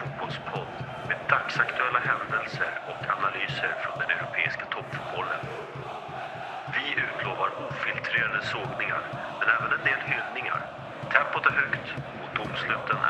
fotbollspodd 0.00 0.72
med 1.08 1.18
dagsaktuella 1.32 2.00
händelser 2.10 2.72
och 2.90 3.00
analyser 3.16 3.72
från 3.82 3.96
den 4.02 4.10
europeiska 4.16 4.64
toppfotbollen. 4.74 5.42
Vi 6.74 6.86
utlovar 7.06 7.50
ofiltrerade 7.68 8.42
sågningar, 8.52 9.04
men 9.40 9.48
även 9.56 9.70
en 9.76 9.84
del 9.90 10.02
hyllningar. 10.12 10.60
Tempot 11.12 11.46
är 11.46 11.54
högt 11.62 11.86
och 12.22 12.30
domsluten 12.38 13.00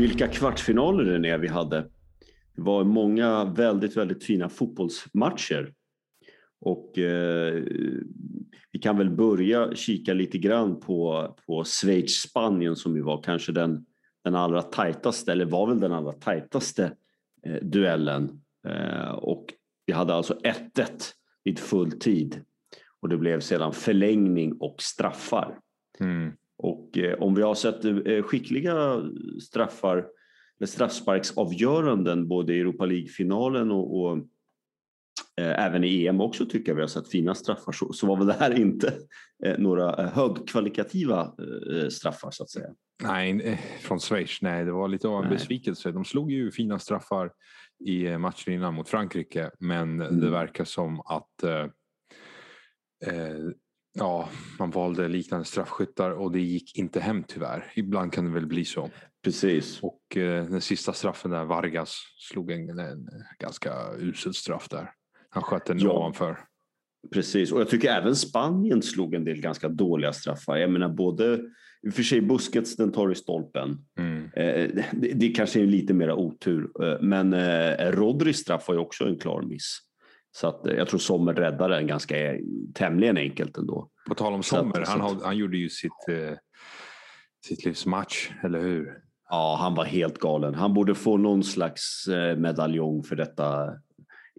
Vilka 0.00 0.28
kvartsfinaler 0.28 1.18
det 1.18 1.28
är 1.28 1.38
vi 1.38 1.48
hade. 1.48 1.80
Det 2.56 2.62
var 2.62 2.84
många 2.84 3.44
väldigt, 3.44 3.96
väldigt 3.96 4.24
fina 4.24 4.48
fotbollsmatcher. 4.48 5.74
Och 6.60 6.98
eh, 6.98 7.62
vi 8.72 8.78
kan 8.82 8.98
väl 8.98 9.10
börja 9.10 9.74
kika 9.74 10.14
lite 10.14 10.38
grann 10.38 10.80
på, 10.80 11.28
på 11.46 11.62
Schweiz-Spanien 11.64 12.74
som 12.74 12.96
ju 12.96 13.02
var 13.02 13.22
kanske 13.22 13.52
den, 13.52 13.86
den 14.24 14.34
allra 14.34 14.62
tajtaste, 14.62 15.32
eller 15.32 15.44
var 15.44 15.66
väl 15.66 15.80
den 15.80 15.92
allra 15.92 16.12
tajtaste 16.12 16.92
eh, 17.42 17.62
duellen. 17.62 18.42
Eh, 18.68 19.10
och 19.10 19.46
vi 19.86 19.92
hade 19.92 20.14
alltså 20.14 20.34
1-1 20.34 20.86
vid 21.44 21.58
full 21.58 21.92
tid. 21.92 22.44
Och 23.00 23.08
det 23.08 23.16
blev 23.16 23.40
sedan 23.40 23.72
förlängning 23.72 24.52
och 24.52 24.82
straffar. 24.82 25.58
Mm. 25.98 26.32
Och 26.62 26.98
eh, 26.98 27.22
om 27.22 27.34
vi 27.34 27.42
har 27.42 27.54
sett 27.54 27.84
eh, 27.84 28.22
skickliga 28.22 29.02
straffar, 29.42 29.96
eller 30.58 30.66
straffsparksavgöranden 30.66 32.28
både 32.28 32.54
i 32.54 32.60
Europa 32.60 32.86
League-finalen 32.86 33.70
och, 33.70 34.00
och 34.00 34.16
eh, 35.40 35.64
även 35.66 35.84
i 35.84 36.06
EM 36.06 36.20
också 36.20 36.46
tycker 36.46 36.70
jag 36.70 36.76
vi 36.76 36.80
har 36.80 36.88
sett 36.88 37.08
fina 37.08 37.34
straffar 37.34 37.72
så, 37.72 37.92
så 37.92 38.06
var 38.06 38.16
väl 38.16 38.26
det 38.26 38.32
här 38.32 38.60
inte 38.60 38.92
eh, 39.44 39.58
några 39.58 39.96
eh, 40.04 40.10
högkvalitativa 40.10 41.20
eh, 41.20 41.88
straffar 41.88 42.30
så 42.30 42.42
att 42.42 42.50
säga. 42.50 42.68
Nej, 43.02 43.60
från 43.82 43.98
Schweiz. 44.00 44.38
Nej, 44.42 44.64
det 44.64 44.72
var 44.72 44.88
lite 44.88 45.08
av 45.08 45.24
en 45.24 45.30
besvikelse. 45.30 45.92
De 45.92 46.04
slog 46.04 46.32
ju 46.32 46.50
fina 46.50 46.78
straffar 46.78 47.32
i 47.84 48.18
matchen 48.18 48.52
innan 48.54 48.74
mot 48.74 48.88
Frankrike, 48.88 49.50
men 49.58 50.00
Mm. 50.00 50.20
det 50.20 50.30
verkar 50.30 50.64
som 50.64 51.00
att 51.00 51.44
ja, 53.94 54.28
man 54.58 54.70
valde 54.70 55.08
liknande 55.08 55.44
straffskyttar 55.44 56.10
och 56.10 56.32
det 56.32 56.40
gick 56.40 56.78
inte 56.78 57.00
hem 57.00 57.24
tyvärr. 57.28 57.72
Ibland 57.74 58.12
kan 58.12 58.24
det 58.24 58.30
väl 58.30 58.46
bli 58.46 58.64
så. 58.64 58.90
Precis. 59.24 59.80
Och 59.82 60.16
eh, 60.16 60.44
den 60.44 60.60
sista 60.60 60.92
straffen 60.92 61.30
där, 61.30 61.44
Vargas 61.44 61.96
slog 62.18 62.50
en, 62.50 62.78
en 62.78 63.08
ganska 63.38 63.72
usel 63.98 64.34
straff 64.34 64.68
där. 64.68 64.90
Han 65.30 65.42
sköt 65.42 65.66
den 65.66 65.78
Ja. 65.78 65.90
ovanför. 65.92 66.38
Precis, 67.12 67.52
och 67.52 67.60
jag 67.60 67.68
tycker 67.68 67.88
även 67.90 68.16
Spanien 68.16 68.82
slog 68.82 69.14
en 69.14 69.24
del 69.24 69.40
ganska 69.40 69.68
dåliga 69.68 70.12
straffar. 70.12 70.56
Jag 70.56 70.70
menar 70.70 70.88
både, 70.88 71.34
i 71.82 71.88
och 71.88 71.94
för 71.94 72.02
sig 72.02 72.20
Busquets 72.20 72.76
den 72.76 72.92
tar 72.92 73.12
i 73.12 73.14
stolpen. 73.14 73.78
Mm. 73.98 74.24
Eh, 74.24 74.84
det, 74.92 75.12
det 75.14 75.28
kanske 75.28 75.60
är 75.60 75.66
lite 75.66 75.94
mera 75.94 76.14
otur, 76.14 76.70
eh, 76.82 77.00
men 77.00 77.32
eh, 77.32 77.90
Rodris 77.92 78.38
straff 78.38 78.68
var 78.68 78.74
ju 78.74 78.80
också 78.80 79.04
en 79.04 79.18
klar 79.18 79.42
miss. 79.42 79.78
Så 80.32 80.48
att, 80.48 80.66
eh, 80.66 80.74
jag 80.74 80.88
tror 80.88 80.98
Sommer 81.00 81.34
räddade 81.34 81.74
den 81.74 81.86
ganska 81.86 82.32
eh, 82.32 82.38
tämligen 82.74 83.16
enkelt 83.16 83.56
ändå. 83.58 83.90
På 84.08 84.14
tal 84.14 84.32
om 84.32 84.40
att- 84.40 84.46
Sommer, 84.46 84.84
så 84.84 84.90
han, 84.90 85.00
att- 85.16 85.22
han 85.24 85.36
gjorde 85.36 85.56
ju 85.56 85.68
sitt, 85.68 86.08
eh, 86.08 86.36
sitt 87.46 87.64
livs 87.64 87.86
match, 87.86 88.30
eller 88.44 88.60
hur? 88.60 88.98
Ja, 89.30 89.56
han 89.60 89.74
var 89.74 89.84
helt 89.84 90.18
galen. 90.18 90.54
Han 90.54 90.74
borde 90.74 90.94
få 90.94 91.16
någon 91.16 91.44
slags 91.44 92.06
eh, 92.08 92.36
medaljong 92.36 93.02
för 93.02 93.16
detta 93.16 93.68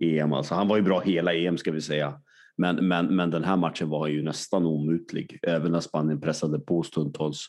EM. 0.02 0.34
Alltså, 0.34 0.56
han 0.56 0.68
var 0.68 0.78
ju 0.78 0.84
bra 0.84 1.00
hela 1.00 1.34
EM 1.34 1.58
ska 1.58 1.72
vi 1.72 1.82
säga. 1.82 2.22
Men, 2.58 2.88
men, 2.88 3.16
men 3.16 3.30
den 3.32 3.44
här 3.44 3.58
matchen 3.58 3.90
var 3.90 4.08
ju 4.08 4.24
nästan 4.24 4.66
omutlig. 4.66 5.40
Även 5.48 5.72
när 5.72 5.80
Spanien 5.80 6.22
pressade 6.22 6.60
på 6.60 6.84
stundtals 6.84 7.46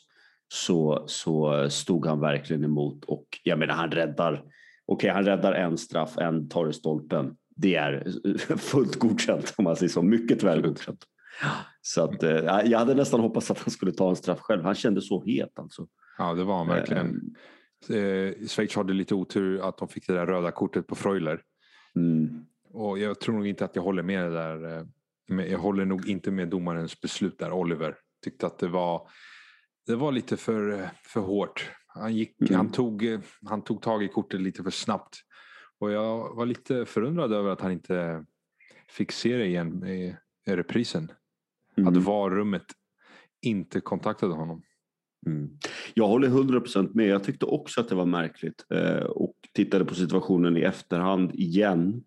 så, 0.49 1.05
så 1.07 1.67
stod 1.71 2.07
han 2.07 2.21
verkligen 2.21 2.65
emot. 2.65 3.05
Och 3.05 3.25
jag 3.43 3.59
menar, 3.59 3.75
han 3.75 3.91
räddar. 3.91 4.43
Okej, 4.87 5.11
han 5.11 5.25
räddar 5.25 5.53
en 5.53 5.79
straff, 5.79 6.19
en 6.19 6.49
tar 6.49 6.69
i 6.71 6.73
stolpen. 6.73 7.37
Det 7.57 7.75
är 7.75 8.05
fullt 8.57 8.97
godkänt 8.99 9.55
om 9.57 9.65
man 9.65 9.77
säger 9.77 9.91
så. 9.91 10.03
Mycket 10.03 10.43
väl 10.43 10.63
godkänt. 10.63 11.05
Så 11.81 12.05
att, 12.05 12.23
eh, 12.23 12.31
jag 12.65 12.79
hade 12.79 12.95
nästan 12.95 13.21
hoppats 13.21 13.51
att 13.51 13.59
han 13.59 13.71
skulle 13.71 13.93
ta 13.93 14.11
en 14.11 14.17
straff 14.17 14.41
själv. 14.41 14.63
Han 14.65 14.75
kände 14.75 15.01
så 15.03 15.23
het 15.25 15.59
alltså. 15.59 15.87
Ja, 16.19 16.35
det 16.35 16.45
var 16.45 16.59
han 16.59 16.69
verkligen. 16.69 17.35
Eh, 17.89 18.47
Schweiz 18.49 18.77
hade 18.77 18.93
lite 18.93 19.15
otur 19.15 19.69
att 19.69 19.79
de 19.79 19.89
fick 19.89 20.07
det 20.07 20.13
där 20.15 20.27
röda 20.27 20.51
kortet 20.51 20.87
på 20.87 20.95
Freuler. 20.95 21.41
Mm. 21.97 22.45
Och 22.73 22.99
jag 22.99 23.21
tror 23.21 23.35
nog 23.35 23.47
inte 23.47 23.65
att 23.65 23.77
jag 23.77 23.83
håller 23.83 24.03
med 24.03 24.33
där. 24.33 24.77
eh, 24.79 24.85
Men 25.29 25.51
jag 25.51 25.59
håller 25.59 25.85
nog 25.85 26.09
inte 26.09 26.31
med 26.31 26.49
domarens 26.49 27.01
beslut 27.01 27.39
där, 27.39 27.53
Oliver. 27.53 27.97
Tyckte 28.25 28.47
att 28.47 28.59
det 28.59 28.69
var, 28.69 29.09
det 29.87 29.97
var 29.97 30.13
lite 30.13 30.37
för, 30.37 30.73
eh, 30.81 30.89
för 31.05 31.21
hårt. 31.21 31.71
Han, 31.87 32.15
gick, 32.17 32.41
Mm. 32.41 32.55
han, 32.55 32.71
tog, 32.73 33.05
eh, 33.07 33.21
han 33.45 33.63
tog 33.65 33.83
tag 33.83 34.03
i 34.05 34.09
kortet 34.09 34.41
lite 34.41 34.63
för 34.63 34.71
snabbt. 34.71 35.17
Och 35.83 35.93
jag 35.93 36.35
var 36.35 36.47
lite 36.47 36.85
förundrad 36.85 37.33
över 37.33 37.51
att 37.51 37.61
han 37.61 37.73
inte 37.73 38.25
fick 38.89 39.13
se 39.13 39.37
det 39.37 39.47
igen 39.47 39.87
i, 39.87 40.17
i 40.47 40.57
reprisen. 40.57 41.13
Mm. 41.77 41.89
Att 41.89 42.05
VAR-rummet 42.05 42.65
inte 43.41 43.81
kontaktade 43.81 44.33
honom. 44.33 44.63
Mm. 45.27 45.59
Jag 45.95 46.09
håller 46.09 46.29
100% 46.29 46.95
med. 46.95 47.07
Jag 47.07 47.25
tyckte 47.25 47.47
också 47.47 47.81
att 47.81 47.89
det 47.89 47.95
var 47.95 48.07
märkligt 48.07 48.67
eh, 48.71 49.05
och 49.05 49.35
tittade 49.53 49.85
på 49.85 49.95
situationen 49.95 50.57
i 50.57 50.61
efterhand 50.61 51.35
igen. 51.35 52.05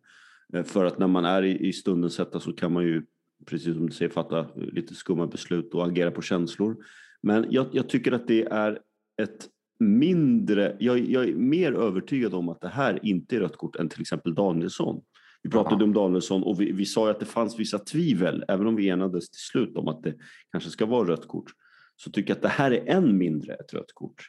Eh, 0.54 0.64
för 0.64 0.86
att 0.86 1.00
när 1.00 1.08
man 1.08 1.26
är 1.26 1.44
i, 1.44 1.68
i 1.68 1.74
stundens 1.74 2.20
hetta 2.20 2.40
så 2.40 2.54
kan 2.54 2.74
man 2.74 2.84
ju, 2.84 3.06
precis 3.46 3.76
som 3.76 3.86
du 3.86 3.94
säger, 3.94 4.12
fatta 4.12 4.48
lite 4.56 4.96
skumma 4.96 5.28
beslut 5.28 5.74
och 5.74 5.86
agera 5.86 6.12
på 6.12 6.22
känslor. 6.22 6.78
Men 7.22 7.48
jag, 7.50 7.68
jag 7.72 7.90
tycker 7.90 8.12
att 8.12 8.28
det 8.28 8.44
är 8.44 8.80
ett 9.22 9.50
mindre, 9.80 10.76
jag, 10.80 11.00
jag 11.00 11.30
är 11.30 11.34
mer 11.34 11.72
övertygad 11.74 12.34
om 12.34 12.50
att 12.50 12.62
det 12.62 12.68
här 12.68 13.00
inte 13.04 13.36
är 13.36 13.40
rött 13.40 13.58
kort 13.58 13.76
än 13.76 13.90
till 13.90 14.02
exempel 14.02 14.34
Danielsson. 14.36 15.02
Vi 15.44 15.50
pratade 15.50 15.76
Aha. 15.76 15.84
om 15.84 15.94
Danielsson 15.94 16.44
och 16.44 16.62
vi, 16.62 16.72
vi 16.72 16.86
sa 16.86 17.12
att 17.12 17.20
det 17.20 17.26
fanns 17.26 17.60
vissa 17.60 17.80
tvivel, 17.80 18.46
även 18.48 18.68
om 18.68 18.76
vi 18.76 18.90
enades 18.90 19.30
till 19.30 19.42
slut 19.42 19.78
om 19.78 19.88
att 19.88 20.04
det 20.04 20.14
kanske 20.52 20.70
ska 20.70 20.86
vara 20.86 21.08
rött 21.08 21.28
kort 21.28 21.52
så 21.96 22.12
tycker 22.12 22.30
jag 22.30 22.36
att 22.36 22.42
det 22.42 22.48
här 22.48 22.72
är 22.72 22.86
än 22.96 23.18
mindre 23.18 23.54
ett 23.54 23.74
rött 23.74 23.92
kort. 23.94 24.22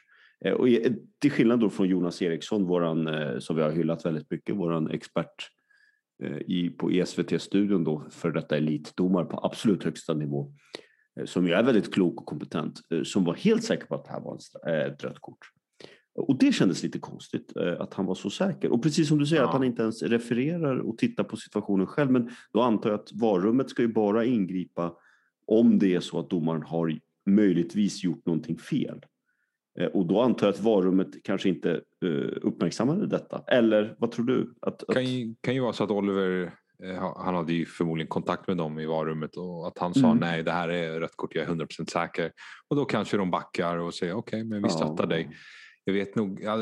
Eh, 0.45 0.53
Och 0.53 0.69
i- 0.69 0.95
till 1.19 1.31
skillnad 1.31 1.59
då 1.59 1.69
från 1.69 1.87
Jonas 1.87 2.21
Eriksson, 2.21 2.63
våran, 2.65 3.07
eh, 3.07 3.39
som 3.39 3.55
vi 3.55 3.61
har 3.61 3.71
hyllat 3.71 4.05
väldigt 4.05 4.31
mycket, 4.31 4.55
våran 4.55 4.89
expert 4.91 5.49
eh, 6.23 6.37
i, 6.37 6.69
på 6.69 6.89
ESVT-studion 6.91 7.83
då, 7.83 8.07
för 8.11 8.31
detta 8.31 8.57
elitdomare 8.57 9.25
på 9.25 9.39
absolut 9.43 9.83
högsta 9.83 10.13
nivå, 10.13 10.41
eh, 10.41 10.76
som 11.25 11.47
ju 11.47 11.53
är 11.53 11.63
väldigt 11.63 11.93
klok 11.93 12.19
och 12.21 12.25
kompetent, 12.25 12.79
eh, 12.93 13.03
som 13.03 13.23
var 13.23 13.33
helt 13.33 13.63
säker 13.63 13.85
på 13.87 13.95
att 13.95 14.05
det 14.05 14.11
här 14.11 14.21
var 14.21 14.37
eh, 14.67 14.85
ett 14.91 15.03
rött 15.03 15.19
kort. 15.19 15.51
Och 16.15 16.37
det 16.39 16.51
kändes 16.51 16.83
lite 16.83 16.99
konstigt 16.99 17.57
eh, 17.57 17.81
att 17.81 17.93
han 17.93 18.05
var 18.05 18.15
så 18.15 18.29
säker. 18.29 18.71
Och 18.71 18.83
precis 18.83 19.07
som 19.07 19.17
du 19.17 19.25
säger 19.25 19.41
Ja. 19.41 19.47
att 19.47 19.53
han 19.53 19.63
inte 19.63 19.81
ens 19.81 20.03
refererar 20.03 20.77
och 20.77 20.97
tittar 20.97 21.23
på 21.23 21.37
situationen 21.37 21.87
själv. 21.87 22.11
Men 22.11 22.29
då 22.53 22.61
antar 22.61 22.89
jag 22.89 22.99
att 22.99 23.09
varummet 23.13 23.69
ska 23.69 23.81
ju 23.81 23.87
bara 23.93 24.25
ingripa 24.25 24.95
om 25.47 25.79
det 25.79 25.95
är 25.95 25.99
så 25.99 26.19
att 26.19 26.29
domaren 26.29 26.63
har 26.63 26.99
möjligtvis 27.29 28.03
gjort 28.03 28.25
någonting 28.25 28.57
fel. 28.57 29.05
Eh, 29.79 29.85
Och 29.87 30.05
då 30.07 30.21
antar 30.21 30.47
jag 30.47 30.53
att 30.53 30.61
varummet 30.61 31.23
kanske 31.23 31.49
inte 31.49 31.71
eh, 32.05 32.37
uppmärksammade 32.41 33.07
detta. 33.07 33.43
Eller 33.47 33.95
vad 33.99 34.11
tror 34.11 34.25
du? 34.25 34.53
Att, 34.61 34.83
att, 34.83 34.93
kan 34.93 35.05
ju, 35.05 35.35
kan 35.41 35.53
ju 35.55 35.61
vara 35.61 35.73
så 35.73 35.83
att 35.83 35.91
Oliver, 35.91 36.43
eh, 36.43 36.49
han 37.15 37.35
hade 37.35 37.53
ju 37.53 37.65
förmodligen 37.65 38.07
kontakt 38.07 38.47
med 38.47 38.57
dem 38.57 38.79
i 38.79 38.85
varummet 38.85 39.37
och 39.37 39.67
att 39.67 39.77
han 39.77 39.93
sa 39.93 40.05
Mm. 40.07 40.17
nej 40.17 40.43
det 40.43 40.51
här 40.51 40.69
är 40.69 40.99
rött 40.99 41.15
kort, 41.15 41.35
jag 41.35 41.43
är 41.43 41.47
100% 41.47 41.89
säker. 41.91 42.31
Och 42.67 42.75
då 42.75 42.85
kanske 42.85 43.17
de 43.17 43.31
backar 43.31 43.77
och 43.77 43.93
säger 43.93 44.13
okej 44.13 44.43
men 44.43 44.61
vi 44.63 44.69
Ja. 44.69 44.75
stöttar 44.75 45.05
dig. 45.07 45.29
Jag 45.83 45.93
vet 45.93 46.15
nog, 46.15 46.39
ja, 46.41 46.55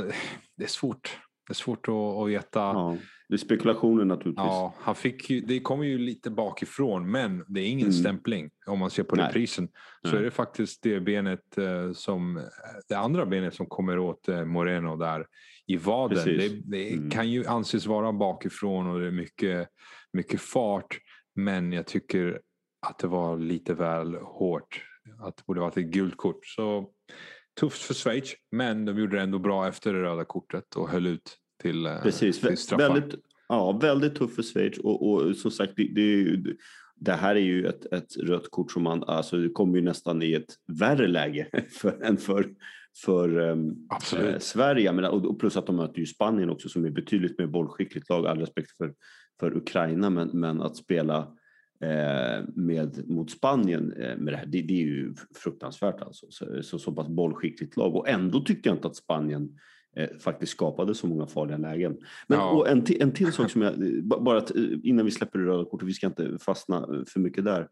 det 0.58 0.64
är 0.64 0.68
svårt. 0.68 1.18
Det 1.48 1.52
är 1.52 1.56
svårt 1.56 1.88
att, 1.88 1.94
att 1.94 2.30
veta. 2.30 2.60
Ja, 2.60 2.98
det 3.30 3.34
är 3.36 3.38
spekulationer 3.38 4.06
naturligtvis. 4.06 4.46
Ja, 4.46 4.74
han 4.80 4.96
fick 4.96 5.30
ju, 5.30 5.42
det 5.42 5.60
kommer 5.60 5.84
ju 5.86 5.98
lite 5.98 6.30
bakifrån 6.32 7.12
men 7.12 7.46
det 7.48 7.62
är 7.62 7.66
ingen 7.68 7.88
Mm. 7.88 7.94
stämpling 8.00 8.50
om 8.66 8.80
man 8.80 8.90
ser 8.90 9.04
på 9.04 9.16
Nej. 9.16 9.28
reprisen. 9.28 9.68
Så 10.02 10.08
Nej. 10.12 10.18
är 10.20 10.24
det 10.24 10.32
faktiskt 10.32 10.84
det 10.84 11.00
benet 11.00 11.58
eh, 11.58 11.92
som, 11.92 12.42
det 12.90 12.96
andra 12.96 13.26
benet 13.26 13.54
som 13.54 13.66
kommer 13.66 14.00
åt 14.00 14.28
eh, 14.30 14.46
Moreno 14.46 14.96
där 14.96 15.26
i 15.68 15.78
vaden. 15.78 16.18
Precis. 16.24 16.52
Det, 16.52 16.78
det 16.78 16.94
Mm. 16.94 17.10
kan 17.10 17.30
ju 17.32 17.46
anses 17.46 17.86
vara 17.86 18.14
bakifrån 18.14 18.88
och 18.90 19.00
det 19.00 19.08
är 19.08 19.12
mycket, 19.12 19.68
mycket 20.14 20.42
fart. 20.42 21.00
Men 21.36 21.72
jag 21.74 21.86
tycker 21.86 22.42
att 22.88 23.00
det 23.00 23.08
var 23.08 23.38
lite 23.38 23.74
väl 23.74 24.16
hårt. 24.16 24.82
Att 25.20 25.38
det 25.38 25.44
borde 25.46 25.62
varit 25.62 25.78
ett 25.78 25.86
gult 25.86 26.18
kort. 26.18 26.46
Så 26.46 26.90
tufft 27.60 27.82
för 27.82 27.94
Schweiz 27.94 28.34
men 28.52 28.86
de 28.86 29.00
gjorde 29.00 29.16
det 29.16 29.22
ändå 29.22 29.40
bra 29.40 29.68
efter 29.68 29.94
det 29.94 30.02
röda 30.02 30.26
kortet 30.26 30.76
och 30.76 30.90
höll 30.90 31.08
ut 31.08 31.38
till, 31.62 31.86
eh, 31.86 32.02
Precis, 32.02 32.40
till 32.40 32.58
straffar. 32.58 32.94
väldigt, 32.94 33.20
ja, 33.48 33.72
väldigt 33.72 34.16
tuff 34.16 34.36
för 34.36 34.44
Schweiz 34.44 34.78
och, 34.78 35.12
och 35.12 35.36
som 35.36 35.52
sagt 35.52 35.74
det, 35.76 35.88
det, 35.96 36.56
det 36.96 37.14
här 37.14 37.36
är 37.36 37.40
ju 37.40 37.68
ett, 37.68 37.94
ett 37.94 38.18
rött 38.18 38.52
kort 38.52 38.72
som 38.72 38.84
man, 38.84 39.04
alltså 39.04 39.38
det 39.38 39.50
kommer 39.50 39.78
ju 39.78 39.84
nästan 39.84 40.22
i 40.22 40.34
ett 40.34 40.56
värre 40.68 41.08
läge 41.08 41.48
för, 41.70 42.04
än 42.04 42.18
för, 42.18 42.50
för 43.04 43.38
um, 43.38 43.88
eh, 44.18 44.40
Sverige. 44.40 44.92
Men, 44.92 45.06
och, 45.06 45.40
plus 45.40 45.58
att 45.58 45.66
de 45.66 45.76
möter 45.76 46.00
ju 46.00 46.06
Spanien 46.06 46.50
också 46.50 46.70
som 46.70 46.86
är 46.86 46.90
betydligt 46.90 47.40
mer 47.40 47.48
bollskickligt 47.48 48.10
lag. 48.10 48.28
All 48.28 48.40
respekt 48.40 48.72
för, 48.78 48.94
för 49.40 49.58
Ukraina, 49.58 50.10
men, 50.10 50.28
men 50.28 50.62
att 50.62 50.76
spela 50.76 51.28
med, 52.54 53.10
mot 53.10 53.32
Spanien 53.32 53.94
eh, 53.94 54.18
med 54.18 54.34
det 54.34 54.38
här, 54.38 54.46
det, 54.46 54.62
det, 54.62 54.74
är 54.74 54.86
ju 54.86 55.14
fruktansvärt 55.36 56.02
alltså. 56.02 56.26
Så, 56.30 56.64
så, 56.64 56.80
så 56.80 56.92
pass 56.92 57.08
bollskickligt 57.08 57.78
lag 57.78 57.96
och 57.96 58.10
ändå 58.10 58.42
tycker 58.42 58.70
jag 58.70 58.78
inte 58.78 58.88
att 58.88 58.96
Spanien 58.96 59.58
eh, 59.96 60.10
faktiskt 60.20 60.52
skapade 60.52 60.96
så 60.96 61.08
många 61.08 61.28
farliga 61.28 61.58
lägen. 61.58 61.98
Men 62.28 62.38
Ja. 62.40 62.68
en, 62.68 62.86
en 63.00 63.12
till 63.12 63.32
sak 63.32 63.52
som 63.52 63.62
jag, 63.62 63.74
ba- 64.04 64.20
bara 64.20 64.38
att, 64.38 64.56
eh, 64.56 64.64
innan 64.84 65.06
vi 65.06 65.12
släpper 65.12 65.40
det 65.40 65.46
röda 65.46 65.66
kortet, 65.66 65.88
vi 65.88 65.94
ska 65.94 66.08
inte 66.08 66.38
fastna 66.42 66.78
eh, 66.78 67.06
för 67.08 67.20
mycket 67.20 67.46
där. 67.46 67.68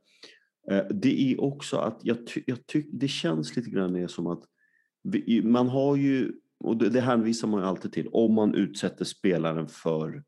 Eh, 0.72 0.84
Det 0.90 1.32
är 1.34 1.42
också 1.42 1.78
att 1.78 2.00
jag, 2.04 2.28
ty, 2.28 2.42
jag 2.48 2.66
tycker 2.66 2.98
det 2.98 3.08
känns 3.08 3.56
lite 3.56 3.70
grann 3.70 4.10
som 4.10 4.28
att 4.28 4.44
vi, 5.04 5.42
man 5.44 5.68
har 5.68 5.96
ju, 5.96 6.32
och 6.60 6.78
det, 6.78 6.90
det 6.90 7.02
hänvisar 7.02 7.48
man 7.48 7.62
ju 7.62 7.68
alltid 7.68 7.94
till, 7.94 8.08
om 8.08 8.34
man 8.34 8.56
utsätter 8.56 9.06
spelaren 9.06 9.68
för, 9.68 10.24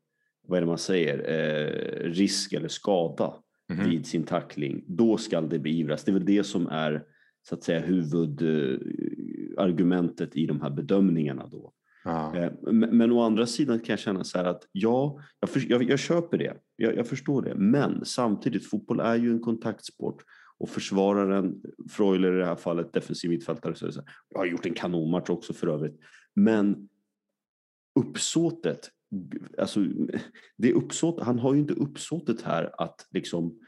vad 0.48 0.56
är 0.56 0.60
det 0.60 0.66
man 0.66 0.78
säger, 0.78 1.18
eh, 1.18 2.10
risk 2.10 2.52
eller 2.52 2.68
skada 2.68 3.34
Mhm. 3.68 3.90
vid 3.90 4.06
sin 4.06 4.22
tackling, 4.22 4.84
då 4.86 5.16
ska 5.16 5.40
det 5.40 5.58
beivras. 5.58 6.04
Det 6.04 6.10
är 6.10 6.14
väl 6.14 6.24
det 6.24 6.44
som 6.44 6.66
är 6.66 7.04
så 7.48 7.54
att 7.54 7.64
säga 7.64 7.80
huvudargumentet 7.80 10.36
i 10.36 10.46
de 10.46 10.60
här 10.60 10.70
bedömningarna 10.70 11.46
då. 11.46 11.72
Ja. 12.04 12.36
Eh, 12.36 12.52
Men, 12.62 12.98
men 12.98 13.12
å 13.12 13.22
andra 13.22 13.46
sidan 13.46 13.78
kan 13.78 13.92
jag 13.92 13.98
känna 13.98 14.24
så 14.24 14.38
här 14.38 14.44
att 14.44 14.68
ja, 14.72 15.20
jag, 15.40 15.50
för, 15.50 15.62
jag, 15.68 15.82
jag 15.82 15.98
köper 15.98 16.38
det. 16.38 16.56
Jag, 16.76 16.96
jag 16.96 17.08
förstår 17.08 17.42
det. 17.42 17.54
Men 17.54 18.04
samtidigt, 18.04 18.70
fotboll 18.70 19.00
är 19.00 19.16
ju 19.16 19.30
en 19.30 19.40
kontaktsport 19.40 20.22
och 20.58 20.68
försvararen, 20.68 21.62
Freuler 21.90 22.36
i 22.36 22.38
det 22.38 22.46
här 22.46 22.56
fallet, 22.56 22.92
defensiv 22.92 23.30
mittfältare, 23.30 23.74
så 23.74 23.92
så 23.92 24.00
här, 24.00 24.08
jag 24.28 24.38
har 24.38 24.46
gjort 24.46 24.66
en 24.66 24.74
kanonmatch 24.74 25.30
också 25.30 25.52
för 25.52 25.66
övrigt. 25.66 26.00
Men 26.34 26.88
uppsåtet, 28.00 28.90
alltså 29.58 29.80
det 30.56 30.72
uppsåt, 30.72 31.22
han 31.22 31.38
har 31.38 31.54
ju 31.54 31.60
inte 31.60 31.74
uppsåtet 31.74 32.42
här 32.42 32.70
att 32.78 33.06
liksom 33.10 33.58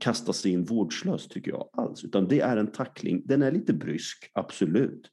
kasta 0.00 0.32
sig 0.32 0.52
in 0.52 0.64
vårdslöst 0.64 1.30
tycker 1.30 1.50
jag 1.50 1.68
alls, 1.72 2.04
utan 2.04 2.28
det 2.28 2.40
är 2.40 2.56
en 2.56 2.72
tackling. 2.72 3.22
Den 3.24 3.42
är 3.42 3.52
lite 3.52 3.72
brysk, 3.72 4.30
absolut. 4.34 5.10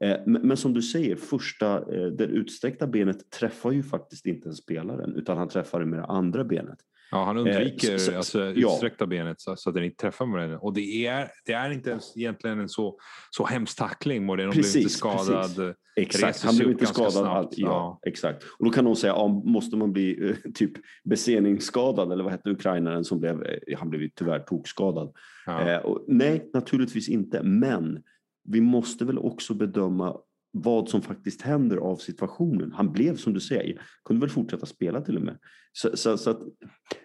Eh, 0.00 0.16
men, 0.26 0.56
som 0.56 0.74
du 0.74 0.82
säger, 0.82 1.16
första, 1.16 1.94
eh, 1.94 2.06
det 2.06 2.24
utsträckta 2.24 2.86
benet 2.86 3.30
träffar 3.30 3.72
ju 3.72 3.82
faktiskt 3.82 4.26
inte 4.26 4.48
en 4.48 4.54
spelaren 4.54 5.16
utan 5.16 5.38
han 5.38 5.48
träffar 5.48 5.80
det 5.80 5.86
med 5.86 5.98
det 5.98 6.04
andra 6.04 6.44
benet. 6.44 6.78
Ja, 7.10 7.24
han 7.24 7.36
undviker 7.36 7.92
Eh, 7.92 7.96
så- 7.98 8.10
så- 8.10 8.16
alltså, 8.16 8.40
ja. 8.44 8.72
utsträckta 8.72 9.06
benet 9.06 9.40
så, 9.40 9.56
så 9.56 9.68
att 9.70 9.74
den 9.74 9.84
inte 9.84 9.96
träffar 9.96 10.26
Moreno. 10.26 10.56
Och 10.62 10.74
det 10.74 11.06
är, 11.06 11.28
det 11.46 11.52
är 11.52 11.70
inte 11.70 11.90
ens 11.90 12.16
egentligen 12.16 12.60
en 12.60 12.68
så, 12.68 12.98
så 13.30 13.46
hemsk 13.46 13.78
tackling. 13.78 14.24
Moreno 14.26 14.50
blev 14.50 14.64
inte 14.64 14.72
Precis, 14.78 14.96
skadad. 14.98 15.56
precis. 15.56 15.74
Exakt, 15.96 16.42
han 16.44 16.56
blev 16.56 16.70
inte 16.70 16.86
skadad. 16.86 17.12
snabbt. 17.12 17.28
Allt. 17.28 17.58
Ja, 17.58 17.66
Ja. 17.68 18.00
exakt. 18.10 18.42
Och 18.58 18.64
då 18.64 18.70
kan 18.70 18.84
någon 18.84 18.96
säga, 18.96 19.12
ja, 19.12 19.28
måste 19.28 19.76
man 19.76 19.92
bli 19.92 20.28
eh, 20.30 20.36
typ 20.54 20.72
beseningsskadad 21.04 22.12
eller 22.12 22.24
vad 22.24 22.32
hette 22.32 22.50
ukrainaren 22.50 23.04
som 23.04 23.20
blev, 23.20 23.42
eh, 23.42 23.78
han 23.78 23.90
blev 23.90 24.08
tyvärr 24.14 24.38
tokskadad. 24.38 25.12
Ja. 25.46 25.68
Eh, 25.70 25.78
och, 25.78 26.04
nej, 26.08 26.50
naturligtvis 26.54 27.08
inte, 27.08 27.42
men 27.42 28.02
vi 28.48 28.60
måste 28.60 29.04
väl 29.04 29.18
också 29.18 29.54
bedöma 29.54 30.16
vad 30.50 30.88
som 30.88 31.02
faktiskt 31.02 31.42
händer 31.42 31.76
av 31.76 31.96
situationen. 31.96 32.72
Han 32.72 32.92
blev 32.92 33.16
som 33.16 33.32
du 33.32 33.40
säger, 33.40 33.82
kunde 34.04 34.20
väl 34.20 34.30
fortsätta 34.30 34.66
spela 34.66 35.00
till 35.00 35.16
och 35.16 35.22
med. 35.22 35.38
Så, 35.72 35.96
så, 35.96 36.18
så 36.18 36.30
att 36.30 36.40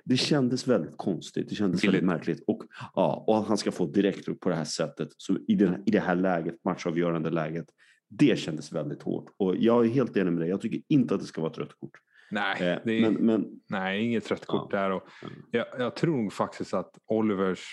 det 0.03 0.17
kändes 0.17 0.67
väldigt 0.67 0.97
konstigt, 0.97 1.49
det 1.49 1.55
kändes 1.55 1.83
väldigt 1.83 2.03
märkligt. 2.03 2.43
Och, 2.47 2.63
ja, 2.95 3.23
och 3.27 3.37
att 3.37 3.47
han 3.47 3.57
ska 3.57 3.71
få 3.71 3.85
direkt 3.85 4.39
på 4.39 4.49
det 4.49 4.55
här 4.55 4.65
sättet, 4.65 5.09
så 5.17 5.37
i, 5.47 5.55
den, 5.55 5.83
i 5.85 5.91
det 5.91 5.99
här 5.99 6.15
läget, 6.15 6.63
matchavgörande 6.63 7.29
läget, 7.29 7.65
det 8.09 8.39
kändes 8.39 8.71
väldigt 8.71 9.01
hårt. 9.03 9.33
Och 9.37 9.55
jag 9.57 9.85
är 9.85 9.89
helt 9.89 10.17
enig 10.17 10.31
med 10.33 10.41
dig, 10.41 10.49
jag 10.49 10.61
tycker 10.61 10.81
inte 10.87 11.15
att 11.15 11.21
det 11.21 11.27
ska 11.27 11.41
vara 11.41 11.51
ett 11.51 11.57
rött 11.57 11.79
kort. 11.79 11.97
Nej, 12.31 12.55
Eh, 12.71 12.79
det 12.85 12.93
är, 12.97 13.01
men, 13.01 13.13
men 13.13 13.45
nej, 13.69 14.03
inget 14.05 14.31
rött 14.31 14.45
kort 14.45 14.69
Ja. 14.73 14.79
där. 14.79 14.91
Och 14.91 15.03
jag, 15.51 15.65
jag 15.77 15.95
tror 15.95 16.29
faktiskt 16.29 16.73
att 16.73 16.91
Olivers 17.07 17.65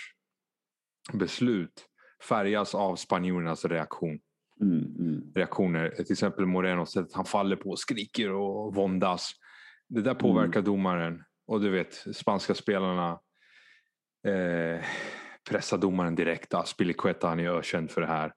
beslut 1.13 1.85
färgas 2.29 2.75
av 2.75 2.95
spanjorernas 2.95 3.65
reaktion. 3.65 4.19
Mm, 4.61 4.95
mm, 4.99 5.31
reaktioner. 5.35 5.89
Till 5.89 6.11
exempel 6.11 6.45
Moreno, 6.45 6.85
sättet 6.85 7.13
han 7.13 7.25
faller 7.25 7.55
på, 7.55 7.75
skriker 7.75 8.31
och 8.31 8.75
våndas. 8.75 9.31
Det 9.89 10.01
där 10.01 10.13
påverkar 10.13 10.61
domaren. 10.61 11.23
Och 11.47 11.61
du 11.61 11.69
vet, 11.69 11.93
spanska 12.13 12.55
spelarna 12.55 13.19
eh, 14.27 14.85
pressar 15.49 15.77
domaren 15.77 16.15
direkt. 16.15 16.53
Aspilicueta, 16.53 17.27
han 17.27 17.39
är 17.39 17.49
ökänd 17.49 17.91
för 17.91 18.01
det 18.01 18.07
här. 18.07 18.33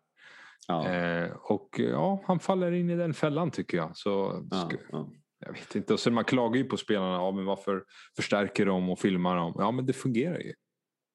ja, 0.68 0.88
Eh, 0.88 1.30
och 1.32 1.68
ja, 1.78 2.24
han 2.26 2.40
faller 2.40 2.72
in 2.72 2.90
i 2.90 2.96
den 2.96 3.14
fällan 3.14 3.50
tycker 3.50 3.76
jag. 3.76 3.96
Så 3.96 4.42
ja, 4.50 4.70
ja. 4.92 5.12
jag 5.38 5.52
vet 5.52 5.74
inte. 5.74 5.92
Och 5.92 6.00
sen 6.00 6.14
man 6.14 6.24
klagar 6.24 6.56
ju 6.56 6.64
på 6.64 6.76
spelarna. 6.76 7.14
Ja, 7.14 7.30
men 7.30 7.44
varför 7.44 7.84
förstärker 8.16 8.66
de 8.66 8.90
och 8.90 8.98
filmar 8.98 9.36
dem? 9.36 9.54
Ja, 9.58 9.70
men 9.70 9.86
det 9.86 9.92
fungerar 9.92 10.38
ju. 10.38 10.52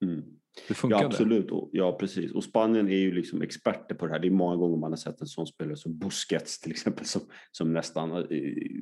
Mm. 0.05 0.36
Det 0.67 0.73
funkade. 0.73 1.01
Ja, 1.03 1.07
absolut. 1.07 1.51
Och, 1.51 1.69
ja, 1.71 1.97
precis. 1.99 2.31
Och 2.31 2.43
Spanien 2.43 2.87
är 2.89 2.97
ju 2.97 3.11
liksom 3.11 3.41
experter 3.41 3.95
på 3.95 4.05
det 4.05 4.11
här. 4.11 4.19
Det 4.19 4.27
är 4.27 4.31
många 4.31 4.55
gånger 4.55 4.77
man 4.77 4.91
har 4.91 4.97
sett 4.97 5.21
en 5.21 5.27
sån 5.27 5.47
spelare 5.47 5.75
som 5.77 5.97
Busquets 5.97 6.59
till 6.59 6.71
exempel 6.71 7.05
som, 7.05 7.21
som 7.51 7.73
nästan 7.73 8.11
eh, 8.11 8.23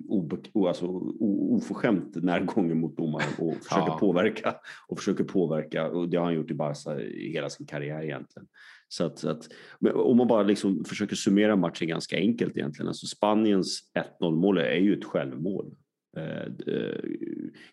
obe, 0.08 0.38
alltså, 0.68 0.86
o, 0.86 1.56
oförskämt 1.56 2.16
närgången 2.16 2.80
mot 2.80 2.98
domaren 2.98 3.34
och 3.40 3.54
försöker 3.64 3.88
Ja. 3.88 3.98
påverka. 4.00 4.56
Och 4.88 4.98
försöker 5.00 5.24
påverka. 5.24 5.88
Och 5.90 6.10
det 6.10 6.18
har 6.18 6.26
han 6.26 6.34
gjort 6.36 6.52
i 6.52 6.54
Barca 6.54 7.00
i 7.02 7.32
hela 7.32 7.50
sin 7.50 7.66
karriär 7.66 8.04
egentligen. 8.04 8.48
Så 8.88 9.04
att, 9.06 9.20
så 9.20 9.30
att, 9.30 9.48
om 9.94 10.18
man 10.18 10.28
bara 10.28 10.44
liksom 10.44 10.86
försöker 10.86 11.16
summera 11.16 11.56
matchen 11.56 11.88
ganska 11.88 12.18
enkelt 12.18 12.58
egentligen. 12.58 12.88
Alltså 12.88 13.08
Spaniens 13.08 13.80
1-0 14.22 14.32
mål 14.36 14.58
är 14.58 14.76
ju 14.76 14.94
ett 14.98 15.06
självmål. 15.06 15.76
Eh, 16.18 16.74
eh, 16.76 17.00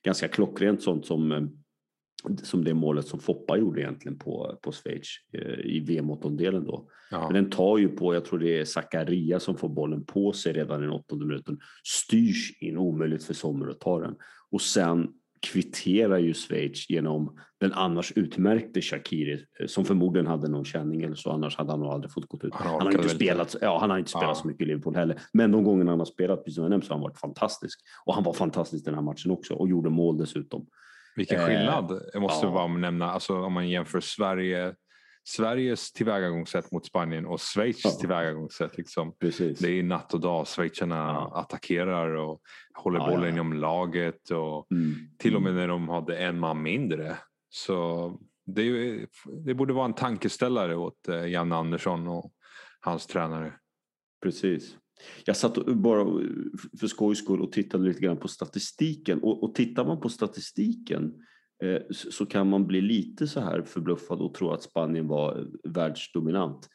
ganska 0.02 0.28
klockrent 0.28 0.82
sånt 0.82 1.06
som 1.06 1.32
eh, 1.32 1.42
som 2.42 2.64
det 2.64 2.74
målet 2.74 3.06
som 3.06 3.20
Foppa 3.20 3.56
gjorde 3.56 3.80
egentligen 3.80 4.18
på, 4.18 4.58
på 4.62 4.72
Schweiz 4.72 5.08
eh, 5.32 5.66
i 5.66 5.80
VM-åttondelen 5.80 6.64
då. 6.64 6.88
Ja. 7.10 7.30
Men 7.30 7.34
den 7.34 7.50
tar 7.50 7.78
ju 7.78 7.88
på, 7.88 8.14
jag 8.14 8.24
tror 8.24 8.38
det 8.38 8.60
är 8.60 8.64
Zakaria 8.64 9.40
som 9.40 9.56
får 9.56 9.68
bollen 9.68 10.04
på 10.04 10.32
sig 10.32 10.52
redan 10.52 10.80
i 10.80 10.82
den 10.82 10.92
åttonde 10.92 11.26
minuten, 11.26 11.58
styrs 11.84 12.62
in, 12.62 12.78
omöjligt 12.78 13.24
för 13.24 13.34
Sommer 13.34 13.68
att 13.68 13.80
ta 13.80 14.00
den. 14.00 14.14
Och 14.50 14.60
sen 14.62 15.08
kvitterar 15.46 16.18
ju 16.18 16.34
Schweiz 16.34 16.90
genom 16.90 17.38
den 17.60 17.72
annars 17.72 18.12
utmärkte 18.16 18.80
Shakiri 18.80 19.44
eh, 19.60 19.66
som 19.66 19.84
förmodligen 19.84 20.26
hade 20.26 20.48
någon 20.48 20.64
känning 20.64 21.02
eller 21.02 21.14
så, 21.14 21.30
annars 21.30 21.56
hade 21.56 21.70
han 21.70 21.80
nog 21.80 21.88
aldrig 21.88 22.12
fått 22.12 22.26
gått 22.28 22.44
ut. 22.44 22.54
Han 22.54 22.68
Han 22.68 22.86
har 22.86 22.92
inte 22.92 23.08
spelat, 23.08 23.56
ja, 23.60 23.78
han 23.80 23.90
har 23.90 23.98
inte 23.98 24.10
spelat 24.10 24.28
Ja. 24.28 24.34
så 24.34 24.46
mycket 24.48 24.62
i 24.62 24.64
Liverpool 24.64 24.96
heller, 24.96 25.18
men 25.32 25.50
de 25.52 25.64
gångerna 25.64 25.92
han 25.92 25.98
har 25.98 26.06
spelat, 26.06 26.44
precis 26.44 26.54
som 26.54 26.64
jag 26.64 26.70
nämnt, 26.70 26.84
så 26.84 26.90
har 26.90 26.96
han 26.96 27.02
varit 27.02 27.18
fantastisk. 27.18 27.80
Och 28.04 28.14
han 28.14 28.24
var 28.24 28.32
fantastisk 28.32 28.84
den 28.84 28.94
här 28.94 29.02
matchen 29.02 29.30
också 29.30 29.54
och 29.54 29.68
gjorde 29.68 29.90
mål 29.90 30.18
dessutom. 30.18 30.66
Vilken 31.16 31.40
Eh, 31.40 31.46
skillnad. 31.46 32.02
Jag 32.12 32.22
måste 32.22 32.46
ja. 32.46 32.52
bara 32.52 32.66
nämna, 32.66 33.10
alltså, 33.12 33.36
om 33.42 33.52
man 33.52 33.68
jämför 33.68 34.00
Sverige, 34.00 34.74
Sveriges 35.24 35.92
tillvägagångssätt 35.92 36.72
mot 36.72 36.86
Spanien 36.86 37.26
och 37.26 37.40
Schweiz 37.40 37.80
Ja. 37.84 37.90
tillvägagångssätt. 37.90 38.76
Liksom. 38.78 39.16
Precis. 39.20 39.58
Det 39.58 39.68
är 39.78 39.82
natt 39.82 40.14
och 40.14 40.20
dag. 40.20 40.46
Schweizarna 40.46 40.96
Ja. 40.96 41.40
attackerar 41.40 42.14
och 42.14 42.40
håller 42.74 42.98
Ja, 42.98 43.06
bollen 43.06 43.24
ja. 43.28 43.30
inom 43.34 43.52
laget. 43.52 44.30
Och 44.30 44.66
Mm. 44.72 44.94
till 45.18 45.36
och 45.36 45.42
med 45.42 45.54
när 45.54 45.68
de 45.68 45.88
hade 45.88 46.18
en 46.18 46.38
man 46.38 46.62
mindre. 46.62 47.16
Så 47.48 48.18
det, 48.46 48.62
är 48.62 49.06
det 49.44 49.54
borde 49.54 49.72
vara 49.72 49.84
en 49.84 49.94
tankeställare 49.94 50.76
åt 50.76 51.08
eh, 51.08 51.26
Janne 51.28 51.54
Andersson 51.56 52.08
och 52.08 52.32
hans 52.80 53.06
tränare. 53.06 53.52
Precis. 54.22 54.76
Jag 55.24 55.36
satt 55.36 55.66
bara 55.66 56.04
för 56.80 56.86
skojs 56.86 57.18
skull 57.18 57.40
och 57.40 57.52
tittade 57.52 57.84
lite 57.84 58.00
grann 58.00 58.16
på 58.16 58.28
statistiken 58.28 59.22
och, 59.22 59.42
och 59.44 59.54
tittar 59.54 59.84
man 59.84 60.00
på 60.00 60.08
statistiken 60.08 61.14
eh, 61.62 61.82
så, 61.90 62.12
så 62.12 62.26
kan 62.26 62.48
man 62.48 62.66
bli 62.66 62.80
lite 62.80 63.26
så 63.26 63.40
här 63.40 63.62
förbluffad 63.62 64.20
och 64.20 64.34
tro 64.34 64.50
att 64.50 64.62
Spanien 64.62 65.08
var 65.08 65.38
eh, 65.38 65.44
världsdominant. 65.72 66.68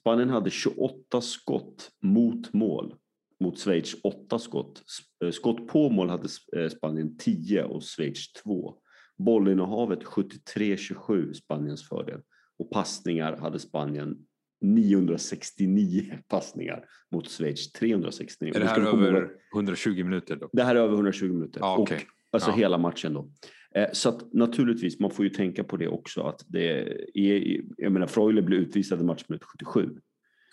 Spanien 0.00 0.30
hade 0.30 0.50
28 0.50 1.20
skott 1.20 1.90
mot 2.02 2.52
mål 2.52 2.94
mot 3.40 3.58
Schweiz 3.58 3.96
8 4.02 4.38
skott. 4.38 4.82
Eh, 5.24 5.30
skott 5.30 5.68
på 5.68 5.90
mål 5.90 6.08
hade 6.08 6.28
eh, 6.56 6.68
Spanien 6.68 7.16
10 7.16 7.64
och 7.64 7.82
Schweiz 7.82 8.32
2. 8.32 8.74
Bollinnehavet 9.18 10.04
73-27 10.04 11.32
Spaniens 11.32 11.88
fördel 11.88 12.20
och 12.58 12.70
passningar 12.70 13.36
hade 13.36 13.58
Spanien 13.58 14.16
969 14.64 16.18
passningar 16.28 16.84
mot 17.12 17.28
Schweiz 17.30 17.72
369. 17.72 18.52
Är 18.54 18.60
det 18.60 18.66
här 18.66 18.80
ihåg- 18.80 18.98
över 19.02 19.30
120 19.54 20.04
minuter? 20.04 20.36
Då? 20.36 20.48
det 20.52 20.62
här 20.62 20.74
är 20.76 20.80
över 20.80 20.94
120 20.94 21.32
minuter. 21.32 21.60
Ja, 21.60 21.76
okej. 21.78 21.96
och, 21.96 22.04
alltså 22.36 22.50
Ja. 22.50 22.56
hela 22.56 22.78
matchen 22.78 23.12
då. 23.12 23.30
Eh, 23.74 23.86
Så 23.92 24.08
att 24.08 24.32
naturligtvis, 24.32 25.00
man 25.00 25.10
får 25.10 25.24
ju 25.24 25.30
tänka 25.30 25.64
på 25.64 25.76
det 25.76 25.88
också 25.88 26.22
att 26.22 26.44
det 26.48 26.70
är, 27.14 27.60
jag 27.76 27.92
menar 27.92 28.06
Freuler 28.06 28.42
blev 28.42 28.60
utvisad 28.60 29.00
i 29.00 29.04
matchminut 29.04 29.44
77. 29.44 29.88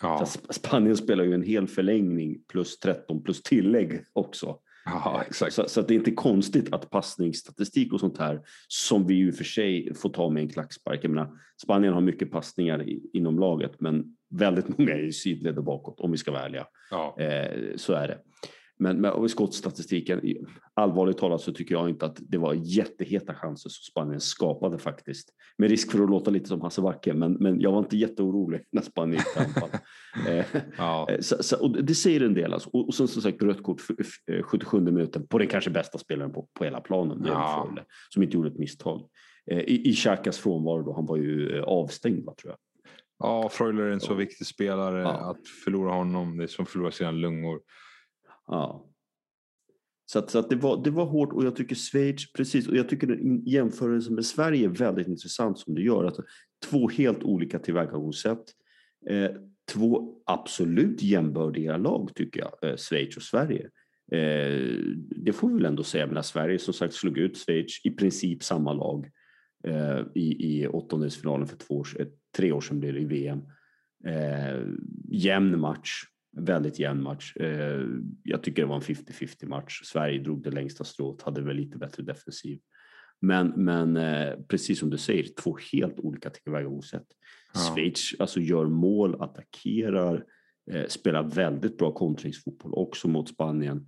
Ja. 0.02 0.26
Spanien 0.50 0.96
spelar 0.96 1.24
ju 1.24 1.34
en 1.34 1.42
hel 1.42 1.66
förlängning 1.68 2.36
plus 2.48 2.78
13 2.78 3.22
plus 3.22 3.42
tillägg 3.42 4.00
också. 4.12 4.58
Ja, 4.84 5.22
exakt. 5.26 5.54
Så, 5.54 5.68
så 5.68 5.82
det 5.82 5.94
är 5.94 5.98
inte 5.98 6.10
konstigt 6.10 6.72
att 6.72 6.90
passningsstatistik 6.90 7.92
och 7.92 8.00
sånt 8.00 8.18
här, 8.18 8.40
som 8.68 9.06
vi 9.06 9.14
ju 9.14 9.32
för 9.32 9.44
sig 9.44 9.94
får 9.94 10.08
ta 10.08 10.30
med 10.30 10.42
en 10.42 10.48
klackspark. 10.48 11.00
Jag 11.02 11.10
menar, 11.10 11.30
Spanien 11.62 11.94
har 11.94 12.00
mycket 12.00 12.30
passningar 12.30 12.82
i, 12.82 13.10
inom 13.12 13.38
laget, 13.38 13.80
men 13.80 14.04
väldigt 14.30 14.68
många 14.78 14.92
är 14.92 15.04
i 15.04 15.12
sidled 15.12 15.58
och 15.58 15.64
bakåt, 15.64 16.00
om 16.00 16.10
vi 16.10 16.18
ska 16.18 16.32
vara 16.32 16.42
ärliga. 16.42 16.66
Ja. 16.90 17.16
Eh, 17.18 17.76
så 17.76 17.92
är 17.92 18.08
det. 18.08 18.18
Men 18.78 19.00
med 19.00 19.30
skottstatistiken, 19.30 20.20
allvarligt 20.74 21.18
talat 21.18 21.40
så 21.40 21.52
tycker 21.52 21.74
jag 21.74 21.88
inte 21.88 22.06
att 22.06 22.18
det 22.20 22.38
var 22.38 22.54
jätteheta 22.54 23.34
chanser 23.34 23.70
som 23.70 23.82
Spanien 23.90 24.20
skapade 24.20 24.78
faktiskt. 24.78 25.28
Med 25.58 25.70
risk 25.70 25.92
för 25.92 26.02
att 26.02 26.10
låta 26.10 26.30
lite 26.30 26.48
som 26.48 26.60
Hasse 26.60 26.82
Backe, 26.82 27.14
men, 27.14 27.32
men 27.32 27.60
jag 27.60 27.72
var 27.72 27.78
inte 27.78 27.96
jätteorolig 27.96 28.60
när 28.72 28.82
Spanien 28.82 29.22
gick 29.36 30.28
eh, 30.28 30.44
Ja. 30.78 31.08
så, 31.20 31.42
så, 31.42 31.62
och 31.62 31.84
det 31.84 31.94
säger 31.94 32.20
en 32.20 32.34
del. 32.34 32.52
Alltså. 32.52 32.70
Och, 32.70 32.88
och 32.88 32.94
sen 32.94 33.08
som 33.08 33.22
sagt 33.22 33.42
rött 33.42 33.62
kort 33.62 33.80
för, 33.80 33.96
för, 34.26 34.42
77 34.42 34.80
minuten 34.80 35.26
på 35.26 35.38
den 35.38 35.48
kanske 35.48 35.70
bästa 35.70 35.98
spelaren 35.98 36.32
på, 36.32 36.48
på 36.58 36.64
hela 36.64 36.80
planen, 36.80 37.22
Ja. 37.26 37.62
Freuler, 37.66 37.84
som 38.08 38.22
inte 38.22 38.36
gjorde 38.36 38.48
ett 38.48 38.58
misstag. 38.58 39.02
Eh, 39.50 39.58
I, 39.60 39.88
I 39.88 39.92
Xhakas 39.94 40.38
frånvaro 40.38 40.82
då, 40.82 40.92
han 40.92 41.06
var 41.06 41.16
ju 41.16 41.56
eh, 41.58 41.62
avstängd 41.62 42.24
va, 42.24 42.34
tror 42.42 42.50
jag. 42.52 42.58
ja, 43.18 43.48
Freuler 43.48 43.82
är 43.82 43.90
en 43.90 44.00
så 44.00 44.14
viktig 44.14 44.46
spelare. 44.46 45.00
Ja. 45.02 45.30
Att 45.30 45.48
förlora 45.64 45.92
honom, 45.92 46.36
det 46.36 46.42
är 46.42 46.46
som 46.48 46.62
att 46.62 46.68
förlora 46.68 46.90
sina 46.90 47.10
lungor. 47.10 47.60
Ja. 48.46 48.88
Så, 50.04 50.18
att, 50.18 50.30
så 50.30 50.38
att 50.38 50.50
det, 50.50 50.56
var, 50.56 50.84
det 50.84 50.90
var 50.90 51.04
hårt 51.04 51.32
och 51.32 51.44
jag 51.44 51.56
tycker 51.56 51.74
Schweiz, 51.74 52.32
precis, 52.32 52.68
och 52.68 52.76
jag 52.76 52.88
tycker 52.88 53.18
jämförelsen 53.48 54.14
med 54.14 54.24
Sverige 54.24 54.64
är 54.64 54.70
väldigt 54.70 55.08
intressant 55.08 55.58
som 55.58 55.74
du 55.74 55.84
gör. 55.84 56.04
Att 56.04 56.16
två 56.64 56.88
helt 56.88 57.22
olika 57.22 57.58
tillvägagångssätt. 57.58 58.44
Eh, 59.10 59.30
två 59.72 60.14
absolut 60.26 61.02
jämbördiga 61.02 61.76
lag 61.76 62.10
tycker 62.14 62.40
jag, 62.40 62.70
eh, 62.70 62.76
Schweiz 62.76 63.16
och 63.16 63.22
Sverige. 63.22 63.70
Eh, 64.12 64.76
det 65.16 65.32
får 65.32 65.48
vi 65.48 65.54
väl 65.54 65.64
ändå 65.64 65.82
säga, 65.82 66.06
men 66.06 66.22
Sverige 66.22 66.58
som 66.58 66.74
sagt 66.74 66.94
slog 66.94 67.18
ut 67.18 67.38
Schweiz 67.38 67.80
i 67.84 67.90
princip 67.90 68.42
samma 68.42 68.72
lag 68.72 69.10
eh, 69.64 70.00
i, 70.14 70.58
i 70.60 70.66
åttondelsfinalen 70.66 71.46
för 71.46 71.56
två 71.56 71.74
år, 71.74 71.88
eh, 71.98 72.06
tre 72.36 72.52
år 72.52 72.60
sedan 72.60 72.80
blev 72.80 72.94
det 72.94 73.00
i 73.00 73.04
VM. 73.04 73.42
Eh, 74.06 74.62
jämn 75.08 75.60
match, 75.60 76.04
väldigt 76.36 76.78
jämn 76.78 77.02
match. 77.02 77.36
Eh, 77.36 77.80
jag 78.22 78.42
tycker 78.42 78.62
det 78.62 78.68
var 78.68 78.76
en 78.76 78.82
50-50 78.82 79.46
match. 79.46 79.80
Sverige 79.84 80.18
drog 80.18 80.42
det 80.42 80.50
längsta 80.50 80.84
strået, 80.84 81.22
hade 81.22 81.42
väl 81.42 81.56
lite 81.56 81.78
bättre 81.78 82.02
defensiv. 82.02 82.60
Men, 83.20 83.48
men 83.56 83.96
eh, 83.96 84.34
precis 84.48 84.78
som 84.78 84.90
du 84.90 84.98
säger, 84.98 85.26
två 85.42 85.56
helt 85.72 86.00
olika 86.00 86.30
tillvägagångssätt. 86.30 87.06
Ja. 87.54 87.60
Schweiz 87.60 88.14
alltså 88.18 88.40
gör 88.40 88.66
mål, 88.66 89.22
attackerar, 89.22 90.24
eh, 90.72 90.86
spelar 90.88 91.22
väldigt 91.22 91.78
bra 91.78 91.92
kontringsfotboll 91.92 92.72
också 92.74 93.08
mot 93.08 93.28
Spanien 93.28 93.86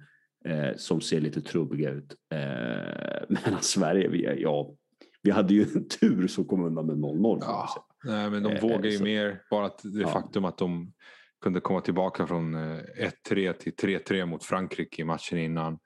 som 0.77 1.01
ser 1.01 1.21
lite 1.21 1.41
trubbiga 1.41 1.91
ut. 1.91 2.15
Eh, 2.35 2.39
medan 3.29 3.61
Sverige, 3.63 4.09
vi, 4.09 4.43
ja, 4.43 4.75
vi 5.23 5.31
hade 5.31 5.55
ju 5.55 5.63
en 5.63 5.89
tur 5.89 6.27
som 6.27 6.45
kom 6.45 6.65
undan 6.65 6.87
med 6.87 6.97
0-0. 6.97 7.23
får 7.23 7.29
man 7.29 7.39
Ja. 7.41 7.69
Nej, 8.05 8.31
men 8.31 8.43
de 8.43 8.61
vågar 8.61 8.85
ju 8.91 8.99
så- 8.99 9.05
mer. 9.05 9.41
Bara 9.51 9.67
att 9.67 9.81
det 9.83 10.01
Ja. 10.01 10.09
faktum 10.09 10.45
att 10.45 10.59
de 10.59 10.93
kunde 11.45 11.61
komma 11.61 11.81
tillbaka 11.81 12.27
från 12.27 12.55
eh, 12.55 12.79
1-3 13.31 13.53
till 13.53 13.73
3-3 13.75 14.27
mot 14.27 14.45
Frankrike 14.45 15.03
i 15.03 15.05
matchen 15.05 15.39
innan. 15.39 15.79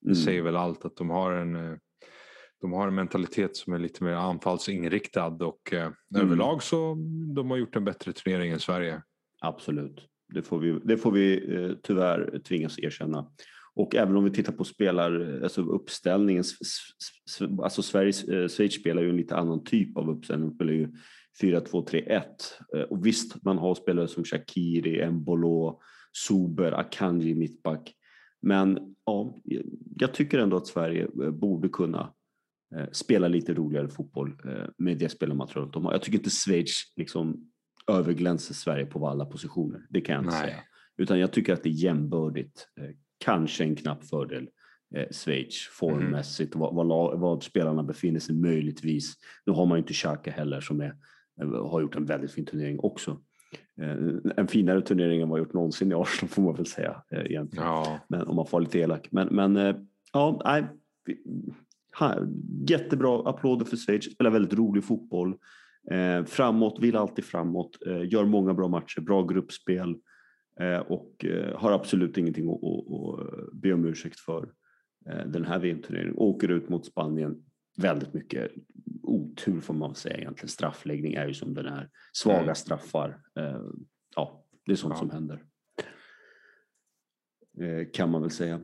Det 0.00 0.10
Mm. 0.10 0.14
säger 0.14 0.42
väl 0.42 0.56
allt 0.56 0.84
att 0.84 0.96
de 0.96 1.10
har 1.10 1.32
en 1.32 1.56
eh, 1.56 1.76
de 2.60 2.72
har 2.72 2.88
en 2.88 2.94
mentalitet 2.94 3.56
som 3.56 3.72
är 3.72 3.78
lite 3.78 4.04
mer 4.04 4.12
anfallsinriktad 4.12 5.26
och 5.44 5.72
eh, 5.72 5.80
Mm. 5.82 5.94
överlag 6.26 6.62
så 6.62 6.94
de 7.34 7.50
har 7.50 7.56
gjort 7.56 7.76
en 7.76 7.84
bättre 7.84 8.12
turnering 8.12 8.52
än 8.52 8.60
Sverige. 8.60 9.02
Absolut. 9.40 10.06
Det 10.34 10.42
får 10.42 10.58
vi, 10.58 10.78
det 10.84 10.96
får 10.96 11.12
vi 11.12 11.54
eh, 11.56 11.72
tyvärr 11.82 12.40
tvingas 12.48 12.78
erkänna. 12.78 13.30
Och 13.74 13.96
även 13.96 14.16
om 14.16 14.24
vi 14.24 14.30
tittar 14.30 14.52
på 14.52 14.64
spelar, 14.64 15.40
alltså 15.42 15.62
uppställningen, 15.62 16.44
alltså 17.62 17.82
Sveriges, 17.82 18.24
eh, 18.24 18.48
Schweiz 18.48 18.74
spelar 18.74 19.02
ju 19.02 19.10
en 19.10 19.16
lite 19.16 19.36
annan 19.36 19.64
typ 19.64 19.96
av 19.96 20.10
uppställning, 20.10 20.48
de 20.48 20.54
spelar 20.54 20.72
ju 20.72 20.88
4-2-3-1. 21.42 22.22
Eh, 22.74 22.80
och 22.80 23.06
visst, 23.06 23.44
man 23.44 23.58
har 23.58 23.74
spelare 23.74 24.08
som 24.08 24.24
Shakiri, 24.24 25.00
Embolo, 25.00 25.80
Sober, 26.12 26.72
Akanji 26.72 27.34
mittback. 27.34 27.94
Men 28.42 28.94
ja, 29.04 29.38
jag 29.96 30.14
tycker 30.14 30.38
ändå 30.38 30.56
att 30.56 30.66
Sverige 30.66 31.08
eh, 31.22 31.30
borde 31.30 31.68
kunna 31.68 32.12
eh, 32.76 32.86
spela 32.92 33.28
lite 33.28 33.54
roligare 33.54 33.88
fotboll 33.88 34.40
med 34.78 34.98
det 34.98 35.08
spelarmaterialet 35.08 35.72
de 35.72 35.84
har. 35.84 35.92
Jag 35.92 36.02
tycker 36.02 36.18
inte 36.18 36.30
Schweiz 36.30 36.92
liksom 36.96 37.50
överglänser 37.90 38.54
Sverige 38.54 38.86
på 38.86 39.08
alla 39.08 39.26
positioner. 39.26 39.86
Det 39.90 40.00
kan 40.00 40.14
jag 40.14 40.24
inte 40.24 40.34
Nej. 40.34 40.44
säga. 40.44 40.62
Utan 40.96 41.18
jag 41.18 41.32
tycker 41.32 41.52
att 41.52 41.62
det 41.62 41.68
är 41.68 41.84
jämbördigt. 41.84 42.68
Kanske 43.18 43.64
en 43.64 43.76
knapp 43.76 44.04
fördel 44.04 44.48
Schweiz 45.10 45.68
formmässigt. 45.72 46.56
Vad, 46.56 46.74
vad, 46.74 46.88
la- 46.88 47.16
vad 47.16 47.42
spelarna 47.42 47.82
befinner 47.82 48.20
sig 48.20 48.34
möjligtvis. 48.34 49.14
Nu 49.46 49.52
har 49.52 49.66
man 49.66 49.78
ju 49.78 49.80
inte 49.82 49.92
Xhaka 49.92 50.30
heller 50.30 50.60
som 50.60 50.80
är, 50.80 50.94
har 51.40 51.80
gjort 51.80 51.96
en 51.96 52.04
väldigt 52.04 52.32
fin 52.32 52.46
turnering 52.46 52.78
också. 52.80 53.18
Eh, 53.80 53.96
en 54.36 54.48
finare 54.48 54.80
turnering 54.80 55.20
än 55.20 55.28
vad 55.28 55.38
jag 55.38 55.44
gjort 55.44 55.54
någonsin 55.54 55.92
i 55.92 55.94
Arsenal 55.94 56.28
får 56.28 56.42
man 56.42 56.54
väl 56.54 56.66
säga 56.66 57.02
eh, 57.10 57.20
egentligen. 57.20 57.66
Ja, 57.66 58.00
Men 58.08 58.22
om 58.22 58.36
man 58.36 58.46
får 58.46 58.60
lite 58.60 58.78
elak. 58.78 59.08
Men, 59.10 59.28
men 59.30 59.56
eh, 59.56 59.76
ja, 60.12 60.40
nej. 60.44 60.64
Jättebra 62.68 63.30
applåder 63.30 63.64
för 63.64 63.76
Schweiz. 63.76 64.12
Spelar 64.12 64.30
väldigt 64.30 64.58
rolig 64.58 64.84
fotboll. 64.84 65.36
Framåt, 66.26 66.78
vill 66.80 66.96
alltid 66.96 67.24
framåt. 67.24 67.78
Gör 68.04 68.24
många 68.24 68.54
bra 68.54 68.68
matcher, 68.68 69.00
bra 69.00 69.22
gruppspel. 69.22 69.96
Och 70.86 71.24
har 71.54 71.72
absolut 71.72 72.18
ingenting 72.18 72.50
att, 72.50 72.64
att, 72.64 73.20
att 73.20 73.52
be 73.52 73.72
om 73.72 73.84
ursäkt 73.84 74.20
för 74.20 74.48
den 75.26 75.44
här 75.44 75.58
VM-turneringen. 75.58 76.14
Åker 76.16 76.48
ut 76.48 76.68
mot 76.68 76.86
Spanien. 76.86 77.42
Väldigt 77.78 78.14
mycket 78.14 78.52
otur 79.02 79.60
får 79.60 79.74
man 79.74 79.94
säga 79.94 80.16
egentligen. 80.18 80.48
Straffläggning 80.48 81.14
är 81.14 81.26
ju 81.26 81.34
som 81.34 81.54
den 81.54 81.66
är. 81.66 81.90
Svaga 82.12 82.42
Mm. 82.42 82.54
straffar. 82.54 83.20
Eh, 83.38 83.60
ja, 84.16 84.44
det 84.66 84.72
är 84.72 84.76
sånt 84.76 84.94
Ja. 84.94 84.98
som 84.98 85.10
händer. 85.10 85.44
Eh, 87.60 87.86
kan 87.92 88.10
man 88.10 88.22
väl 88.22 88.30
säga. 88.30 88.60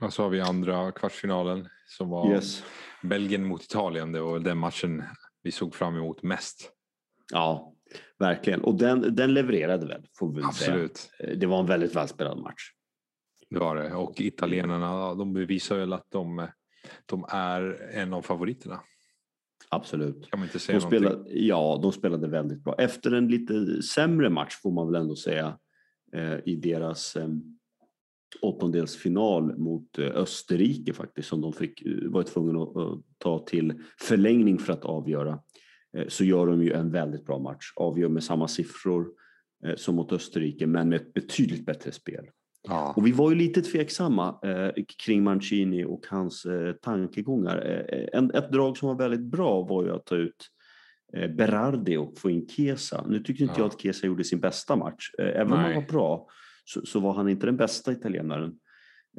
och 0.00 0.12
så 0.12 0.22
har 0.22 0.30
vi 0.30 0.40
andra 0.40 0.92
kvartsfinalen 0.92 1.68
som 1.86 2.08
var 2.08 2.30
Yes. 2.34 2.64
Belgien 3.02 3.44
mot 3.44 3.62
Italien. 3.62 4.12
Det 4.12 4.20
var 4.20 4.38
den 4.38 4.58
matchen 4.58 5.02
vi 5.42 5.50
såg 5.52 5.74
fram 5.74 5.96
emot 5.96 6.22
mest. 6.22 6.72
Ja, 7.32 7.74
verkligen. 8.18 8.60
Och 8.64 8.74
den, 8.74 9.14
den 9.14 9.34
levererade 9.34 9.86
väl, 9.86 10.06
får 10.18 10.32
vi 10.34 10.42
Absolut, 10.42 10.96
säga. 10.96 11.30
Eh, 11.32 11.38
Det 11.38 11.46
var 11.46 11.60
en 11.60 11.66
väldigt 11.66 11.96
välspelad 11.96 12.38
match. 12.38 12.62
det 13.50 13.58
var 13.58 13.76
det. 13.76 13.94
Och 13.94 14.20
italienarna 14.20 15.14
de 15.14 15.32
bevisar 15.32 15.76
väl 15.78 15.92
att 15.92 16.10
de, 16.10 16.48
de 17.06 17.24
är 17.28 17.90
en 17.92 18.12
av 18.12 18.22
favoriterna. 18.22 18.80
Absolut. 19.68 20.30
Kan 20.30 20.40
man 20.40 20.48
inte 20.48 20.58
säga 20.58 20.78
De 20.78 20.84
någonting. 20.84 21.10
spelade, 21.10 21.30
ja, 21.38 21.78
de 21.82 21.92
spelade 21.92 22.28
väldigt 22.28 22.64
bra. 22.64 22.74
Efter 22.78 23.12
en 23.12 23.28
lite 23.28 23.82
sämre 23.82 24.30
match 24.30 24.54
får 24.62 24.72
man 24.72 24.92
väl 24.92 25.00
ändå 25.02 25.16
säga 25.16 25.58
eh, 26.12 26.38
i 26.44 26.56
deras 26.56 27.16
eh, 27.16 27.28
åttondelsfinal 28.40 29.58
mot 29.58 29.98
eh, 29.98 30.06
Österrike 30.06 30.92
faktiskt 30.92 31.28
som 31.28 31.40
de 31.40 31.52
fick, 31.52 31.82
eh, 31.82 32.10
var 32.10 32.22
tvungna 32.22 32.62
att, 32.62 33.02
ta 33.18 33.38
till 33.38 33.82
förlängning 34.00 34.58
för 34.58 34.72
att 34.72 34.84
avgöra. 34.84 35.40
Eh, 35.96 36.08
så 36.08 36.24
gör 36.24 36.46
de 36.46 36.62
ju 36.62 36.72
en 36.72 36.90
väldigt 36.90 37.26
bra 37.26 37.38
match. 37.38 37.72
Avgör 37.76 38.08
med 38.08 38.24
samma 38.24 38.48
siffror 38.48 39.06
som 39.76 39.94
mot 39.96 40.12
Österrike 40.12 40.66
men 40.66 40.88
med 40.88 41.00
ett 41.00 41.12
betydligt 41.12 41.66
bättre 41.66 41.92
spel. 41.92 42.24
Ja. 42.68 42.92
Och 42.96 43.06
vi 43.06 43.12
var 43.12 43.30
ju 43.30 43.36
lite 43.36 43.62
tveksamma 43.62 44.38
eh, 44.42 44.84
kring 45.04 45.22
Mancini 45.24 45.84
och 45.84 46.06
hans 46.08 46.44
eh, 46.44 46.72
tankegångar. 46.72 47.86
Eh, 47.88 48.18
en, 48.18 48.30
ett 48.30 48.52
drag 48.52 48.76
som 48.76 48.88
var 48.88 48.94
väldigt 48.94 49.20
bra 49.30 49.62
var 49.62 49.84
ju 49.84 49.90
att 49.94 50.06
ta 50.06 50.16
ut 50.16 50.46
eh, 51.16 51.30
Berardi 51.30 51.96
och 51.96 52.18
få 52.18 52.30
in 52.30 52.48
Kesa. 52.48 53.04
Nu 53.08 53.18
tyckte 53.18 53.42
inte 53.42 53.54
Ja. 53.56 53.60
jag 53.64 53.66
att 53.66 53.80
Kesa 53.80 54.06
gjorde 54.06 54.24
sin 54.24 54.40
bästa 54.40 54.76
match. 54.76 55.10
Eh, 55.18 55.26
även 55.26 55.52
om 55.52 55.58
han 55.58 55.74
var 55.74 55.82
bra 55.82 56.28
så, 56.64 56.86
så 56.86 57.00
var 57.00 57.12
han 57.12 57.28
inte 57.28 57.46
den 57.46 57.56
bästa 57.56 57.92
italienaren. 57.92 58.52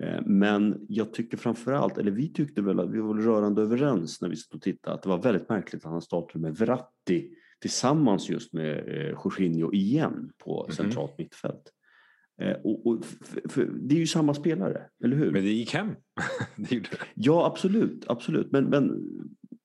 Eh, 0.01 0.21
men 0.25 0.85
jag 0.89 1.13
tycker 1.13 1.38
framförallt, 1.38 1.97
eller 1.97 2.12
vi 2.12 2.33
tyckte 2.33 2.62
väl 2.62 2.79
att 2.79 2.91
vi 2.91 3.00
var 3.00 3.15
rörande 3.15 3.62
överens 3.62 4.21
när 4.21 4.29
vi 4.29 4.35
stod 4.35 4.55
och 4.57 4.62
tittade, 4.62 4.95
att 4.95 5.03
det 5.03 5.09
var 5.09 5.21
väldigt 5.21 5.50
märkligt 5.50 5.85
att 5.85 5.91
han 5.91 6.01
startade 6.01 6.39
med 6.39 6.55
Verratti 6.57 7.29
tillsammans 7.62 8.29
just 8.29 8.53
med 8.53 8.77
eh, 8.88 9.09
Jorginho 9.23 9.73
igen 9.73 10.31
på 10.38 10.63
Mhm. 10.67 10.75
centralt 10.75 11.17
mittfält. 11.17 11.63
Eh, 12.41 12.55
och, 12.63 12.87
och, 12.87 12.99
f- 13.21 13.37
f- 13.45 13.67
det 13.81 13.95
är 13.95 13.99
ju 13.99 14.07
samma 14.07 14.33
spelare, 14.33 14.81
eller 15.03 15.15
hur? 15.17 15.31
Men 15.31 15.43
det 15.43 15.49
gick 15.49 15.73
hem. 15.73 15.87
det 16.55 16.79
det. 16.79 16.87
Ja, 17.15 17.45
absolut. 17.45 18.05
absolut. 18.07 18.51
Men, 18.51 18.63
men 18.65 18.91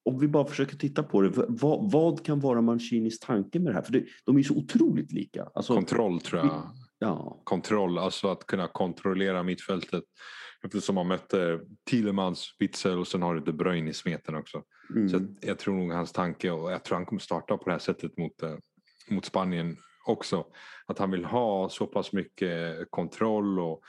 om 0.04 0.18
vi 0.18 0.28
bara 0.28 0.44
försöker 0.44 0.76
titta 0.76 1.02
på 1.02 1.20
det, 1.22 1.28
vad, 1.48 1.90
vad 1.92 2.24
kan 2.24 2.40
vara 2.40 2.60
Mancinis 2.60 3.18
tanke 3.20 3.58
med 3.58 3.72
det 3.72 3.74
här? 3.74 3.82
För 3.82 3.92
det, 3.92 4.04
de 4.24 4.34
är 4.36 4.40
ju 4.40 4.44
så 4.44 4.54
otroligt 4.56 5.12
lika. 5.12 5.48
Alltså, 5.54 5.74
Kontroll 5.74 6.20
tror 6.20 6.40
jag. 6.40 6.70
ja, 6.98 7.40
Kontroll, 7.44 7.98
alltså 7.98 8.28
att 8.28 8.46
kunna 8.46 8.66
kontrollera 8.68 9.42
mittfältet. 9.42 10.04
Eftersom 10.64 10.94
man 10.94 11.06
mötte 11.08 11.60
Thielemans, 11.90 12.56
Witzel 12.58 12.98
och 12.98 13.06
sen 13.08 13.22
har 13.22 13.34
du 13.34 13.40
De 13.40 13.52
Bruyne 13.52 13.90
i 13.90 13.94
smeten 13.94 14.34
också. 14.34 14.62
mm, 14.96 15.08
Så 15.08 15.16
att 15.16 15.22
jag 15.40 15.58
tror 15.58 15.74
nog 15.74 15.92
hans 15.92 16.12
tanke 16.12 16.50
och 16.50 16.72
jag 16.72 16.84
tror 16.84 16.96
han 16.96 17.06
kommer 17.06 17.20
starta 17.20 17.56
på 17.56 17.64
det 17.64 17.70
här 17.72 17.78
sättet 17.78 18.18
mot, 18.18 18.42
eh, 18.42 18.54
mot 19.10 19.24
Spanien 19.24 19.76
också. 20.08 20.44
Att 20.86 20.98
han 20.98 21.10
vill 21.10 21.24
ha 21.24 21.68
så 21.68 21.86
pass 21.86 22.12
mycket 22.12 22.90
kontroll 22.90 23.60
och 23.60 23.80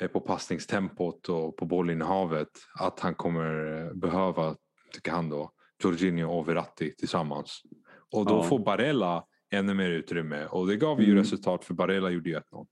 eh, 0.00 0.08
på 0.08 0.20
passningstempot 0.20 1.28
och 1.28 1.56
på 1.56 1.64
bollinnehavet 1.66 2.48
att 2.80 3.00
han 3.00 3.14
kommer 3.14 3.80
eh, 3.86 3.92
behöva, 3.94 4.56
tycker 4.94 5.10
han 5.12 5.28
då, 5.28 5.50
Jorginho 5.84 6.30
och 6.38 6.48
Verratti 6.48 6.94
tillsammans. 6.98 7.62
Och 8.12 8.26
då 8.26 8.34
Ja. 8.34 8.42
får 8.42 8.58
Barella 8.58 9.24
ännu 9.50 9.74
mer 9.74 9.90
utrymme 9.90 10.46
och 10.46 10.66
det 10.66 10.76
gav 10.76 11.00
ju 11.00 11.04
Mm. 11.06 11.16
resultat 11.18 11.64
för 11.64 11.74
Barella 11.74 12.10
gjorde 12.10 12.30
ju 12.30 12.36
1-0. 12.36 12.66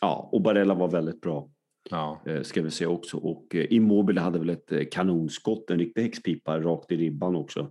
Ja, 0.00 0.28
och 0.32 0.42
Barella 0.42 0.74
var 0.74 0.88
väldigt 0.88 1.20
bra. 1.20 1.50
Ja, 1.90 2.22
eh, 2.26 2.42
ska 2.42 2.62
vi 2.62 2.70
säga 2.70 2.88
också. 2.90 3.16
Och 3.16 3.54
Immobile 3.54 4.20
hade 4.20 4.38
väl 4.38 4.50
ett 4.50 4.92
kanonskott, 4.92 5.70
en 5.70 5.78
riktig 5.78 6.02
häxpipa 6.02 6.60
rakt 6.60 6.92
i 6.92 6.96
ribban 6.96 7.36
också 7.36 7.70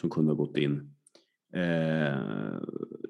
som 0.00 0.10
kunde 0.10 0.32
ha 0.32 0.36
gått 0.36 0.56
in. 0.56 0.95
Eh, 1.56 2.58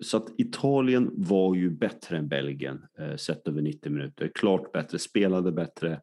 så 0.00 0.16
att 0.16 0.28
Italien 0.38 1.10
var 1.14 1.54
ju 1.54 1.70
bättre 1.70 2.16
än 2.18 2.28
Belgien 2.28 2.82
eh, 2.98 3.16
sett 3.16 3.48
över 3.48 3.62
90 3.62 3.92
minuter. 3.92 4.30
Klart 4.34 4.72
bättre, 4.72 4.98
spelade 4.98 5.52
bättre. 5.52 6.00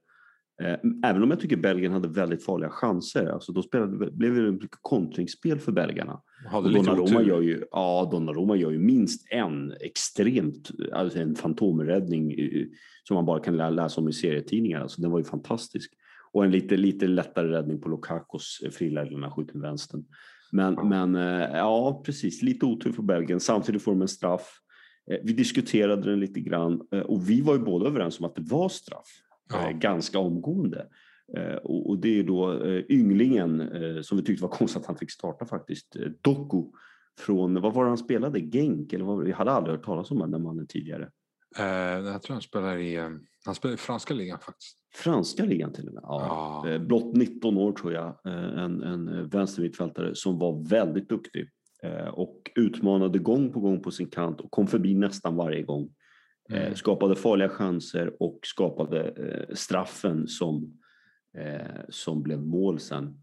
Eh, 0.62 0.76
även 1.06 1.24
om 1.24 1.30
jag 1.30 1.40
tycker 1.40 1.58
Belgien 1.58 1.92
hade 1.92 2.08
väldigt 2.08 2.46
farliga 2.46 2.70
chanser. 2.70 3.26
Alltså 3.28 3.52
då 3.52 3.62
spelade, 3.62 4.12
blev 4.12 4.36
det 4.36 4.52
mycket 4.52 4.78
kontringsspel 4.82 5.60
för 5.60 5.72
belgarna. 5.72 6.22
hade 6.46 6.66
Och 6.66 6.72
lite 6.72 6.86
Donnarumma 6.86 7.22
gör, 7.22 7.42
ju, 7.42 7.64
ja, 7.72 8.10
Donnarumma 8.12 8.56
gör 8.56 8.72
ju 8.72 8.80
minst 8.80 9.28
en 9.32 9.74
extremt, 9.82 10.72
alltså 10.94 11.20
en 11.20 11.36
fantomräddning 11.36 12.36
som 13.08 13.16
man 13.16 13.26
bara 13.26 13.40
kan 13.40 13.58
lä- 13.58 13.70
läsa 13.70 14.02
om 14.02 14.10
i 14.10 14.14
serietidningar. 14.14 14.82
Alltså 14.82 15.02
den 15.02 15.12
var 15.12 15.20
ju 15.20 15.26
fantastisk. 15.26 15.94
Och 16.32 16.46
en 16.46 16.52
lite, 16.52 16.78
lite 16.78 17.08
lättare 17.08 17.48
räddning 17.48 17.82
på 17.82 17.90
Lukakos 17.90 18.60
friläge 18.72 19.12
när 19.18 19.22
han 19.22 19.32
skjuter 19.32 19.60
vänstern. 19.60 20.06
Men, 20.54 20.74
men 20.90 21.16
eh, 21.16 21.50
ja, 21.58 22.02
precis, 22.06 22.42
lite 22.42 22.66
otur 22.66 22.92
för 22.92 23.04
Belgien. 23.04 23.40
Samtidigt 23.40 23.84
får 23.84 23.92
de 23.92 24.02
en 24.02 24.08
straff. 24.08 24.58
Eh, 25.12 25.18
Vi 25.24 25.34
diskuterade 25.34 26.10
den 26.10 26.20
lite 26.20 26.40
grann 26.40 26.82
eh, 26.92 27.00
och 27.00 27.30
vi 27.30 27.42
var 27.42 27.54
ju 27.54 27.60
båda 27.60 27.88
överens 27.88 28.20
om 28.20 28.26
att 28.26 28.36
det 28.36 28.42
var 28.42 28.70
straff 28.70 29.08
Ja. 29.54 29.72
ganska 29.72 30.20
omgående. 30.20 30.88
Och 31.64 31.98
det 32.00 32.20
är 32.20 32.24
då 32.24 32.66
ynglingen 32.90 33.70
som 34.04 34.18
vi 34.18 34.24
tyckte 34.24 34.44
var 34.44 34.50
konstigt 34.58 34.82
att 34.82 34.88
han 34.88 34.98
fick 34.98 35.12
starta 35.12 35.46
faktiskt, 35.46 35.96
Doku 36.22 36.64
från, 37.20 37.62
vad 37.62 37.74
var 37.74 37.84
det 37.84 37.90
han 37.90 37.98
spelade? 37.98 38.40
Genk? 38.40 38.94
Eller 38.94 39.06
vad, 39.06 39.24
vi 39.24 39.32
hade 39.32 39.52
aldrig 39.52 39.76
hört 39.78 39.86
talas 39.86 40.12
om 40.12 40.32
den 40.32 40.44
mannen 40.44 40.68
tidigare. 40.68 41.10
Jag 42.04 42.22
tror 42.22 42.34
han 42.34 42.42
spelar 42.42 42.78
i, 42.78 42.96
han 43.46 43.56
spelar 43.56 43.74
i 43.74 43.78
franska 43.78 44.14
ligan 44.14 44.40
faktiskt. 44.40 44.78
Franska 44.96 45.44
ligan 45.46 45.74
till 45.74 45.88
och 45.88 45.94
med. 45.94 46.04
Ja. 46.04 46.64
Ja. 46.66 46.70
Eh, 46.70 46.82
Blott 46.82 47.16
19 47.16 47.58
år 47.58 47.72
tror 47.72 47.94
jag, 47.94 48.06
eh, 48.26 48.64
en, 48.64 48.84
en 48.84 49.30
vänstermittfältare 49.30 50.16
som 50.16 50.40
var 50.40 50.70
väldigt 50.70 51.10
duktig 51.10 51.50
eh, 51.84 52.08
och 52.08 52.52
utmanade 52.56 53.20
gång 53.20 53.54
på 53.54 53.60
gång 53.60 53.82
på 53.82 53.92
sin 53.92 54.10
kant 54.10 54.42
och 54.42 54.52
kom 54.52 54.68
förbi 54.68 54.94
nästan 54.94 55.36
varje 55.36 55.64
gång. 55.64 55.90
Eh, 56.52 56.62
Mm. 56.62 56.76
Skapade 56.76 57.16
farliga 57.16 57.50
chanser 57.50 58.14
och 58.20 58.40
skapade 58.44 59.10
eh, 59.10 59.56
straffen 59.56 60.28
som, 60.28 60.80
eh, 61.38 61.82
som 61.90 62.24
blev 62.24 62.40
mål 62.40 62.80
sen. 62.80 63.20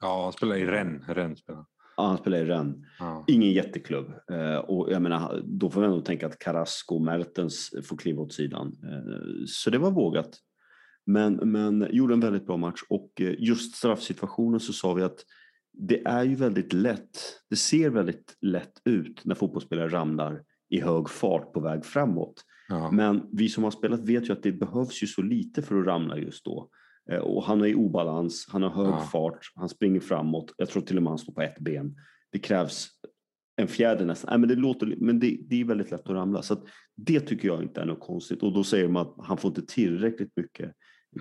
Ja, 0.00 0.22
han 0.22 0.32
spelar 0.32 0.56
i 0.56 0.66
Rennes. 0.66 1.08
Rennes 1.08 1.38
spelar. 1.38 1.64
Ja, 1.98 2.06
han 2.06 2.18
spelade 2.18 2.42
i 2.42 2.46
Rennes. 2.46 2.76
Ja. 2.98 3.24
Ingen 3.26 3.52
jätteklubb. 3.52 4.12
Eh, 4.30 4.56
och 4.56 4.92
jag 4.92 5.02
menar, 5.02 5.42
då 5.44 5.70
får 5.70 5.80
vi 5.80 5.86
ändå 5.86 6.00
tänka 6.00 6.26
att 6.26 6.38
Carrasco 6.38 6.94
och 6.94 7.02
Mertens 7.02 7.70
får 7.84 7.96
kliva 7.96 8.22
åt 8.22 8.32
sidan. 8.32 8.66
Eh, 8.66 9.44
så 9.46 9.70
det 9.70 9.78
var 9.78 9.90
vågat. 9.90 10.38
Men, 11.06 11.34
men 11.34 11.88
gjorde 11.90 12.14
en 12.14 12.20
väldigt 12.20 12.46
bra 12.46 12.56
match 12.56 12.80
och 12.88 13.20
eh, 13.20 13.34
just 13.38 13.76
straffsituationen 13.76 14.60
så 14.60 14.72
sa 14.72 14.94
vi 14.94 15.02
att 15.02 15.18
det 15.72 16.06
är 16.06 16.24
ju 16.24 16.34
väldigt 16.34 16.72
lätt. 16.72 17.18
Det 17.50 17.56
ser 17.56 17.90
väldigt 17.90 18.36
lätt 18.40 18.80
ut 18.84 19.24
när 19.24 19.34
fotbollsspelare 19.34 19.88
ramlar 19.88 20.42
i 20.68 20.80
hög 20.80 21.08
fart 21.08 21.52
på 21.52 21.60
väg 21.60 21.84
framåt. 21.84 22.44
Ja. 22.68 22.90
Men 22.90 23.22
vi 23.32 23.48
som 23.48 23.64
har 23.64 23.70
spelat 23.70 24.00
vet 24.00 24.28
ju 24.28 24.32
att 24.32 24.42
det 24.42 24.52
behövs 24.52 25.02
ju 25.02 25.06
så 25.06 25.22
lite 25.22 25.62
för 25.62 25.80
att 25.80 25.86
ramla 25.86 26.18
just 26.18 26.44
då. 26.44 26.68
Eh, 27.12 27.18
Och 27.18 27.42
han 27.44 27.60
är 27.60 27.66
i 27.66 27.74
obalans, 27.74 28.46
han 28.50 28.62
har 28.62 28.70
hög 28.70 28.86
Ja. 28.88 29.00
fart, 29.12 29.52
han 29.54 29.68
springer 29.68 30.00
framåt. 30.00 30.54
Jag 30.56 30.68
tror 30.68 30.82
till 30.82 30.96
och 30.96 31.02
med 31.02 31.10
han 31.10 31.18
står 31.18 31.32
på 31.32 31.42
ett 31.42 31.58
ben. 31.60 31.96
Det 32.32 32.38
krävs 32.38 32.88
en 33.56 33.68
fjärde 33.68 34.04
nästan. 34.04 34.28
Nej, 34.30 34.38
men 34.38 34.48
det, 34.48 34.54
låter, 34.54 34.94
men 34.98 35.18
det, 35.20 35.38
det 35.48 35.60
är 35.60 35.64
väldigt 35.64 35.90
lätt 35.90 36.00
att 36.00 36.10
ramla. 36.10 36.42
Så 36.42 36.52
att 36.54 36.62
det 36.96 37.20
tycker 37.20 37.48
jag 37.48 37.62
inte 37.62 37.80
är 37.80 37.86
något 37.86 38.00
konstigt. 38.00 38.42
Och 38.42 38.52
då 38.52 38.64
säger 38.64 38.88
man 38.88 39.02
att 39.06 39.14
han 39.26 39.36
får 39.38 39.48
inte 39.48 39.66
tillräckligt 39.66 40.32
mycket. 40.36 40.72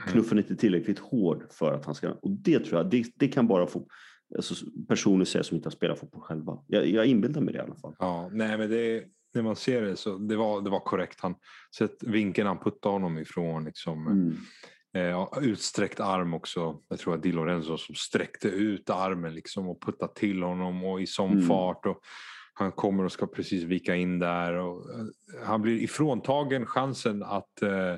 Knuffen 0.07 0.37
är 0.37 0.41
inte 0.41 0.55
tillräckligt 0.55 0.99
hård 0.99 1.43
för 1.51 1.73
att 1.73 1.85
han 1.85 1.95
ska... 1.95 2.11
Och 2.11 2.31
det 2.31 2.59
tror 2.59 2.77
jag, 2.79 2.89
det, 2.89 3.05
det 3.15 3.27
kan 3.27 3.47
bara 3.47 3.67
få 3.67 3.87
alltså, 4.35 4.55
personer 4.87 5.25
säga 5.25 5.43
som 5.43 5.55
inte 5.57 5.67
har 5.67 5.71
spelat 5.71 5.99
fotboll 5.99 6.21
själva. 6.21 6.59
Jag, 6.67 6.87
jag 6.87 7.05
inbillar 7.05 7.41
mig 7.41 7.53
det 7.53 7.57
i 7.59 7.61
alla 7.61 7.75
fall. 7.75 7.95
Ja, 7.99 8.29
nej 8.33 8.57
men 8.57 8.69
det, 8.69 9.03
när 9.33 9.41
man 9.41 9.55
ser 9.55 9.81
det 9.81 9.95
så 9.95 10.17
det 10.17 10.35
var, 10.35 10.61
det 10.61 10.69
var 10.69 10.79
korrekt. 10.79 11.19
Han 11.21 11.35
sett 11.77 12.03
vinkeln 12.03 12.47
han 12.47 12.59
puttade 12.59 12.93
honom 12.95 13.17
ifrån. 13.17 13.63
Liksom, 13.63 14.07
Mm. 14.07 14.35
Eh, 14.95 15.27
utsträckt 15.41 15.99
arm 15.99 16.33
också. 16.33 16.81
Jag 16.89 16.99
tror 16.99 17.15
att 17.15 17.23
Di 17.23 17.31
Lorenzo 17.31 17.77
som 17.77 17.95
sträckte 17.95 18.47
ut 18.47 18.89
armen 18.89 19.33
liksom 19.33 19.67
och 19.69 19.81
puttade 19.81 20.13
till 20.13 20.43
honom 20.43 20.83
och 20.83 21.01
i 21.01 21.07
sån 21.07 21.31
Mm. 21.31 21.47
fart. 21.47 21.85
Och 21.85 21.99
han 22.53 22.71
kommer 22.71 23.03
och 23.03 23.11
ska 23.11 23.27
precis 23.27 23.63
vika 23.63 23.95
in 23.95 24.19
där. 24.19 24.53
Och, 24.53 24.89
eh, 24.93 25.05
han 25.45 25.61
blir 25.61 25.81
ifråntagen 25.83 26.65
chansen 26.65 27.23
att 27.23 27.61
eh, 27.61 27.95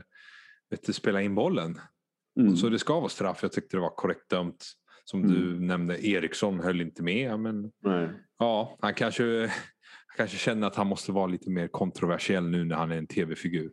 vet 0.69 0.85
du, 0.85 0.93
spela 0.93 1.21
in 1.21 1.35
bollen. 1.35 1.79
Mm. 2.39 2.55
Så 2.55 2.69
det 2.69 2.79
ska 2.79 2.99
vara 2.99 3.09
straff. 3.09 3.39
Jag 3.41 3.51
tyckte 3.51 3.77
det 3.77 3.81
var 3.81 3.95
korrekt 3.95 4.29
dömt. 4.29 4.65
Som 5.05 5.23
Mm. 5.23 5.33
du 5.33 5.59
nämnde, 5.59 6.07
Eriksson 6.07 6.59
höll 6.59 6.81
inte 6.81 7.03
med. 7.03 7.39
Men 7.39 7.71
Nej. 7.83 8.09
Ja, 8.39 8.77
han 8.81 8.93
kanske, 8.93 9.23
han 10.07 10.17
kanske 10.17 10.37
känner 10.37 10.67
att 10.67 10.75
han 10.75 10.87
måste 10.87 11.11
vara 11.11 11.27
lite 11.27 11.49
mer 11.49 11.67
kontroversiell 11.67 12.49
nu 12.49 12.65
när 12.65 12.75
han 12.75 12.91
är 12.91 12.97
en 12.97 13.07
tv-figur. 13.07 13.71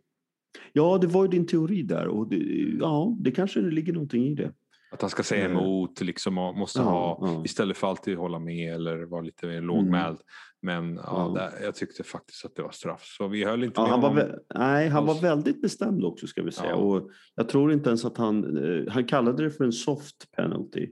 Ja, 0.73 0.97
det 1.01 1.07
var 1.07 1.23
ju 1.23 1.27
din 1.29 1.47
teori 1.47 1.83
där 1.83 2.07
och 2.07 2.29
det, 2.29 2.35
ja, 2.79 3.15
det 3.19 3.31
kanske 3.31 3.59
ligger 3.61 3.93
någonting 3.93 4.27
i 4.27 4.35
det. 4.35 4.51
Att 4.91 5.01
han 5.01 5.09
ska 5.09 5.23
säga 5.23 5.45
Eh. 5.45 5.51
emot, 5.51 6.01
liksom, 6.01 6.37
och 6.37 6.57
måste 6.57 6.79
Ja, 6.79 6.83
ha, 6.85 7.17
ja. 7.21 7.41
istället 7.45 7.77
för 7.77 7.87
alltid 7.87 8.17
hålla 8.17 8.39
med 8.39 8.73
eller 8.75 8.97
vara 9.05 9.21
lite 9.21 9.47
mer 9.47 9.61
lågmäld. 9.61 10.17
Men 10.61 10.95
ja. 10.95 11.33
Där, 11.35 11.65
jag 11.65 11.75
tyckte 11.75 12.03
faktiskt 12.03 12.45
att 12.45 12.55
det 12.55 12.61
var 12.61 12.71
straff. 12.71 13.03
Så 13.17 13.27
vi 13.27 13.43
höll 13.43 13.63
inte 13.63 13.81
med 13.81 13.89
han 13.89 14.01
var, 14.01 14.09
honom. 14.09 14.25
nej, 14.55 14.87
han 14.89 15.05
var 15.05 15.21
väldigt 15.21 15.61
bestämd 15.61 16.03
också 16.03 16.27
ska 16.27 16.43
vi 16.43 16.51
säga. 16.51 16.75
Och 16.75 17.09
jag 17.35 17.49
tror 17.49 17.73
inte 17.73 17.89
ens 17.89 18.05
att 18.05 18.17
han, 18.17 18.57
eh, 18.57 18.93
han 18.93 19.05
kallade 19.05 19.43
det 19.43 19.51
för 19.51 19.63
en 19.65 19.71
soft 19.71 20.31
penalty. 20.37 20.87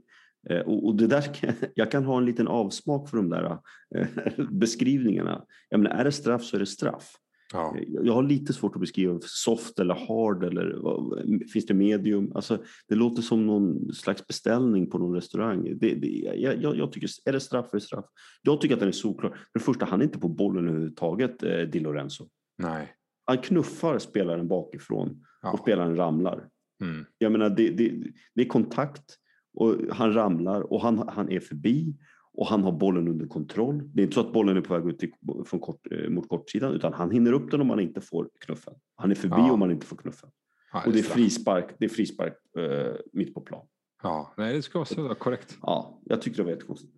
Eh, 0.50 0.60
och, 0.60 0.96
det 0.96 1.08
där, 1.08 1.24
jag 1.76 1.92
kan 1.92 2.04
ha 2.04 2.18
en 2.18 2.26
liten 2.26 2.48
avsmak 2.48 3.10
för 3.10 3.18
de 3.18 3.30
där 3.30 3.58
beskrivningarna. 4.52 5.46
Jag 5.70 5.80
menar, 5.80 5.96
är 5.96 6.04
det 6.04 6.12
straff 6.12 6.44
så 6.44 6.56
är 6.56 6.60
det 6.60 6.66
straff. 6.66 7.12
Ja. 7.54 7.76
Jag 7.88 8.14
har 8.14 8.24
lite 8.24 8.54
svårt 8.54 8.76
att 8.76 8.82
beskriva 8.82 9.20
soft 9.22 9.80
eller 9.80 9.94
hard 9.94 10.44
eller 10.44 11.48
finns 11.54 11.66
det 11.66 11.74
medium? 11.74 12.32
Alltså, 12.36 12.58
det 12.88 12.96
låter 12.96 13.22
som 13.22 13.46
någon 13.46 13.94
slags 13.94 14.28
beställning 14.28 14.90
på 14.90 14.98
någon 14.98 15.16
restaurang. 15.16 15.64
Det, 15.64 15.96
det, 15.96 16.08
jag, 16.08 16.64
jag, 16.64 16.78
jag 16.78 16.92
tycker, 16.92 17.10
är 17.26 17.32
det 17.32 17.40
straff 17.40 17.66
är 17.74 17.78
det 17.78 17.82
straff. 17.82 18.06
Jag 18.42 18.62
tycker 18.62 18.74
att 18.74 18.80
den 18.80 18.90
är 18.90 18.94
solklar. 18.94 19.30
För 19.30 19.60
det 19.60 19.66
första, 19.66 19.86
han 19.86 20.00
är 20.02 20.06
inte 20.06 20.20
på 20.20 20.30
bollen 20.30 20.68
överhuvudtaget, 20.68 21.44
eh, 21.44 21.60
Di 21.60 21.80
Lorenzo. 21.80 22.28
Nej. 22.58 22.94
Han 23.26 23.38
knuffar 23.38 24.00
spelaren 24.00 24.48
bakifrån 24.48 25.10
och 25.10 25.16
Ja. 25.42 25.58
spelaren 25.62 25.96
ramlar. 25.96 26.48
Mm. 26.84 27.06
Jag 27.18 27.32
menar, 27.32 27.50
det, 27.50 27.70
det, 27.70 27.94
det 28.36 28.42
är 28.42 28.48
kontakt 28.48 29.16
och 29.58 29.76
han 29.92 30.14
ramlar 30.14 30.74
och 30.74 30.82
han, 30.82 31.08
han 31.08 31.30
är 31.32 31.40
förbi 31.40 31.96
och 32.38 32.48
han 32.48 32.64
har 32.64 32.72
bollen 32.72 33.08
under 33.08 33.28
kontroll. 33.28 33.82
Det 33.94 34.02
är 34.02 34.04
inte 34.04 34.14
så 34.14 34.22
att 34.22 34.34
bollen 34.34 34.58
är 34.58 34.62
på 34.62 34.74
väg 34.80 34.88
ut 34.90 35.00
till, 35.00 35.12
från 35.46 35.60
kort, 35.60 35.88
eh, 35.92 36.10
mot 36.10 36.30
kortsidan 36.30 36.74
utan 36.74 36.94
han 36.94 37.12
hinner 37.12 37.34
upp 37.34 37.52
den 37.52 37.62
om 37.62 37.68
man 37.68 37.80
inte 37.80 38.02
får 38.02 38.30
knuffen. 38.46 38.74
Han 38.96 39.12
är 39.12 39.16
förbi 39.16 39.36
Ja. 39.38 39.52
om 39.52 39.60
man 39.60 39.72
inte 39.72 39.86
får 39.86 39.96
knuffen. 39.98 40.30
Ja, 40.74 40.84
Och 40.86 40.92
det 40.94 41.00
är 41.00 41.04
frispark, 41.04 41.66
det 41.80 41.86
är 41.86 41.90
frispark 41.90 42.34
eh, 42.58 42.94
mitt 43.14 43.34
på 43.34 43.42
plan. 43.42 43.66
Ja, 44.04 44.34
nej, 44.38 44.54
det 44.56 44.62
ska 44.62 44.80
vara 44.80 44.86
så 44.86 45.16
korrekt. 45.16 45.58
Ja, 45.62 46.02
jag 46.06 46.22
tyckte 46.22 46.40
det 46.42 46.44
var 46.46 46.52
jättekonstigt. 46.52 46.94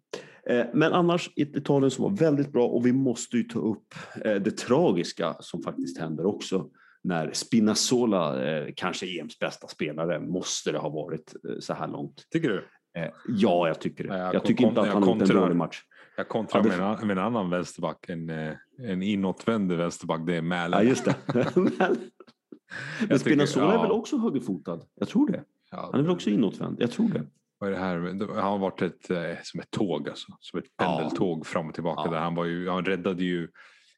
Eh, 0.50 0.66
Men 0.74 0.94
annars 0.94 1.30
ett 1.36 1.56
Italien 1.58 1.92
som 1.92 2.04
var 2.04 2.12
väldigt 2.12 2.52
bra 2.52 2.68
och 2.68 2.86
vi 2.86 2.94
måste 2.94 3.38
ju 3.38 3.44
ta 3.44 3.60
upp 3.60 3.94
eh, 4.26 4.36
det 4.36 4.52
tragiska 4.58 5.36
som 5.40 5.62
faktiskt 5.64 5.98
händer 6.00 6.26
också. 6.26 6.70
När 7.04 7.32
Spinazzola, 7.34 8.46
eh, 8.52 8.74
kanske 8.76 9.20
EMs 9.20 9.40
bästa 9.40 9.68
spelare, 9.68 10.20
måste 10.20 10.72
det 10.72 10.78
ha 10.78 10.90
varit 10.90 11.36
eh, 11.50 11.60
så 11.60 11.74
här 11.74 11.88
långt. 11.88 12.26
Tycker 12.32 12.50
du? 12.50 12.64
Eh, 13.04 13.10
Ja, 13.28 13.68
jag 13.68 13.80
tycker 13.82 14.04
det. 14.04 14.18
Ja, 14.18 14.24
jag 14.24 14.36
Jag 14.36 14.44
tycker 14.46 14.68
inte 14.68 14.82
att 14.82 14.88
han 14.88 15.04
har 15.04 15.10
gjort 15.10 15.14
en 15.14 15.20
kontrar. 15.28 15.42
dålig 15.42 15.56
match. 15.56 15.82
Jag 16.18 16.28
kontrar 16.28 16.60
Ja, 16.60 16.64
det- 16.70 16.78
med, 16.78 17.00
en, 17.02 17.08
med 17.08 17.18
en 17.18 17.24
annan 17.24 17.50
vänsterback. 17.50 18.10
En, 18.10 18.30
eh, 18.30 18.54
en 18.80 19.04
inåtvänd 19.04 19.72
vänsterback. 19.72 20.22
Det 20.26 20.36
är 20.36 20.42
Mäler. 20.42 20.78
Ja, 20.78 20.84
just 20.84 21.06
det. 21.06 21.16
Men, 23.10 23.20
Spinazzola 23.20 23.70
är 23.72 23.74
ja. 23.76 23.82
väl 23.82 23.92
också 23.92 24.18
högerfotad? 24.18 24.80
Jag 24.96 25.08
tror 25.08 25.28
det. 25.32 25.44
Ja, 25.72 25.90
Han 25.92 26.00
är 26.00 26.04
väl 26.04 26.12
också 26.12 26.30
inåtvänd? 26.30 26.78
Jag 26.80 26.92
tror 26.92 27.10
det. 27.10 27.24
Vad 27.60 27.70
är 27.70 27.74
det 27.74 27.80
här? 27.80 27.98
Han 28.36 28.44
har 28.52 28.58
varit 28.58 28.82
ett, 28.82 29.10
eh, 29.10 29.18
som 29.44 29.60
ett 29.60 29.72
tåg, 29.72 30.10
alltså. 30.10 30.28
som 30.40 30.60
ett 30.60 30.66
Ja. 30.78 30.86
pendeltåg 30.98 31.46
fram 31.48 31.68
och 31.68 31.74
tillbaka. 31.74 32.02
Ja. 32.06 32.12
Där 32.12 32.20
han, 32.20 32.36
var 32.36 32.46
ju, 32.46 32.70
han 32.70 32.86
räddade 32.86 33.24
ju 33.24 33.48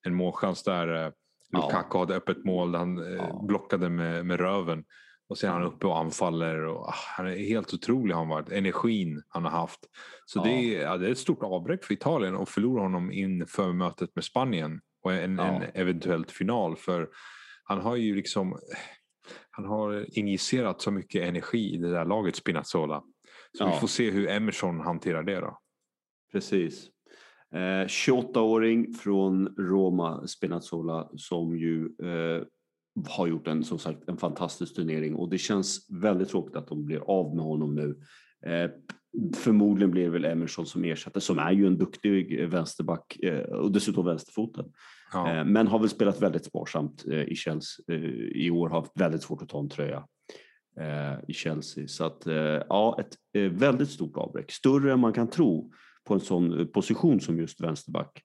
en 0.03 0.15
målchans 0.15 0.63
där 0.63 0.88
Ja. 0.88 1.12
Lukaku 1.65 1.97
hade 1.97 2.15
öppet 2.15 2.45
mål. 2.45 2.75
Han 2.75 2.97
Ja. 3.17 3.41
blockade 3.47 3.89
med, 3.89 4.25
med 4.25 4.39
röven. 4.39 4.83
Och 5.29 5.37
sen 5.37 5.49
är 5.49 5.53
han 5.53 5.63
uppe 5.63 5.87
och 5.87 5.97
anfaller. 5.99 6.63
Och, 6.65 6.87
ah, 6.87 6.93
han 7.17 7.27
är 7.27 7.35
helt 7.35 7.73
otrolig 7.73 8.15
han 8.15 8.27
varit. 8.27 8.49
Energin 8.49 9.23
han 9.27 9.43
har 9.43 9.51
haft. 9.51 9.79
Så 10.25 10.39
Ja. 10.39 10.43
det, 10.43 10.51
är, 10.51 10.81
ja, 10.81 10.97
det 10.97 11.07
är 11.07 11.11
ett 11.11 11.17
stort 11.17 11.43
avbräck 11.43 11.83
för 11.85 11.93
Italien 11.93 12.35
att 12.35 12.49
förlora 12.49 12.81
honom 12.81 13.11
inför 13.11 13.73
mötet 13.73 14.15
med 14.15 14.23
Spanien 14.23 14.81
och 15.03 15.13
en, 15.13 15.37
Ja. 15.37 15.43
en 15.45 15.63
eventuellt 15.73 16.31
final. 16.31 16.75
För 16.75 17.09
han 17.63 17.81
har 17.81 17.95
ju 17.95 18.15
liksom 18.15 18.59
han 19.51 19.65
har 19.65 20.17
injicerat 20.19 20.81
så 20.81 20.91
mycket 20.91 21.27
energi 21.27 21.73
i 21.73 21.77
det 21.77 21.91
där 21.91 22.05
laget 22.05 22.35
Spinazzola. 22.35 23.03
Så 23.57 23.63
Ja. 23.63 23.71
vi 23.73 23.79
får 23.79 23.87
se 23.87 24.11
hur 24.11 24.27
Emerson 24.29 24.79
hanterar 24.79 25.23
det 25.23 25.39
då. 25.39 25.57
Precis. 26.31 26.87
Eh, 27.55 27.87
28-åring 27.87 28.93
från 28.93 29.55
Roma, 29.57 30.27
Spinazzola, 30.27 31.09
som 31.15 31.57
ju 31.57 31.85
eh, 31.85 32.43
har 33.08 33.28
gjort 33.28 33.47
en, 33.47 33.63
som 33.63 33.80
sagt, 33.80 34.10
en 34.10 34.17
fantastisk 34.17 34.75
turnering 34.75 35.15
och 35.15 35.30
det 35.30 35.38
känns 35.38 35.88
väldigt 35.89 36.30
tråkigt 36.30 36.56
att 36.56 36.67
de 36.67 36.86
blir 36.86 36.99
av 36.99 37.36
med 37.36 37.45
honom 37.45 37.75
nu. 37.75 37.99
Eh, 38.45 38.71
förmodligen 39.36 39.91
blir 39.91 40.04
det 40.04 40.10
väl 40.10 40.25
Emerson 40.25 40.65
som 40.65 40.84
ersätter, 40.84 41.19
som 41.19 41.39
är 41.39 41.52
ju 41.52 41.67
en 41.67 41.78
duktig 41.78 42.49
vänsterback 42.49 43.19
eh, 43.23 43.39
och 43.39 43.71
dessutom 43.71 44.06
vänsterfotad. 44.06 44.65
Ja. 45.13 45.34
Eh, 45.34 45.45
men 45.45 45.67
har 45.67 45.80
väl 45.80 45.89
spelat 45.89 46.21
väldigt 46.21 46.45
sparsamt 46.45 47.06
eh, 47.08 47.23
i 47.23 47.36
Chelsea 47.36 47.95
eh, 47.95 48.04
i 48.36 48.52
år, 48.52 48.69
har 48.69 48.80
haft 48.80 48.91
väldigt 48.95 49.23
svårt 49.23 49.41
att 49.41 49.49
ta 49.49 49.60
en 49.60 49.69
tröja 49.69 50.08
eh, 50.80 51.19
i 51.28 51.34
Chelsea. 51.34 51.88
Så 51.88 52.06
att 52.06 52.28
eh, 52.28 52.36
ja, 52.69 52.97
ett 52.99 53.15
eh, 53.34 53.52
väldigt 53.52 53.89
stort 53.89 54.17
avbräck. 54.17 54.52
Större 54.52 54.93
än 54.93 54.99
man 54.99 55.13
kan 55.13 55.30
tro 55.30 55.71
på 56.04 56.13
en 56.13 56.19
sån 56.19 56.60
eh, 56.60 56.65
position 56.65 57.19
som 57.19 57.39
just 57.39 57.62
vänsterback. 57.62 58.23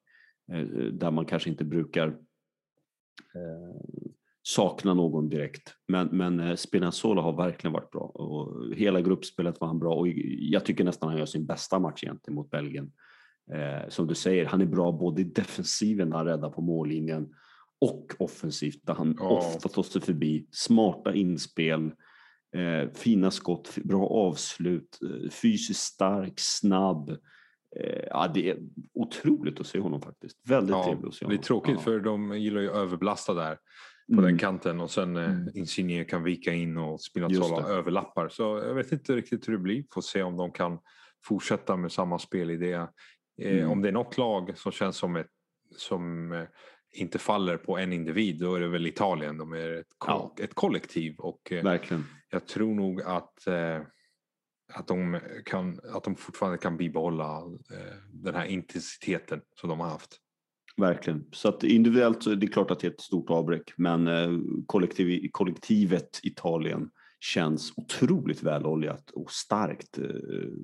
Eh, 0.51 0.65
där 0.91 1.11
man 1.11 1.25
kanske 1.25 1.49
inte 1.49 1.65
brukar 1.65 2.07
eh, 2.07 3.75
sakna 4.47 4.93
någon 4.93 5.29
direkt. 5.29 5.73
Men, 5.87 6.07
men 6.07 6.39
eh, 6.39 6.55
Spinazzola 6.55 7.21
har 7.21 7.33
verkligen 7.33 7.73
varit 7.73 7.91
bra 7.91 8.01
och 8.01 8.75
hela 8.75 9.01
gruppspelet 9.01 9.59
var 9.59 9.67
han 9.67 9.79
bra 9.79 9.95
och 9.95 10.07
jag 10.39 10.65
tycker 10.65 10.83
nästan 10.83 11.09
han 11.09 11.17
gör 11.17 11.25
sin 11.25 11.45
bästa 11.45 11.79
match 11.79 12.03
egentligen 12.03 12.35
mot 12.35 12.49
Belgien. 12.49 12.91
Eh, 13.53 13.89
som 13.89 14.07
du 14.07 14.15
säger, 14.15 14.45
han 14.45 14.61
är 14.61 14.65
bra 14.65 14.91
både 14.91 15.21
i 15.21 15.23
defensiven 15.23 16.09
när 16.09 16.17
han 16.17 16.25
räddar 16.25 16.49
på 16.49 16.61
mållinjen 16.61 17.27
och 17.81 18.13
offensivt 18.19 18.79
där 18.83 18.93
han 18.93 19.15
Ja. 19.19 19.37
ofta 19.37 19.69
tar 19.69 19.83
sig 19.83 20.01
förbi. 20.01 20.47
Smarta 20.51 21.13
inspel, 21.13 21.91
eh, 22.55 22.89
fina 22.93 23.31
skott, 23.31 23.75
bra 23.83 24.07
avslut, 24.07 24.99
eh, 25.03 25.29
fysiskt 25.29 25.79
stark, 25.83 26.33
snabb. 26.35 27.09
Eh, 27.79 28.03
ja, 28.09 28.31
det 28.33 28.49
är 28.49 28.57
otroligt 28.93 29.59
att 29.59 29.67
se 29.67 29.79
honom 29.79 30.01
faktiskt. 30.01 30.37
Väldigt 30.49 30.75
Ja, 30.75 30.83
trevligt 30.83 31.05
att 31.07 31.13
se 31.13 31.25
det 31.25 31.27
honom. 31.27 31.39
är 31.39 31.43
tråkigt 31.43 31.75
Ja. 31.75 31.81
för 31.81 31.99
de 31.99 32.39
gillar 32.39 32.61
ju 32.61 32.69
överbelasta 32.71 33.33
där 33.33 33.57
på 34.07 34.13
Mm. 34.13 34.25
den 34.25 34.37
kanten 34.37 34.81
och 34.81 34.91
sen 34.91 35.15
eh, 35.17 35.23
Mm. 35.31 35.49
Insigne 35.53 36.03
kan 36.03 36.23
vika 36.23 36.53
in 36.53 36.77
och 36.77 37.01
Spinazzola 37.01 37.67
överlappar. 37.67 38.29
Så 38.29 38.43
jag 38.43 38.73
vet 38.73 38.91
inte 38.91 39.15
riktigt 39.15 39.47
hur 39.47 39.53
det 39.53 39.59
blir. 39.59 39.83
Får 39.93 40.01
se 40.01 40.23
om 40.23 40.37
de 40.37 40.51
kan 40.51 40.79
fortsätta 41.25 41.75
med 41.77 41.91
samma 41.91 42.19
spelidé. 42.19 42.73
Eh, 42.73 42.87
Mm. 43.57 43.71
Om 43.71 43.81
det 43.81 43.87
är 43.87 43.93
något 43.93 44.17
lag 44.17 44.57
som 44.57 44.71
känns 44.71 44.97
som 44.97 45.15
ett 45.15 45.27
som 45.77 46.31
eh, 46.31 46.43
inte 46.91 47.19
faller 47.19 47.57
på 47.57 47.77
en 47.77 47.93
individ 47.93 48.39
då 48.39 48.55
är 48.55 48.59
det 48.59 48.67
väl 48.67 48.87
Italien. 48.87 49.37
De 49.37 49.53
är 49.53 49.71
ett, 49.79 49.87
ko- 49.97 50.11
Ja. 50.37 50.43
ett 50.43 50.53
kollektiv 50.53 51.15
och 51.19 51.41
Verkligen. 51.63 52.05
jag 52.29 52.47
tror 52.47 52.75
nog 52.75 53.01
att 53.01 53.47
att 54.73 54.87
de, 54.87 55.19
kan, 55.45 55.79
att 55.93 56.03
de 56.03 56.15
fortfarande 56.15 56.57
kan 56.57 56.77
bibehålla 56.77 57.37
eh, 57.73 57.95
den 58.13 58.35
här 58.35 58.45
intensiteten 58.45 59.41
som 59.61 59.69
de 59.69 59.79
har 59.79 59.87
haft. 59.89 60.17
Verkligen. 60.77 61.25
Så 61.31 61.49
att 61.49 61.63
individuellt 61.63 62.23
så 62.23 62.31
är 62.31 62.35
det 62.35 62.47
klart 62.47 62.71
att 62.71 62.79
det 62.79 62.87
är 62.87 62.91
ett 62.91 63.01
stort 63.01 63.29
avbräck, 63.29 63.71
men 63.77 64.07
eh, 64.07 64.29
kollektiv, 64.65 65.27
kollektivet 65.31 66.19
Italien 66.23 66.89
känns 67.19 67.73
otroligt 67.77 68.43
väloljat 68.43 69.11
och 69.11 69.31
starkt. 69.31 69.97
Eh, 69.97 70.05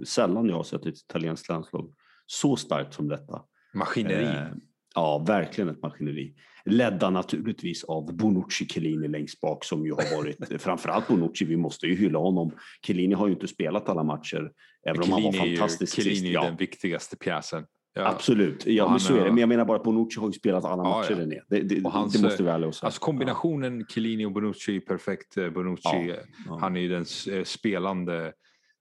Sällan 0.07 0.49
jag 0.49 0.55
har 0.55 0.63
sett 0.63 0.85
ett 0.85 0.97
italienskt 0.97 1.49
landslag 1.49 1.93
så 2.25 2.55
starkt 2.55 2.93
som 2.93 3.07
detta. 3.07 3.41
Maskineri. 3.73 4.23
Eh, 4.25 4.47
Ja, 4.95 5.23
verkligen 5.27 5.69
ett 5.69 5.81
maskineri. 5.81 6.33
Ledda 6.65 7.09
naturligtvis 7.09 7.83
av 7.83 8.17
Bonucci 8.17 8.65
Chiellini 8.65 9.07
längst 9.07 9.41
bak 9.41 9.65
som 9.65 9.85
ju 9.85 9.91
har 9.91 10.17
varit, 10.17 10.61
framförallt 10.61 11.07
Bonucci, 11.07 11.45
vi 11.45 11.57
måste 11.57 11.87
ju 11.87 11.95
hylla 11.95 12.19
honom. 12.19 12.51
Chiellini 12.85 13.13
har 13.15 13.27
ju 13.27 13.33
inte 13.33 13.47
spelat 13.47 13.89
alla 13.89 14.03
matcher, 14.03 14.51
även 14.85 15.01
om 15.03 15.11
han 15.11 15.23
var 15.23 15.31
Chiellini 15.31 15.47
är 15.47 15.51
ju- 15.51 15.57
fantastisk 15.57 15.95
Chiellini 15.95 16.15
sist. 16.15 16.25
är 16.29 16.33
Ja, 16.33 16.43
den 16.43 16.55
viktigaste 16.57 17.17
pjäsen. 17.17 17.65
Ja. 17.93 18.07
Absolut, 18.07 18.65
ja, 18.65 18.83
Han 18.83 18.91
men 18.93 18.99
så 18.99 19.15
är 19.15 19.19
det. 19.23 19.29
Men 19.31 19.37
jag 19.37 19.49
menar 19.49 19.65
bara 19.65 19.77
att 19.77 19.83
Bonucci 19.83 20.19
har 20.19 20.27
ju 20.27 20.33
spelat 20.33 20.65
alla 20.65 20.83
Ja, 20.83 20.97
matcher 20.97 21.11
ja. 21.11 21.17
René. 21.19 21.41
Det, 21.47 21.61
det, 21.61 21.83
Och 21.83 21.91
hans, 21.91 22.13
det 22.13 22.21
måste 22.21 22.43
vi 22.43 22.49
och 22.65 22.75
säga. 22.75 22.85
Alltså 22.87 22.99
kombinationen 23.01 23.85
Chiellini 23.89 24.25
och 24.25 24.31
Bonucci 24.31 24.75
är 24.75 24.79
perfekt. 24.79 25.37
Eh, 25.37 25.49
Bonucci, 25.49 25.81
Ja, 25.83 25.99
eh, 26.13 26.15
ja. 26.47 26.57
han 26.61 26.77
är 26.77 26.81
ju 26.81 26.87
den 26.89 27.05
eh, 27.31 27.43
spelande 27.43 28.33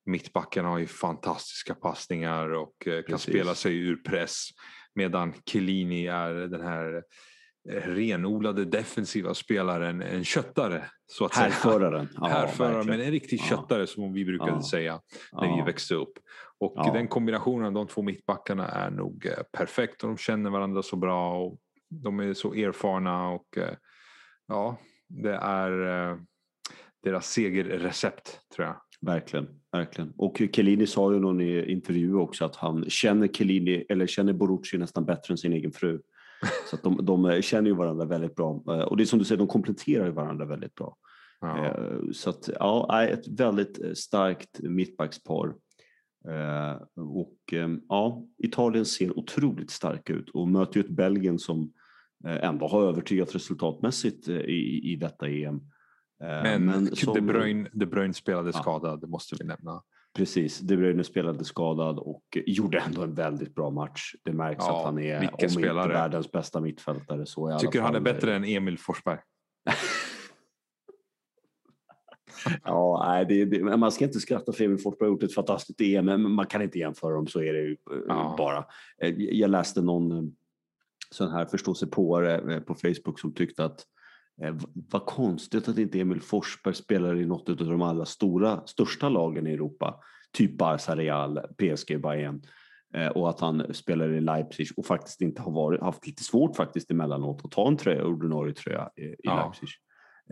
mittbacken, 0.06 0.64
har 0.64 0.78
ju 0.78 0.86
fantastiska 0.86 1.74
passningar 1.74 2.52
och 2.52 2.72
kan 2.84 3.02
Precis. 3.02 3.22
spela 3.34 3.54
sig 3.54 3.78
ur 3.78 3.96
press. 3.96 4.46
Medan 4.94 5.32
Chiellini 5.46 6.06
är 6.06 6.34
den 6.34 6.60
här 6.62 7.02
renodlade 7.84 8.64
defensiva 8.64 9.34
spelaren, 9.34 10.02
en 10.02 10.24
köttare 10.24 10.84
så 11.06 11.24
att 11.24 11.34
säga. 11.34 11.44
Härföraren. 11.44 12.08
Ja, 12.16 12.26
Härförare, 12.26 12.72
verkligen. 12.74 12.98
men 12.98 13.06
en 13.06 13.12
riktig 13.12 13.40
Ja. 13.40 13.44
köttare 13.44 13.86
som 13.86 14.12
vi 14.12 14.24
brukade 14.24 14.50
Ja. 14.50 14.62
säga 14.70 15.00
när 15.32 15.44
Ja. 15.48 15.56
vi 15.56 15.62
växte 15.72 15.94
upp. 15.94 16.12
Och 16.60 16.72
Ja. 16.76 16.92
den 16.92 17.08
kombinationen 17.08 17.66
av 17.66 17.72
de 17.72 17.86
två 17.86 18.02
mittbackarna 18.02 18.68
är 18.68 18.90
nog 18.90 19.26
eh, 19.26 19.42
perfekt 19.52 20.02
och 20.02 20.08
de 20.08 20.16
känner 20.16 20.50
varandra 20.50 20.82
så 20.82 20.96
bra 20.96 21.44
och 21.44 21.58
de 21.88 22.20
är 22.20 22.34
så 22.34 22.54
erfarna 22.54 23.28
och 23.28 23.58
eh, 23.58 23.74
ja, 24.46 24.76
det 25.08 25.34
är 25.34 26.10
eh, 26.10 26.18
deras 27.02 27.30
segerrecept 27.30 28.40
tror 28.54 28.66
jag. 28.66 28.76
Verkligen, 29.00 29.48
verkligen. 29.72 30.12
Och 30.16 30.36
Chiellini 30.52 30.86
sa 30.86 31.10
ju 31.10 31.16
i 31.16 31.20
någon 31.20 31.40
i 31.40 31.72
intervju 31.72 32.14
också 32.14 32.44
att 32.44 32.56
han 32.56 32.84
känner 32.90 33.28
Chiellini, 33.28 33.86
eller 33.88 34.06
känner 34.06 34.32
Borucci 34.32 34.78
nästan 34.78 35.04
bättre 35.04 35.32
än 35.32 35.38
sin 35.38 35.52
egen 35.52 35.72
fru. 35.72 36.00
Så 36.70 36.76
att 36.76 36.82
de, 36.82 37.04
de 37.04 37.42
känner 37.42 37.70
ju 37.70 37.76
varandra 37.76 38.04
väldigt 38.04 38.34
bra. 38.34 38.50
Och 38.88 38.96
det 38.96 39.02
är 39.02 39.04
som 39.04 39.18
du 39.18 39.24
säger, 39.24 39.38
de 39.38 39.46
kompletterar 39.46 40.06
ju 40.06 40.12
varandra 40.12 40.46
väldigt 40.46 40.74
bra. 40.74 40.96
Ja. 41.40 41.76
Så 42.12 42.30
att, 42.30 42.48
ja, 42.58 43.04
ett 43.04 43.28
väldigt 43.28 43.98
starkt 43.98 44.60
mittbackspar. 44.60 45.54
Eh, 46.28 46.76
Och 47.02 47.36
eh, 47.52 47.68
ja, 47.88 48.24
Italien 48.38 48.84
ser 48.86 49.18
otroligt 49.18 49.70
starka 49.70 50.12
ut 50.12 50.30
och 50.30 50.48
möter 50.48 50.76
ju 50.76 50.80
ett 50.84 50.90
Belgien 50.90 51.38
som 51.38 51.72
eh, 52.26 52.44
ändå 52.44 52.66
har 52.68 52.82
övertygat 52.82 53.34
resultatmässigt 53.34 54.28
eh, 54.28 54.36
i, 54.36 54.92
i 54.92 54.96
detta 54.96 55.28
EM. 55.28 55.54
Eh, 56.22 56.42
Men, 56.42 56.96
som- 56.96 57.14
De, 57.14 57.20
Bruyne, 57.20 57.68
De 57.72 57.86
Bruyne 57.86 58.14
spelade 58.14 58.50
Ja. 58.54 58.60
skadad, 58.60 59.00
det 59.00 59.06
måste 59.06 59.36
vi 59.38 59.44
nämna. 59.44 59.82
Precis, 60.16 60.58
De 60.60 60.76
Bruyne 60.76 61.04
spelade 61.04 61.44
skadad 61.44 61.98
och 61.98 62.22
gjorde 62.46 62.78
ändå 62.78 63.02
en 63.02 63.14
väldigt 63.14 63.54
bra 63.54 63.70
match. 63.70 64.14
Det 64.24 64.32
märks 64.32 64.64
Ja, 64.68 64.78
att 64.78 64.84
han 64.84 64.98
är, 64.98 65.18
om 65.18 65.22
inte 65.24 65.48
spelare. 65.48 65.92
världens 65.92 66.32
bästa 66.32 66.60
mittfältare 66.60 67.26
så 67.26 67.48
i 67.48 67.52
alla 67.52 67.60
Tycker 67.60 67.80
han 67.80 67.90
är 67.90 67.94
fall- 67.94 68.02
bättre 68.04 68.34
än 68.36 68.44
Emil 68.44 68.78
Forsberg. 68.78 69.18
Ja, 72.64 73.04
nej, 73.08 73.26
det, 73.28 73.44
det, 73.44 73.76
man 73.76 73.92
ska 73.92 74.04
inte 74.04 74.20
skratta 74.20 74.52
för 74.52 74.64
Emil 74.64 74.78
Forsberg 74.78 75.06
har 75.08 75.12
gjort 75.14 75.22
ett 75.22 75.34
fantastiskt 75.34 75.80
EM, 75.80 76.04
men 76.04 76.30
man 76.30 76.46
kan 76.46 76.62
inte 76.62 76.78
jämföra 76.78 77.14
dem, 77.14 77.26
så 77.26 77.42
är 77.42 77.52
det 77.52 77.60
ju 77.60 77.72
eh, 77.72 77.98
Ja. 78.08 78.34
bara. 78.38 78.64
Eh, 79.02 79.14
Jag 79.18 79.50
läste 79.50 79.82
någon 79.82 80.12
eh, 80.12 80.22
sån 81.10 81.30
här 81.30 81.46
förståsigpåare 81.46 82.60
på 82.60 82.74
Facebook 82.74 83.20
som 83.20 83.34
tyckte 83.34 83.64
att 83.64 83.84
vad 84.90 85.06
konstigt 85.06 85.68
att 85.68 85.78
inte 85.78 86.00
Emil 86.00 86.20
Forsberg 86.20 86.74
spelar 86.74 87.16
i 87.20 87.26
något 87.26 87.48
av 87.48 87.56
de 87.56 87.82
allra 87.82 88.04
stora, 88.04 88.66
största 88.66 89.08
lagen 89.08 89.46
i 89.46 89.52
Europa, 89.52 90.00
typ 90.32 90.58
Barca, 90.58 90.96
Real, 90.96 91.40
PSG, 91.58 92.00
Bayern. 92.00 92.42
Och 93.14 93.28
att 93.28 93.40
han 93.40 93.74
spelar 93.74 94.12
i 94.12 94.20
Leipzig 94.20 94.68
och 94.76 94.86
faktiskt 94.86 95.20
inte 95.20 95.42
har 95.42 95.52
varit, 95.52 95.80
haft 95.80 96.06
lite 96.06 96.24
svårt 96.24 96.56
faktiskt 96.56 96.90
emellanåt 96.90 97.44
att 97.44 97.50
ta 97.50 97.68
en 97.68 97.76
tröja, 97.76 98.04
ordinarie 98.04 98.54
tröja 98.54 98.90
i, 98.96 99.02
i 99.02 99.16
Ja. 99.22 99.36
Leipzig. 99.44 99.68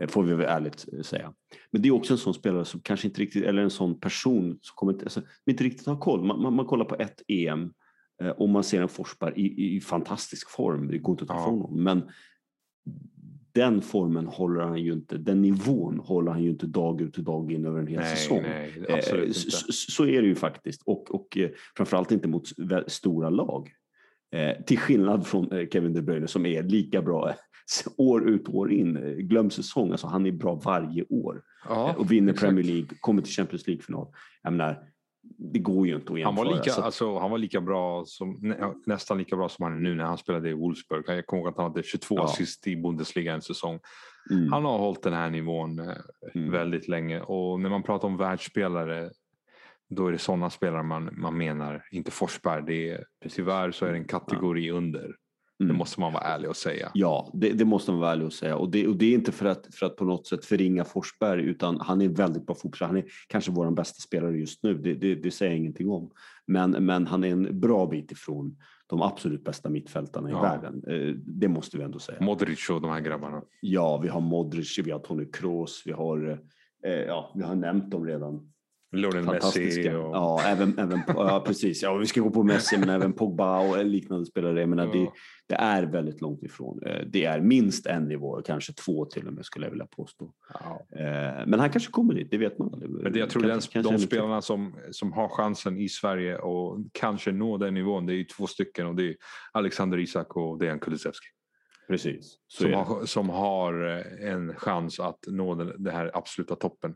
Eh, 0.01 0.07
Får 0.07 0.23
vi 0.23 0.33
väl 0.35 0.45
ärligt 0.45 0.85
eh, 0.93 1.01
säga. 1.01 1.33
Men 1.71 1.81
det 1.81 1.87
är 1.87 1.91
också 1.93 2.13
en 2.13 2.17
sån 2.17 2.33
spelare 2.33 2.65
som 2.65 2.79
kanske 2.79 3.07
inte 3.07 3.21
riktigt, 3.21 3.43
eller 3.43 3.61
en 3.61 3.69
sån 3.69 3.99
person 3.99 4.59
som 4.61 4.73
kommer 4.75 4.93
inte, 4.93 5.05
alltså, 5.05 5.21
inte 5.45 5.63
riktigt 5.63 5.87
har 5.87 5.97
koll. 5.97 6.25
Man, 6.25 6.41
man, 6.41 6.53
man 6.53 6.65
kollar 6.65 6.85
på 6.85 6.95
ett 6.95 7.21
EM 7.27 7.73
eh, 8.21 8.29
och 8.29 8.49
man 8.49 8.63
ser 8.63 8.81
en 8.81 8.89
Forsberg 8.89 9.33
i, 9.35 9.75
i, 9.75 9.81
fantastisk 9.81 10.49
form. 10.49 10.87
Det 10.87 10.97
går 10.97 11.13
inte 11.13 11.23
att 11.23 11.27
ta 11.27 11.35
Ja. 11.35 11.41
ifrån 11.43 11.61
honom. 11.61 11.83
Men 11.83 12.09
den 13.51 13.81
formen 13.81 14.27
håller 14.27 14.61
han 14.61 14.77
ju 14.83 14.93
inte, 14.93 15.17
den 15.17 15.41
nivån 15.41 15.99
håller 15.99 16.31
han 16.31 16.43
ju 16.43 16.49
inte 16.49 16.67
dag 16.67 17.01
ut 17.01 17.17
och 17.17 17.23
dag 17.23 17.51
in 17.51 17.65
över 17.65 17.79
en 17.79 17.87
hel 17.87 17.99
Nej, 17.99 18.15
säsong. 18.15 18.41
nej, 18.41 18.85
absolut 18.89 19.35
så, 19.35 19.45
inte. 19.47 19.57
så, 19.73 19.91
så 19.91 20.05
är 20.05 20.21
det 20.21 20.27
ju 20.27 20.35
faktiskt. 20.35 20.81
Och, 20.85 21.15
och 21.15 21.37
eh, 21.37 21.49
framförallt 21.77 22.11
inte 22.11 22.27
mot 22.27 22.43
stora 22.87 23.29
lag. 23.29 23.69
Eh, 24.35 24.63
till 24.63 24.77
skillnad 24.77 25.27
från 25.27 25.49
Kevin 25.71 25.93
De 25.93 26.01
Bruyne 26.01 26.27
som 26.27 26.45
är 26.45 26.63
lika 26.63 27.01
bra 27.01 27.33
år 27.97 28.29
ut 28.29 28.47
och 28.47 28.55
år 28.55 28.71
in. 28.71 28.97
Eh, 28.97 29.03
Glöm 29.15 29.49
säsong, 29.49 29.91
alltså 29.91 30.07
han 30.07 30.25
är 30.25 30.31
bra 30.31 30.55
varje 30.55 31.03
år. 31.09 31.41
Ja, 31.69 31.89
Eh, 31.89 31.95
och 31.95 32.11
vinner 32.11 32.33
exakt. 32.33 32.47
Premier 32.47 32.65
League, 32.65 32.87
kommer 32.99 33.21
till 33.21 33.33
Champions 33.33 33.67
League-final. 33.67 34.07
Jag 34.43 34.53
menar, 34.53 34.83
det 35.53 35.59
går 35.59 35.87
ju 35.87 35.93
inte 35.95 36.03
att 36.05 36.09
Han 36.09 36.17
jämföra. 36.19 36.45
var, 36.45 36.53
lika, 36.55 36.71
att- 36.71 36.79
alltså, 36.79 37.17
han 37.19 37.31
var 37.31 37.37
lika 37.37 37.61
bra 37.61 38.03
som, 38.05 38.37
nä, 38.41 38.55
ja, 38.59 38.75
nästan 38.85 39.17
lika 39.17 39.35
bra 39.35 39.49
som 39.49 39.63
han 39.63 39.73
är 39.73 39.79
nu 39.79 39.95
när 39.95 40.03
han 40.03 40.17
spelade 40.17 40.49
i 40.49 40.53
Wolfsburg. 40.53 41.03
Jag 41.07 41.25
kommer 41.25 41.41
ihåg 41.41 41.49
att 41.49 41.57
han 41.57 41.65
hade 41.71 41.83
22 41.83 42.15
Ja. 42.15 42.23
assist 42.23 42.67
i 42.67 42.75
Bundesliga 42.75 43.33
en 43.33 43.41
säsong. 43.41 43.79
mm, 44.31 44.51
Han 44.51 44.65
har 44.65 44.77
hållit 44.77 45.03
den 45.03 45.13
här 45.13 45.29
nivån 45.29 45.79
eh, 45.79 45.85
mm, 46.35 46.51
väldigt 46.51 46.87
länge 46.87 47.21
och 47.21 47.59
när 47.59 47.69
man 47.69 47.83
pratar 47.83 48.07
om 48.07 48.17
världsspelare 48.17 49.09
då 49.89 50.07
är 50.07 50.11
det 50.11 50.17
sådana 50.17 50.49
spelare 50.49 50.83
man, 50.83 51.09
man 51.17 51.37
menar, 51.37 51.83
inte 51.91 52.11
Forsberg. 52.11 52.63
Det 52.67 52.89
är, 52.89 53.05
tyvärr 53.29 53.71
så 53.71 53.85
är 53.85 53.91
det 53.91 53.97
en 53.97 54.05
kategori 54.07 54.71
under. 54.71 55.15
Det 55.67 55.73
måste 55.73 55.99
man 55.99 56.13
vara 56.13 56.23
ärlig 56.23 56.49
och 56.49 56.55
säga. 56.55 56.91
Ja, 56.93 57.31
det, 57.33 57.51
det, 57.53 57.65
måste 57.65 57.91
man 57.91 57.99
vara 57.99 58.11
ärlig 58.11 58.25
och 58.25 58.33
säga. 58.33 58.55
Och 58.55 58.69
det, 58.69 58.87
och 58.87 58.95
det 58.95 59.05
är 59.05 59.13
inte 59.13 59.31
för 59.31 59.45
att, 59.45 59.75
för 59.75 59.85
att 59.85 59.95
på 59.95 60.05
något 60.05 60.27
sätt 60.27 60.45
förringa 60.45 60.85
Forsberg, 60.85 61.43
utan 61.43 61.79
han 61.79 62.01
är 62.01 62.09
väldigt 62.09 62.45
bra 62.45 62.55
fotbollsspelare. 62.55 62.89
Han 62.89 62.97
är 62.97 63.05
kanske 63.27 63.51
vår 63.51 63.71
bästa 63.71 64.01
spelare 64.01 64.37
just 64.37 64.63
nu, 64.63 64.73
det, 64.73 64.93
det, 64.93 65.15
det, 65.15 65.31
säger 65.31 65.51
jag 65.51 65.59
ingenting 65.59 65.89
om. 65.89 66.11
Men, 66.45 66.71
men 66.71 67.07
han 67.07 67.23
är 67.23 67.31
en 67.31 67.59
bra 67.59 67.87
bit 67.87 68.11
ifrån 68.11 68.57
de 68.87 69.01
absolut 69.01 69.43
bästa 69.43 69.69
mittfältarna 69.69 70.29
i 70.29 70.31
ja. 70.31 70.41
världen. 70.41 70.83
Eh, 70.87 71.15
det 71.15 71.47
måste 71.47 71.77
vi 71.77 71.83
ändå 71.83 71.99
säga. 71.99 72.21
Modric 72.21 72.69
och 72.69 72.81
de 72.81 72.91
här 72.91 73.01
grabbarna. 73.01 73.41
Ja, 73.61 73.97
vi 73.97 74.07
har 74.07 74.21
Modric, 74.21 74.79
vi 74.83 74.91
har 74.91 74.99
Tony 74.99 75.25
Kroos, 75.25 75.83
vi 75.85 75.91
har, 75.91 76.39
eh, 76.85 76.91
ja, 76.93 77.31
vi 77.35 77.43
har 77.43 77.55
nämnt 77.55 77.91
dem 77.91 78.05
redan. 78.05 78.51
Lionel 78.91 79.25
Messi. 79.25 79.89
Och... 79.89 80.15
Ja, 80.15 80.41
även, 80.45 80.79
även, 80.79 81.01
ja, 81.07 81.43
precis. 81.45 81.83
Ja, 81.83 81.95
vi 81.95 82.05
ska 82.05 82.21
gå 82.21 82.29
på 82.29 82.43
Messi, 82.43 82.77
men 82.77 82.89
även 82.89 83.13
Pogba 83.13 83.59
och 83.59 83.85
liknande 83.85 84.25
spelare. 84.25 84.59
Jag 84.59 84.69
menar, 84.69 84.85
ja. 84.85 84.91
det, 84.91 85.09
det, 85.47 85.55
är 85.55 85.83
väldigt 85.83 86.21
långt 86.21 86.43
ifrån. 86.43 86.83
Eh, 86.85 87.05
det 87.07 87.25
är 87.25 87.41
minst 87.41 87.85
en 87.85 88.03
nivå, 88.03 88.41
kanske 88.45 88.73
två 88.73 89.05
till 89.05 89.27
och 89.27 89.33
med 89.33 89.45
skulle 89.45 89.65
jag 89.65 89.71
vilja 89.71 89.85
påstå. 89.85 90.33
Ja. 90.53 90.87
Eh, 90.99 91.47
men 91.47 91.59
han 91.59 91.69
kanske 91.69 91.91
kommer 91.91 92.13
dit, 92.13 92.31
det 92.31 92.37
vet 92.37 92.59
man 92.59 92.73
aldrig. 92.73 92.91
Men 92.91 93.13
det, 93.13 93.19
jag 93.19 93.29
tror 93.29 93.49
kanske, 93.49 93.81
den, 93.81 93.93
de 93.93 93.99
spelarna 93.99 94.41
som, 94.41 94.75
som 94.91 95.13
har 95.13 95.29
chansen 95.29 95.77
i 95.77 95.89
Sverige 95.89 96.37
och 96.37 96.79
kanske 96.91 97.31
nå 97.31 97.57
den 97.57 97.73
nivån, 97.73 98.05
det 98.05 98.13
är 98.13 98.17
ju 98.17 98.23
två 98.23 98.47
stycken 98.47 98.87
och 98.87 98.95
det 98.95 99.09
är 99.09 99.15
Alexander 99.51 99.97
Isak 99.97 100.35
och 100.35 100.59
Dejan 100.59 100.79
Kulusevski. 100.79 101.27
Precis. 101.87 102.37
Som 102.47 102.73
har, 102.73 103.05
som 103.05 103.29
har 103.29 103.87
eh, 103.87 104.31
en 104.31 104.55
chans 104.55 104.99
att 104.99 105.19
nå 105.27 105.55
den, 105.55 105.83
den 105.83 105.95
här 105.95 106.11
absoluta 106.13 106.55
toppen. 106.55 106.95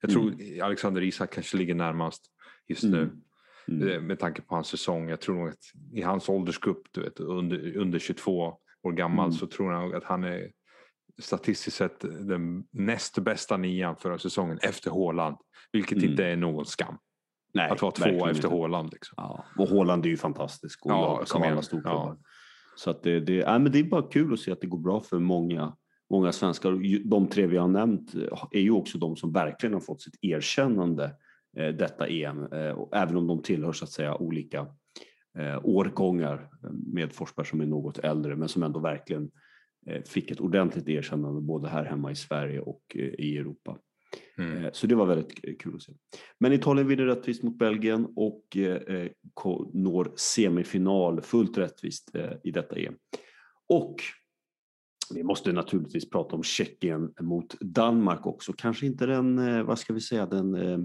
Jag 0.00 0.10
tror 0.10 0.32
mm. 0.32 0.64
Alexander 0.64 1.02
Isak 1.02 1.34
kanske 1.34 1.56
ligger 1.56 1.74
närmast 1.74 2.26
just 2.68 2.84
nu. 2.84 3.02
Mm. 3.02 3.22
Mm. 3.68 3.88
Eh, 3.88 4.00
med 4.00 4.18
tanke 4.18 4.42
på 4.42 4.54
hans 4.54 4.68
säsong. 4.68 5.08
Jag 5.08 5.20
tror 5.20 5.34
nog 5.34 5.48
att 5.48 5.72
i 5.92 6.02
hans 6.02 6.28
åldersgrupp, 6.28 6.82
du 6.90 7.02
vet, 7.02 7.20
under, 7.20 7.76
under 7.76 7.98
22 7.98 8.58
år 8.82 8.92
gammal, 8.92 9.24
mm. 9.24 9.32
så 9.32 9.46
tror 9.46 9.72
jag 9.72 9.94
att 9.94 10.04
han 10.04 10.24
är 10.24 10.50
statistiskt 11.18 11.76
sett 11.76 12.00
den 12.00 12.64
näst 12.70 13.18
bästa 13.18 13.56
nian 13.56 13.96
förra 13.96 14.18
säsongen 14.18 14.58
efter 14.62 14.90
Håland. 14.90 15.36
Vilket 15.72 15.98
mm. 15.98 16.10
inte 16.10 16.24
är 16.24 16.36
någon 16.36 16.66
skam. 16.66 16.98
Nej, 17.54 17.70
att 17.70 17.82
vara 17.82 17.92
två 17.92 18.26
efter 18.26 18.48
Håland. 18.48 18.92
Liksom. 18.92 19.14
Ja. 19.16 19.44
Och 19.58 19.68
Håland 19.68 20.06
är 20.06 20.10
ju 20.10 20.16
fantastisk 20.16 20.86
och 20.86 20.90
ja, 20.90 21.22
som 21.24 21.42
alla 21.42 21.62
storklubbar. 21.62 22.16
Ja. 22.18 22.18
Så 22.76 22.90
att 22.90 23.02
det, 23.02 23.20
det, 23.20 23.34
ja, 23.34 23.58
men 23.58 23.72
det 23.72 23.78
är 23.78 23.84
bara 23.84 24.02
kul 24.02 24.32
att 24.32 24.40
se 24.40 24.52
att 24.52 24.60
det 24.60 24.66
går 24.66 24.78
bra 24.78 25.00
för 25.00 25.18
många 25.18 25.76
många 26.10 26.32
svenskar. 26.32 27.00
De 27.04 27.28
tre 27.28 27.46
vi 27.46 27.56
har 27.56 27.68
nämnt 27.68 28.14
eh, 28.14 28.44
är 28.50 28.60
ju 28.60 28.70
också 28.70 28.98
de 28.98 29.16
som 29.16 29.32
verkligen 29.32 29.72
har 29.72 29.80
fått 29.80 30.02
sitt 30.02 30.18
erkännande 30.20 31.04
eh, 31.56 31.68
detta 31.68 32.08
EM, 32.08 32.52
eh, 32.52 32.78
även 32.92 33.16
om 33.16 33.26
de 33.26 33.42
tillhör 33.42 33.72
så 33.72 33.84
att 33.84 33.90
säga 33.90 34.16
olika 34.16 34.66
årgångar 35.62 36.48
med 36.94 37.12
Forsberg 37.12 37.46
som 37.46 37.60
är 37.60 37.66
något 37.66 37.98
äldre, 37.98 38.36
men 38.36 38.48
som 38.48 38.62
ändå 38.62 38.80
verkligen 38.80 39.30
fick 40.06 40.30
ett 40.30 40.40
ordentligt 40.40 40.88
erkännande 40.88 41.40
både 41.40 41.68
här 41.68 41.84
hemma 41.84 42.10
i 42.10 42.14
Sverige 42.14 42.60
och 42.60 42.82
i 42.96 43.38
Europa. 43.38 43.78
Mm. 44.38 44.70
Så 44.72 44.86
det 44.86 44.94
var 44.94 45.06
väldigt 45.06 45.60
kul 45.62 45.74
att 45.74 45.82
se. 45.82 45.92
Men 46.38 46.52
Italien 46.52 46.88
vinner 46.88 47.04
rättvist 47.04 47.42
mot 47.42 47.58
Belgien 47.58 48.08
och 48.16 48.56
når 49.72 50.12
semifinal 50.16 51.20
fullt 51.20 51.58
rättvist 51.58 52.10
i 52.42 52.50
detta 52.50 52.76
EM. 52.76 52.94
Och 53.68 53.96
vi 55.14 55.22
måste 55.22 55.52
naturligtvis 55.52 56.10
prata 56.10 56.36
om 56.36 56.42
Tjeckien 56.42 57.12
mot 57.20 57.60
Danmark 57.60 58.26
också. 58.26 58.52
Kanske 58.52 58.86
inte 58.86 59.06
den, 59.06 59.38
eh, 59.38 59.62
vad 59.62 59.78
ska 59.78 59.92
vi 59.92 60.00
säga, 60.00 60.26
den 60.26 60.54
eh, 60.54 60.78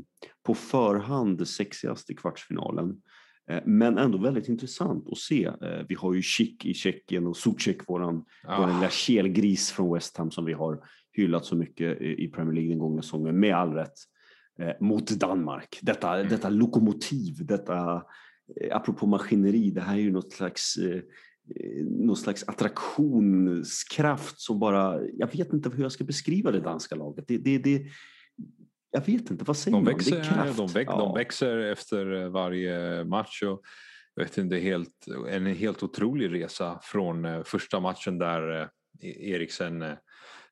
på 0.44 0.54
förhand 0.54 1.48
sexigaste 1.48 2.14
kvartsfinalen. 2.14 3.02
Eh, 3.50 3.62
men 3.66 3.98
ändå 3.98 4.18
väldigt 4.18 4.50
intressant 4.50 5.08
att 5.12 5.18
se. 5.18 5.52
Vi 5.90 5.96
har 5.96 6.14
ju 6.14 6.22
Schick 6.22 6.66
i 6.66 6.74
Tjeckien 6.74 7.28
och 7.28 7.38
Zuzek, 7.38 7.88
våran, 7.88 8.26
ah. 8.44 8.58
våran 8.58 8.76
lilla 8.76 8.90
kelgris 8.90 9.72
från 9.72 9.94
West 9.94 10.18
Ham 10.18 10.32
som 10.32 10.46
vi 10.46 10.54
har 10.54 10.80
hyllat 11.12 11.46
så 11.46 11.56
mycket 11.56 12.02
i 12.02 12.28
Premier 12.28 12.54
League 12.54 12.70
den 12.70 12.80
gångna 12.80 13.02
säsongen, 13.02 13.40
med 13.40 13.56
all 13.56 13.74
rätt, 13.74 13.94
mot 14.80 15.10
Danmark. 15.10 15.80
Detta, 15.82 16.16
mm. 16.16 16.30
detta 16.30 16.50
lokomotiv, 16.50 17.46
detta, 17.46 18.04
apropå 18.72 19.08
maskineri, 19.08 19.72
det 19.72 19.82
här 19.82 19.96
är 19.96 20.00
ju 20.02 20.12
något 20.12 20.34
slags 20.34 20.78
någon 21.86 22.18
slags 22.18 22.44
attraktionskraft 22.48 24.40
som 24.40 24.60
bara, 24.60 25.02
jag 25.14 25.32
vet 25.32 25.54
inte 25.54 25.70
hur 25.70 25.84
jag 25.84 25.92
ska 25.92 26.04
beskriva 26.04 26.52
det 26.52 26.60
danska 26.60 26.96
laget. 26.96 27.28
Det, 27.28 27.38
det, 27.38 27.58
det, 27.58 27.86
jag 28.92 29.06
vet 29.06 29.32
inte, 29.32 29.44
vad 29.44 29.58
säger 29.58 29.78
de 29.78 29.84
man? 29.84 29.94
Växer, 29.94 30.24
kraft. 30.24 30.58
De, 30.58 30.68
väx, 30.68 30.90
ja. 30.92 30.98
de 30.98 31.14
växer 31.14 31.58
efter 31.58 32.30
varje 32.30 33.04
match. 33.04 33.44
Och 33.44 33.62
jag 34.16 34.24
vet 34.24 34.38
inte, 34.38 34.58
helt, 34.58 35.08
en 35.30 35.46
helt 35.46 35.84
otrolig 35.84 36.34
resa 36.34 36.80
från 36.84 37.26
eh, 37.26 37.44
första 37.44 37.80
matchen 37.80 38.18
där 38.18 38.62
eh, 38.62 38.68
Eriksen 39.02 39.86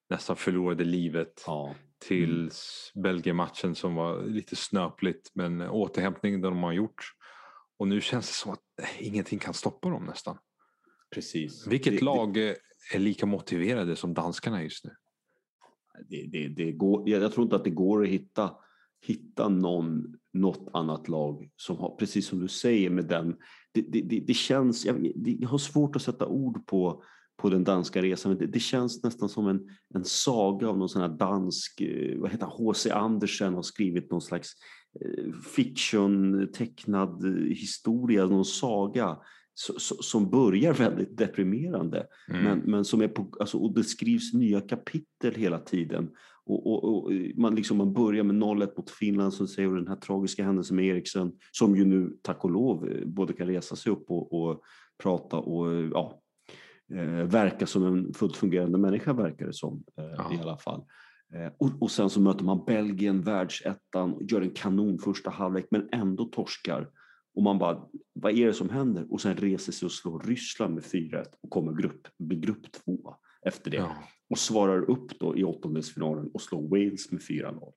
nästan 0.09 0.35
förlorade 0.35 0.83
livet 0.83 1.43
ja. 1.45 1.75
till 1.99 2.39
mm. 2.39 2.51
Belgien-matchen 3.03 3.75
som 3.75 3.95
var 3.95 4.23
lite 4.23 4.55
snöpligt 4.55 5.29
men 5.33 5.61
återhämtningen 5.61 6.41
de 6.41 6.63
har 6.63 6.71
gjort. 6.71 7.05
Och 7.79 7.87
nu 7.87 8.01
känns 8.01 8.27
det 8.27 8.33
som 8.33 8.51
att 8.51 8.59
ingenting 8.99 9.39
kan 9.39 9.53
stoppa 9.53 9.89
dem 9.89 10.05
nästan. 10.05 10.37
Precis. 11.13 11.67
Vilket 11.67 11.93
det, 11.93 12.05
lag 12.05 12.33
det, 12.33 12.57
är 12.93 12.99
lika 12.99 13.25
motiverade 13.25 13.95
som 13.95 14.13
danskarna 14.13 14.63
just 14.63 14.85
nu? 14.85 14.91
Det, 16.09 16.27
det, 16.27 16.47
det 16.47 16.71
går, 16.71 17.09
jag 17.09 17.33
tror 17.33 17.43
inte 17.43 17.55
att 17.55 17.63
det 17.63 17.69
går 17.69 18.03
att 18.03 18.09
hitta, 18.09 18.51
hitta 19.05 19.49
någon, 19.49 20.15
något 20.33 20.67
annat 20.73 21.07
lag 21.07 21.49
som 21.55 21.77
har, 21.77 21.95
precis 21.95 22.27
som 22.27 22.39
du 22.39 22.47
säger 22.47 22.89
med 22.89 23.05
den, 23.05 23.35
det, 23.71 23.81
det, 23.81 24.19
det 24.19 24.33
känns, 24.33 24.85
jag, 24.85 25.11
jag, 25.39 25.49
har 25.49 25.57
svårt 25.57 25.95
att 25.95 26.01
sätta 26.01 26.27
ord 26.27 26.65
på, 26.65 27.03
på 27.37 27.49
den 27.49 27.63
danska 27.63 28.01
resan, 28.01 28.37
men 28.37 28.51
det, 28.51 28.59
känns 28.59 29.03
nästan 29.03 29.29
som 29.29 29.47
en, 29.47 29.69
en 29.93 30.05
saga 30.05 30.69
av 30.69 30.77
någon 30.77 30.89
sån 30.89 31.01
här 31.01 31.09
dansk, 31.09 31.81
eh, 31.81 32.19
vad 32.19 32.31
heter 32.31 32.45
H.C. 32.45 32.91
Andersen 32.91 33.53
har 33.53 33.61
skrivit 33.61 34.11
någon 34.11 34.21
slags 34.21 34.53
eh, 35.01 35.33
fiction, 35.55 36.47
tecknad 36.53 37.25
eh, 37.25 37.31
historia, 37.31 38.25
någon 38.25 38.45
saga 38.45 39.17
som 39.79 40.29
börjar 40.29 40.73
väldigt 40.73 41.17
deprimerande. 41.17 42.07
Mm. 42.29 42.43
Men, 42.43 42.59
men 42.59 42.85
som 42.85 43.01
är 43.01 43.07
på, 43.07 43.33
alltså, 43.39 43.57
och 43.57 43.73
det 43.73 43.83
skrivs 43.83 44.33
nya 44.33 44.61
kapitel 44.61 45.35
hela 45.35 45.59
tiden. 45.59 46.09
Och, 46.45 46.67
och, 46.67 47.05
och 47.05 47.11
man, 47.35 47.55
liksom, 47.55 47.77
man 47.77 47.93
börjar 47.93 48.23
med 48.23 48.35
0-1 48.35 48.69
mot 48.77 48.89
Finland 48.89 49.33
som 49.33 49.47
säger 49.47 49.69
den 49.69 49.87
här 49.87 49.95
tragiska 49.95 50.43
händelsen 50.43 50.75
med 50.75 50.85
Eriksen 50.85 51.31
som 51.51 51.75
ju 51.75 51.85
nu 51.85 52.17
tack 52.21 52.43
och 52.43 52.51
lov 52.51 52.89
eh, 52.89 53.05
både 53.05 53.33
kan 53.33 53.47
resa 53.47 53.75
sig 53.75 53.91
upp 53.91 54.11
och, 54.11 54.33
och 54.33 54.61
prata 55.03 55.37
och 55.37 55.73
ja, 55.93 56.21
eh, 56.93 57.25
verka 57.27 57.65
som 57.65 57.85
en 57.85 58.13
fullt 58.13 58.37
fungerande 58.37 58.77
människa 58.77 59.13
verkar 59.13 59.45
det 59.45 59.53
som 59.53 59.83
eh, 59.97 60.05
ja. 60.17 60.33
i 60.33 60.41
alla 60.41 60.57
fall. 60.57 60.83
Eh, 61.33 61.51
och, 61.57 61.69
och, 61.79 61.91
sen 61.91 62.09
så 62.09 62.21
möter 62.21 62.45
man 62.45 62.65
Belgien, 62.65 63.21
världsettan, 63.21 64.17
gör 64.21 64.41
en 64.41 64.51
kanon 64.51 64.99
första 64.99 65.29
halvlek 65.29 65.65
men 65.71 65.89
ändå 65.91 66.25
torskar 66.25 66.89
och 67.35 67.43
man 67.43 67.59
bara, 67.59 67.89
vad 68.13 68.37
är 68.37 68.47
det 68.47 68.53
som 68.53 68.69
händer? 68.69 69.05
Och 69.09 69.21
sen 69.21 69.37
reser 69.37 69.71
sig 69.71 69.85
och 69.85 69.91
slår 69.91 70.19
Ryssland 70.19 70.73
med 70.73 70.83
4-1 70.83 71.25
och 71.41 71.49
kommer 71.49 71.73
grupp, 71.73 72.07
blir 72.17 72.39
grupp 72.39 72.71
två 72.71 73.15
efter 73.45 73.71
det. 73.71 73.77
Ja. 73.77 73.95
Och 74.29 74.39
svarar 74.39 74.89
upp 74.89 75.19
då 75.19 75.37
i 75.37 75.43
åttondelsfinalen 75.43 76.27
och 76.33 76.41
slår 76.41 76.61
Wales 76.61 77.11
med 77.11 77.21
4-0. 77.21 77.73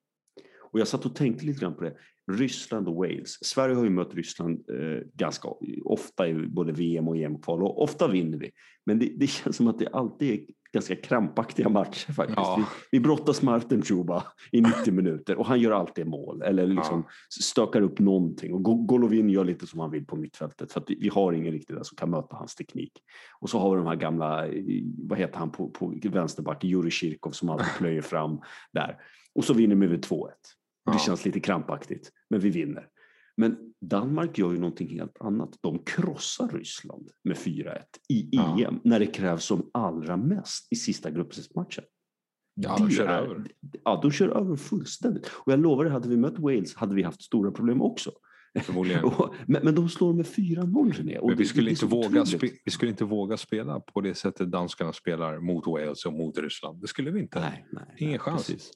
Och 0.71 0.79
jag 0.79 0.87
satt 0.87 1.05
och 1.05 1.15
tänkte 1.15 1.45
lite 1.45 1.61
grann 1.61 1.75
på 1.75 1.83
det. 1.83 1.95
Ryssland 2.31 2.87
och 2.87 2.95
Wales. 2.95 3.45
Sverige 3.45 3.75
har 3.75 3.83
ju 3.83 3.89
mött 3.89 4.13
Ryssland 4.13 4.69
eh, 4.69 5.07
ganska 5.13 5.47
ofta 5.83 6.27
i 6.27 6.33
både 6.33 6.73
VM 6.73 7.07
och 7.07 7.17
EM-kval 7.17 7.63
och 7.63 7.83
ofta 7.83 8.07
vinner 8.07 8.37
vi. 8.37 8.51
Men 8.85 8.99
det, 8.99 9.11
det, 9.17 9.27
känns 9.27 9.55
som 9.55 9.67
att 9.67 9.79
det 9.79 9.87
alltid 9.87 10.33
är 10.33 10.45
ganska 10.75 10.95
krampaktiga 10.95 11.69
matcher 11.69 12.13
faktiskt. 12.13 12.37
Ja. 12.37 12.55
Vi, 12.57 12.65
vi 12.97 12.99
brottas 12.99 13.41
med 13.41 13.53
Artem 13.53 13.81
Chuba 13.81 14.23
i 14.51 14.61
90 14.61 14.93
minuter 14.93 15.35
och 15.35 15.45
han 15.45 15.59
gör 15.59 15.71
alltid 15.71 16.07
mål 16.07 16.41
eller 16.41 16.67
liksom 16.67 17.03
ja. 17.07 17.43
stökar 17.43 17.81
upp 17.81 17.99
någonting. 17.99 18.53
Och 18.53 18.87
Golovin 18.87 19.29
gör 19.29 19.43
lite 19.43 19.67
som 19.67 19.79
han 19.79 19.91
vill 19.91 20.05
på 20.05 20.15
mittfältet 20.15 20.71
för 20.71 20.79
att 20.79 20.89
vi 20.89 21.09
har 21.09 21.33
ingen 21.33 21.53
riktigt 21.53 21.75
där 21.75 21.83
som 21.83 21.95
kan 21.95 22.09
möta 22.09 22.35
hans 22.35 22.55
teknik. 22.55 22.91
Och 23.39 23.49
så 23.49 23.59
har 23.59 23.71
vi 23.71 23.77
de 23.77 23.87
här 23.87 23.95
gamla, 23.95 24.47
vad 24.97 25.19
heter 25.19 25.39
han 25.39 25.51
på, 25.51 25.69
på 25.69 25.99
vänsterback, 26.03 26.63
Jurij 26.63 26.91
Kirkov 26.91 27.31
som 27.31 27.49
alltid 27.49 27.73
plöjer 27.77 28.01
fram 28.01 28.39
där. 28.73 28.97
Och 29.35 29.43
så 29.43 29.53
vinner 29.53 29.75
vi 29.75 29.87
med 29.87 30.05
2-1. 30.05 30.27
Det 30.85 30.91
ja. 30.91 30.97
känns 30.97 31.25
lite 31.25 31.39
krampaktigt, 31.39 32.11
men 32.29 32.39
vi 32.39 32.49
vinner. 32.49 32.87
Men 33.37 33.57
Danmark 33.81 34.37
gör 34.37 34.51
ju 34.51 34.59
någonting 34.59 34.89
helt 34.89 35.21
annat. 35.21 35.57
De 35.61 35.79
krossar 35.79 36.47
Ryssland 36.47 37.09
med 37.23 37.37
4-1 37.37 37.81
i 38.09 38.29
ja. 38.31 38.59
EM 38.59 38.79
när 38.83 38.99
det 38.99 39.05
krävs 39.05 39.45
som 39.45 39.69
allra 39.73 40.17
mest 40.17 40.67
i 40.71 40.75
sista 40.75 41.11
gruppspelsmatchen. 41.11 41.83
Ja, 42.55 42.77
de 42.79 42.89
kör 42.89 43.07
är, 43.07 43.21
över. 43.21 43.47
Ja, 43.83 43.99
de 44.01 44.11
kör 44.11 44.29
över 44.29 44.55
fullständigt. 44.55 45.25
Och 45.27 45.51
jag 45.51 45.59
lovar 45.59 45.83
dig, 45.83 45.93
hade 45.93 46.09
vi 46.09 46.17
mött 46.17 46.39
Wales 46.39 46.75
hade 46.75 46.95
vi 46.95 47.03
haft 47.03 47.23
stora 47.23 47.51
problem 47.51 47.81
också. 47.81 48.11
Förmodligen. 48.63 49.11
men, 49.47 49.63
men 49.63 49.75
de 49.75 49.89
slår 49.89 50.13
med 50.13 50.25
4-0 50.25 50.91
René. 50.93 51.19
Men 51.27 51.37
vi 51.37 51.45
skulle, 51.45 51.69
inte 51.69 51.85
våga 51.85 52.25
vi 52.65 52.71
skulle 52.71 52.91
inte 52.91 53.05
våga 53.05 53.37
spela 53.37 53.79
på 53.79 54.01
det 54.01 54.15
sättet 54.15 54.51
danskarna 54.51 54.93
spelar 54.93 55.39
mot 55.39 55.67
Wales 55.67 56.05
och 56.05 56.13
mot 56.13 56.37
Ryssland. 56.37 56.81
Det 56.81 56.87
skulle 56.87 57.11
vi 57.11 57.19
inte. 57.19 57.39
Nej, 57.39 57.65
nej, 57.71 57.83
Ingen 57.97 58.11
nej, 58.11 58.19
chans. 58.19 58.47
Precis. 58.47 58.71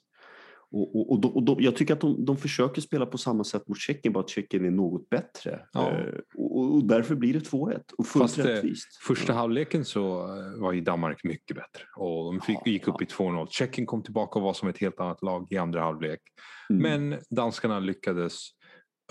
Och, 0.71 0.95
och, 0.95 1.12
och, 1.12 1.19
de, 1.21 1.32
och 1.32 1.43
de, 1.43 1.62
jag 1.62 1.75
tycker 1.75 1.93
att 1.93 2.01
de, 2.01 2.25
de 2.25 2.38
försöker 2.38 2.82
spela 2.82 3.05
på 3.05 3.17
samma 3.17 3.43
sätt 3.43 3.67
mot 3.67 3.79
Tjeckien, 3.79 4.13
bara 4.13 4.23
att 4.23 4.29
Tjeckien 4.29 4.65
är 4.65 4.71
något 4.71 5.10
bättre. 5.10 5.60
Ja. 5.73 5.91
Eh, 5.91 6.13
och, 6.36 6.73
och 6.75 6.84
därför 6.84 7.15
blir 7.15 7.34
det 7.34 7.39
2-1 7.39 7.79
och 7.97 8.08
fullt 8.08 8.23
Fast, 8.23 8.39
eh, 8.39 8.43
rättvist. 8.43 8.88
Första 9.08 9.34
halvleken 9.34 9.86
så 9.86 10.21
eh, 10.38 10.62
var 10.62 10.71
ju 10.71 10.82
Danmark 10.82 11.23
mycket 11.23 11.58
bättre 11.58 11.84
och 11.97 12.34
de 12.34 12.41
fick, 12.41 12.58
Ja, 12.65 12.71
gick 12.71 12.88
upp 12.88 12.95
ja. 12.99 13.05
i 13.05 13.08
2-0. 13.08 13.47
Tjeckien 13.49 13.88
kom 13.88 14.03
tillbaka 14.03 14.39
och 14.39 14.45
var 14.45 14.53
som 14.53 14.69
ett 14.69 14.77
helt 14.77 14.99
annat 14.99 15.21
lag 15.21 15.47
i 15.49 15.58
andra 15.58 15.82
halvlek. 15.82 16.21
Mm. 16.69 16.82
Men 16.82 17.19
danskarna 17.29 17.79
lyckades 17.79 18.49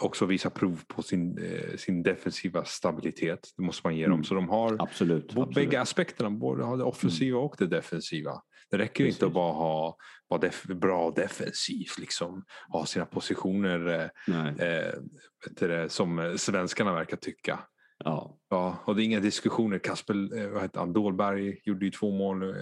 också 0.01 0.27
visa 0.27 0.51
prov 0.51 0.81
på 0.87 1.03
sin, 1.03 1.39
eh, 1.39 1.77
sin 1.77 2.03
defensiva 2.03 2.65
stabilitet. 2.65 3.49
Det 3.57 3.63
måste 3.63 3.87
man 3.87 3.97
ge 3.97 4.05
dem. 4.05 4.13
Mm. 4.13 4.25
Så 4.25 4.35
de 4.35 4.49
har 4.49 4.77
Absolut. 4.79 5.25
absolut. 5.25 5.55
bägge 5.55 5.81
aspekterna, 5.81 6.31
både 6.31 6.63
det 6.63 6.85
offensiva 6.85 7.39
och 7.39 7.55
det 7.59 7.67
defensiva. 7.67 8.43
Det 8.71 8.79
räcker 8.79 9.05
inte 9.05 9.15
att 9.17 9.21
Precis. 9.21 9.35
bara 9.35 9.53
ha 9.53 9.97
vara 10.29 10.41
def, 10.41 10.65
bra 10.65 11.11
defensivt, 11.11 11.99
liksom, 11.99 12.45
ha 12.69 12.87
sina 12.87 13.07
positioner 13.07 14.11
eh, 14.29 14.47
eh, 15.69 15.87
som 15.89 16.19
eh, 16.19 16.35
svenskarna 16.35 16.93
verkar 16.93 17.17
tycka. 17.17 17.61
Ja. 18.05 18.39
Ja, 18.51 18.77
och 18.85 18.97
det 18.97 19.03
är 19.03 19.05
inga 19.05 19.21
diskussioner. 19.21 19.79
Kasper 19.79 20.39
eh, 20.39 20.49
vad 20.49 20.63
heter 20.63 20.81
han, 20.81 20.93
Dolberg 20.93 21.61
gjorde 21.65 21.85
ju 21.85 21.91
två 21.91 22.11
mål 22.11 22.55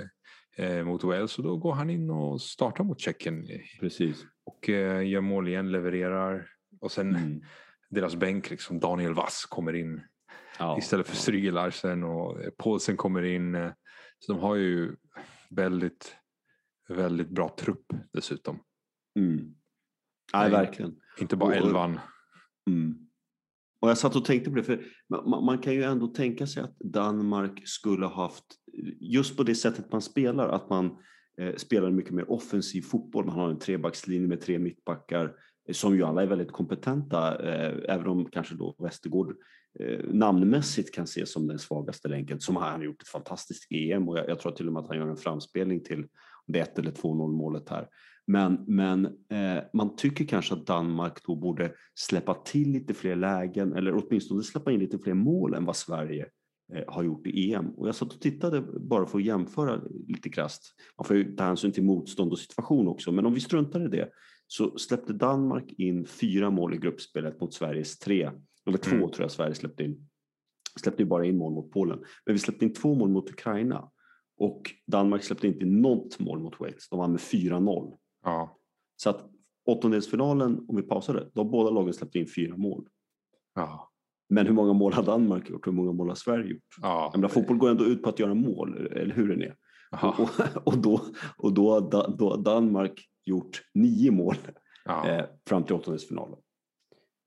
eh, 0.56 0.84
mot 0.84 1.04
Wales 1.04 1.38
och 1.38 1.44
då 1.44 1.56
går 1.56 1.72
han 1.72 1.90
in 1.90 2.10
och 2.10 2.40
startar 2.42 2.84
mot 2.84 3.00
Tjeckien 3.00 3.46
Precis. 3.80 4.24
och 4.44 4.68
eh, 4.68 5.08
gör 5.08 5.20
mål 5.20 5.48
igen, 5.48 5.72
levererar. 5.72 6.46
Och 6.80 6.92
sen 6.92 7.16
Mm. 7.16 7.42
deras 7.90 8.14
bänk, 8.16 8.50
liksom, 8.50 8.80
Daniel 8.80 9.14
Wass 9.14 9.44
kommer 9.44 9.72
in 9.76 10.00
Ja. 10.58 10.78
istället 10.78 11.06
för. 11.06 11.16
Stryge 11.16 11.50
Larsen 11.50 12.04
och 12.04 12.38
Paulsen 12.58 12.96
kommer 12.96 13.22
in. 13.22 13.72
Så 14.18 14.32
de 14.32 14.40
har 14.42 14.54
ju 14.54 14.96
väldigt, 15.50 16.16
väldigt 16.88 17.28
bra 17.28 17.56
trupp 17.58 17.86
dessutom. 18.12 18.58
Mm. 19.18 19.54
Nej, 20.32 20.50
verkligen. 20.50 20.96
Inte 21.20 21.36
bara 21.36 21.54
elvan. 21.54 22.00
Mm. 22.70 23.06
Och 23.80 23.90
jag 23.90 23.98
satt 23.98 24.16
och 24.16 24.24
tänkte 24.24 24.50
på 24.50 24.56
det, 24.56 24.62
för 24.62 24.84
man, 25.08 25.44
man 25.44 25.58
kan 25.58 25.74
ju 25.74 25.82
ändå 25.82 26.06
tänka 26.06 26.46
sig 26.46 26.62
att 26.62 26.78
Danmark 26.78 27.68
skulle 27.68 28.06
ha 28.06 28.22
haft, 28.22 28.44
just 29.00 29.36
på 29.36 29.42
det 29.42 29.54
sättet 29.54 29.92
man 29.92 30.02
spelar, 30.02 30.48
att 30.48 30.70
man 30.70 30.98
eh, 31.40 31.54
spelar 31.54 31.90
mycket 31.90 32.14
mer 32.14 32.30
offensiv 32.30 32.82
fotboll. 32.82 33.24
Man 33.24 33.34
har 33.34 33.50
en 33.50 33.58
trebackslinje 33.58 34.28
med 34.28 34.40
tre 34.40 34.58
mittbackar 34.58 35.32
som 35.72 35.96
ju 35.96 36.02
alla 36.02 36.22
är 36.22 36.26
väldigt 36.26 36.52
kompetenta, 36.52 37.38
eh, 37.38 37.94
även 37.94 38.06
om 38.06 38.24
kanske 38.24 38.54
då 38.54 38.76
Västergård 38.78 39.34
eh, 39.80 39.98
namnmässigt 40.04 40.94
kan 40.94 41.04
ses 41.04 41.32
som 41.32 41.46
den 41.46 41.58
svagaste 41.58 42.08
länken, 42.08 42.40
som 42.40 42.56
har 42.56 42.70
han 42.70 42.82
gjort 42.82 43.02
ett 43.02 43.08
fantastiskt 43.08 43.72
EM 43.72 44.08
och 44.08 44.18
jag, 44.18 44.28
jag 44.28 44.40
tror 44.40 44.52
till 44.52 44.66
och 44.66 44.72
med 44.72 44.82
att 44.82 44.88
han 44.88 44.96
gör 44.96 45.08
en 45.08 45.16
framspelning 45.16 45.84
till 45.84 46.06
det 46.46 46.60
1 46.60 46.78
eller 46.78 46.90
2-0 46.90 47.32
målet 47.32 47.68
här. 47.68 47.88
Men, 48.26 48.64
men 48.66 49.06
eh, 49.06 49.62
man 49.72 49.96
tycker 49.96 50.24
kanske 50.24 50.54
att 50.54 50.66
Danmark 50.66 51.26
då 51.26 51.36
borde 51.36 51.72
släppa 51.94 52.34
till 52.34 52.70
lite 52.70 52.94
fler 52.94 53.16
lägen 53.16 53.72
eller 53.72 53.94
åtminstone 53.94 54.42
släppa 54.42 54.72
in 54.72 54.80
lite 54.80 54.98
fler 54.98 55.14
mål 55.14 55.54
än 55.54 55.64
vad 55.64 55.76
Sverige 55.76 56.26
eh, 56.74 56.84
har 56.88 57.02
gjort 57.02 57.26
i 57.26 57.54
EM. 57.54 57.70
Och 57.70 57.88
jag 57.88 57.94
satt 57.94 58.12
och 58.12 58.20
tittade 58.20 58.60
bara 58.80 59.06
för 59.06 59.18
att 59.18 59.24
jämföra 59.24 59.80
lite 60.08 60.30
krasst. 60.30 60.74
Man 60.98 61.04
får 61.04 61.16
ju 61.16 61.36
ta 61.36 61.44
hänsyn 61.44 61.72
till 61.72 61.84
motstånd 61.84 62.32
och 62.32 62.38
situation 62.38 62.88
också, 62.88 63.12
men 63.12 63.26
om 63.26 63.34
vi 63.34 63.40
struntar 63.40 63.84
i 63.84 63.88
det 63.88 64.08
så 64.46 64.78
släppte 64.78 65.12
Danmark 65.12 65.72
in 65.78 66.06
fyra 66.06 66.50
mål 66.50 66.74
i 66.74 66.76
gruppspelet 66.78 67.40
mot 67.40 67.54
Sveriges 67.54 67.98
tre. 67.98 68.30
Eller 68.66 68.78
två 68.78 68.96
Mm. 68.96 69.10
tror 69.10 69.20
jag 69.24 69.30
Sverige 69.30 69.54
släppte 69.54 69.84
in. 69.84 70.08
Släppte 70.80 71.02
ju 71.02 71.06
bara 71.08 71.24
in 71.24 71.38
mål 71.38 71.52
mot 71.52 71.70
Polen. 71.70 71.98
Men 72.26 72.32
vi 72.34 72.38
släppte 72.38 72.64
in 72.64 72.72
två 72.74 72.94
mål 72.94 73.08
mot 73.08 73.30
Ukraina. 73.30 73.90
Och 74.38 74.70
Danmark 74.86 75.22
släppte 75.24 75.46
inte 75.46 75.64
in 75.64 75.80
något 75.80 76.18
mål 76.18 76.40
mot 76.40 76.60
Wales. 76.60 76.88
De 76.88 76.98
vann 76.98 77.10
med 77.12 77.20
4-0. 77.20 77.96
Ja, 78.24 78.58
Så 78.96 79.10
att 79.10 79.30
åttondelsfinalen, 79.66 80.64
om 80.68 80.76
vi 80.76 80.82
pausar 80.82 81.14
det, 81.14 81.30
då 81.34 81.44
båda 81.44 81.70
lagen 81.70 81.92
släppt 81.94 82.14
in 82.14 82.26
fyra 82.36 82.56
mål. 82.56 82.88
ja, 83.54 83.90
Men 84.28 84.46
hur 84.46 84.54
många 84.54 84.72
mål 84.72 84.92
har 84.92 85.02
Danmark 85.02 85.50
gjort 85.50 85.60
och 85.60 85.66
hur 85.66 85.72
många 85.72 85.92
mål 85.92 86.08
har 86.08 86.14
Sverige 86.14 86.50
gjort? 86.50 86.62
ja. 86.82 87.10
Jag 87.12 87.18
menar, 87.20 87.28
fotboll 87.28 87.56
går 87.58 87.70
ändå 87.70 87.84
ut 87.84 88.02
på 88.02 88.08
att 88.08 88.18
göra 88.18 88.34
mål, 88.34 88.76
eller 88.76 89.14
hur 89.14 89.36
det 89.36 89.44
är? 89.44 89.56
Och, 90.20 90.30
och, 90.66 90.78
då, 90.78 91.00
och 91.38 91.52
då, 91.54 91.70
har 91.70 91.80
då 92.18 92.30
har 92.30 92.42
Danmark 92.42 93.08
gjort 93.26 93.62
nio 93.74 94.10
mål 94.10 94.34
ja. 94.84 95.08
eh, 95.08 95.24
fram 95.48 95.64
till 95.64 95.74
åttondelsfinalen. 95.74 96.38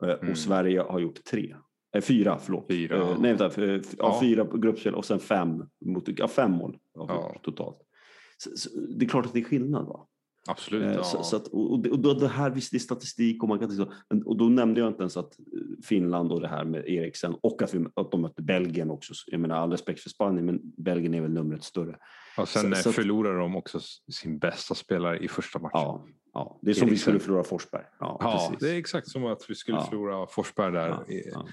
Eh, 0.03 0.09
Mm. 0.09 0.31
Och 0.31 0.37
Sverige 0.37 0.79
har 0.81 0.99
gjort 0.99 1.23
tre. 1.23 1.55
Eh, 1.95 2.01
fyra, 2.01 2.37
förlåt. 2.39 2.65
Fyra, 2.69 2.97
Eh, 2.97 3.07
nej, 3.19 3.31
vänta, 3.31 3.49
för, 3.49 3.81
ja. 3.97 4.17
Fyra 4.21 4.47
gruppspel 4.53 4.95
och 4.95 5.05
sen 5.05 5.19
fem, 5.19 5.63
mot, 5.85 6.03
ja, 6.17 6.27
fem 6.27 6.51
mål 6.51 6.77
Ja. 6.93 7.35
totalt. 7.43 7.77
Så, 8.37 8.49
så, 8.55 8.69
det 8.79 9.05
är 9.05 9.09
klart 9.09 9.25
att 9.25 9.33
det 9.33 9.39
är 9.39 9.43
skillnad. 9.43 9.85
Va? 9.87 10.05
Absolut. 10.47 10.83
Eh, 10.83 10.93
Ja. 10.93 11.03
Så, 11.03 11.23
så 11.23 11.35
att, 11.35 11.47
och, 11.47 11.71
och 11.71 11.79
det- 11.79 11.89
och 11.91 11.99
då, 11.99 12.13
det 12.13 12.27
här 12.27 12.49
visst 12.49 12.71
det 12.71 12.77
är 12.77 12.79
statistik 12.79 13.43
och 13.43 13.49
man 13.49 13.59
kan 13.59 13.87
men, 14.09 14.23
och 14.23 14.37
då 14.37 14.45
nämnde 14.49 14.79
jag 14.79 14.89
inte 14.89 15.01
ens 15.01 15.17
att 15.17 15.39
eh, 15.39 15.45
Finland 15.83 16.31
och 16.31 16.41
det 16.41 16.47
här 16.47 16.65
med 16.65 16.87
Eriksen 16.89 17.35
och 17.41 17.61
att, 17.61 17.73
vi, 17.73 17.85
att 17.93 18.11
de 18.11 18.21
mötte 18.21 18.41
Belgien 18.41 18.91
också. 18.91 19.13
Jag 19.27 19.41
menar 19.41 19.55
all 19.55 19.71
respekt 19.71 19.99
för 19.99 20.09
Spanien 20.09 20.45
men 20.45 20.59
Belgien 20.77 21.13
är 21.13 21.21
väl 21.21 21.31
numret 21.33 21.63
större. 21.63 21.97
Och 22.41 22.49
sen 22.49 22.61
så- 22.61 22.67
eh, 22.77 22.81
så 22.81 22.91
förlorar 22.91 23.39
de 23.39 23.55
också 23.55 23.79
sin 24.11 24.39
bästa 24.39 24.75
spelare 24.75 25.17
i 25.19 25.27
första 25.27 25.59
matchen. 25.59 25.71
Ja, 25.73 26.05
ja. 26.33 26.59
det 26.61 26.69
är 26.69 26.73
som 26.73 26.85
vi 26.85 26.91
Eriksen. 26.91 27.01
skulle 27.01 27.19
förlora 27.19 27.43
Forsberg. 27.43 27.83
Ja, 27.99 28.17
Ja, 28.21 28.53
det 28.59 28.69
är 28.71 28.77
exakt 28.79 29.07
som 29.07 29.25
att 29.25 29.49
vi 29.49 29.55
skulle 29.55 29.77
Ja. 29.77 29.83
förlora 29.89 30.27
Forsberg 30.27 30.71
där. 30.71 31.03
ja. 31.07 31.47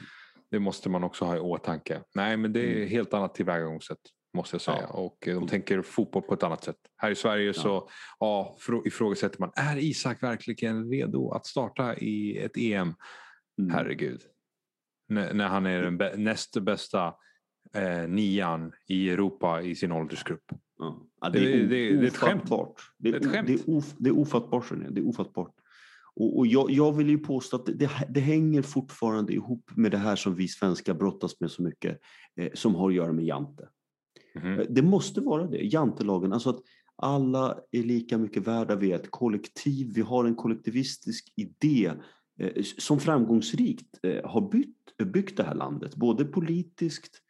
Det 0.50 0.58
måste 0.58 0.88
man 0.88 1.04
också 1.04 1.24
ha 1.24 1.36
i 1.36 1.40
åtanke. 1.40 2.02
Nej, 2.14 2.36
men 2.36 2.52
det 2.52 2.60
är 2.60 2.76
Mm. 2.76 2.88
helt 2.88 3.14
annat 3.14 3.34
tillvägagångssätt 3.34 3.98
måste 4.36 4.54
jag 4.54 4.60
säga. 4.60 4.86
Och 4.86 5.28
eh, 5.28 5.34
de 5.40 5.48
tänker 5.48 5.82
fotboll 5.82 6.22
på 6.22 6.34
ett 6.34 6.42
annat 6.42 6.64
sätt. 6.64 6.76
Här 6.96 7.10
i 7.10 7.14
Sverige 7.14 7.54
så 7.54 7.88
ja, 8.20 8.56
frå- 8.60 8.86
ifrågasätter 8.86 9.40
man, 9.40 9.50
är 9.56 9.76
Isak 9.76 10.22
verkligen 10.22 10.90
redo 10.90 11.30
att 11.30 11.46
starta 11.46 11.96
i 11.96 12.38
ett 12.38 12.56
EM? 12.56 12.94
Mm. 13.60 13.70
Herregud. 13.74 14.20
N- 15.12 15.28
när 15.32 15.48
han 15.48 15.66
är 15.66 15.82
den 15.82 15.98
bä- 16.00 16.16
näst 16.16 16.56
bästa 16.60 17.14
eh, 17.74 18.08
nian 18.08 18.72
i 18.88 19.10
Europa 19.10 19.62
i 19.62 19.74
sin 19.74 19.92
åldersgrupp. 19.92 20.44
Ja. 20.78 21.02
Ja, 21.20 21.30
det, 21.30 21.38
Det- 21.38 21.52
är 21.52 21.64
o- 21.64 21.68
det- 21.68 21.96
det 22.00 22.04
är 22.04 22.04
ett 22.06 22.16
skämt. 22.16 22.42
Det 22.98 23.08
är, 23.08 23.12
Det 23.12 23.18
ett 23.18 23.26
skämt. 23.32 23.46
Det 23.46 23.52
är, 23.52 23.76
of, 23.76 23.94
det 23.98 24.08
är 24.08 24.18
ofattbart. 24.18 24.72
Det 24.90 25.00
är 25.00 25.08
ofattbart. 25.08 25.52
Och, 26.14 26.38
och 26.38 26.46
jag, 26.46 26.70
jag 26.70 26.92
vill 26.92 27.08
ju 27.10 27.18
påstå 27.18 27.56
att 27.56 27.66
det, 27.66 27.72
det, 27.72 27.90
det 28.08 28.20
hänger 28.20 28.62
fortfarande 28.62 29.32
ihop 29.32 29.70
med 29.76 29.90
det 29.90 29.98
här 29.98 30.16
som 30.16 30.34
vi 30.34 30.48
svenskar 30.48 30.94
brottas 30.94 31.40
med 31.40 31.50
så 31.50 31.62
mycket, 31.62 32.00
eh, 32.36 32.48
som 32.54 32.74
har 32.74 32.88
att 32.88 32.94
göra 32.94 33.12
med 33.12 33.24
Jante. 33.24 33.68
Eh, 34.34 34.58
Det 34.70 34.82
måste 34.82 35.20
vara 35.20 35.46
det, 35.46 35.58
jantelagen. 35.58 36.32
Alltså 36.32 36.50
att 36.50 36.60
alla 36.96 37.58
är 37.72 37.82
lika 37.82 38.18
mycket 38.18 38.46
värda, 38.46 38.76
vi 38.76 38.92
är 38.92 38.96
ett 38.96 39.10
kollektiv, 39.10 39.92
vi 39.94 40.00
har 40.00 40.24
en 40.24 40.34
kollektivistisk 40.34 41.32
idé 41.36 41.92
eh, 42.38 42.62
som 42.78 43.00
framgångsrikt 43.00 43.98
eh, 44.02 44.24
har 44.30 44.50
bytt, 44.50 44.76
byggt 45.12 45.36
det 45.36 45.42
här 45.42 45.54
landet, 45.54 45.96
både 45.96 46.24
politiskt, 46.24 47.22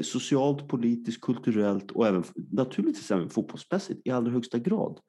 socialt, 0.00 0.68
politiskt, 0.68 1.20
kulturellt 1.20 1.90
och 1.90 2.06
även 2.06 2.24
naturligtvis 2.50 3.10
även 3.10 3.30
fotbollsmässigt 3.30 4.00
i 4.04 4.10
allra 4.10 4.30
högsta 4.30 4.58
grad. 4.58 5.00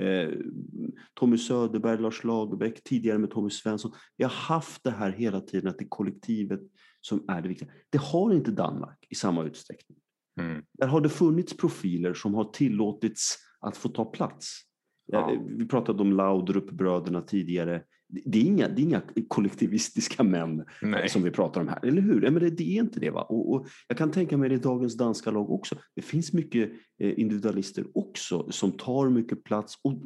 Eh, 0.00 0.30
Tommy 1.14 1.38
Söderberg, 1.38 2.00
Lars 2.00 2.24
Lagerbäck, 2.24 2.82
tidigare 2.84 3.18
med 3.18 3.30
Tommy 3.30 3.50
Svensson. 3.50 3.92
Vi 4.16 4.24
har 4.24 4.30
haft 4.30 4.84
det 4.84 4.90
här 4.90 5.12
hela 5.12 5.40
tiden, 5.40 5.70
att 5.70 5.78
det 5.78 5.84
är 5.84 5.88
kollektivet 5.88 6.60
som 7.00 7.24
är 7.28 7.42
det 7.42 7.48
viktiga. 7.48 7.68
Det 7.90 7.98
har 7.98 8.34
inte 8.34 8.50
Danmark 8.50 9.06
i 9.10 9.14
samma 9.14 9.44
utsträckning. 9.44 9.98
Mm. 10.40 10.62
Där 10.78 10.86
har 10.86 11.00
det 11.00 11.08
funnits 11.08 11.56
profiler 11.56 12.14
som 12.14 12.34
har 12.34 12.44
tillåtits 12.44 13.38
att 13.60 13.76
få 13.76 13.88
ta 13.88 14.04
plats. 14.04 14.60
Ja. 15.06 15.32
Eh, 15.32 15.40
Vi 15.46 15.68
pratade 15.68 16.02
om 16.02 16.12
Laudrup-bröderna 16.12 17.22
tidigare. 17.22 17.82
Det 18.24 18.38
är, 18.38 18.44
inga, 18.44 18.68
det 18.68 18.82
är 18.82 18.84
inga 18.84 19.02
kollektivistiska 19.28 20.22
män 20.22 20.64
Nej. 20.82 21.08
som 21.08 21.22
vi 21.22 21.30
pratar 21.30 21.60
om 21.60 21.68
här, 21.68 21.84
eller 21.84 22.02
hur? 22.02 22.22
Ja, 22.22 22.30
men 22.30 22.42
det, 22.42 22.50
det 22.50 22.76
är 22.76 22.80
inte 22.80 23.00
det. 23.00 23.10
Va? 23.10 23.22
Och, 23.22 23.52
och 23.54 23.66
jag 23.88 23.98
kan 23.98 24.10
tänka 24.10 24.36
mig 24.36 24.48
det 24.48 24.54
i 24.54 24.58
dagens 24.58 24.96
danska 24.96 25.30
lag 25.30 25.50
också. 25.50 25.76
Det 25.94 26.02
finns 26.02 26.32
mycket 26.32 26.70
eh, 26.98 27.18
individualister 27.20 27.84
också 27.94 28.50
som 28.50 28.72
tar 28.72 29.08
mycket 29.08 29.44
plats 29.44 29.74
och 29.84 30.02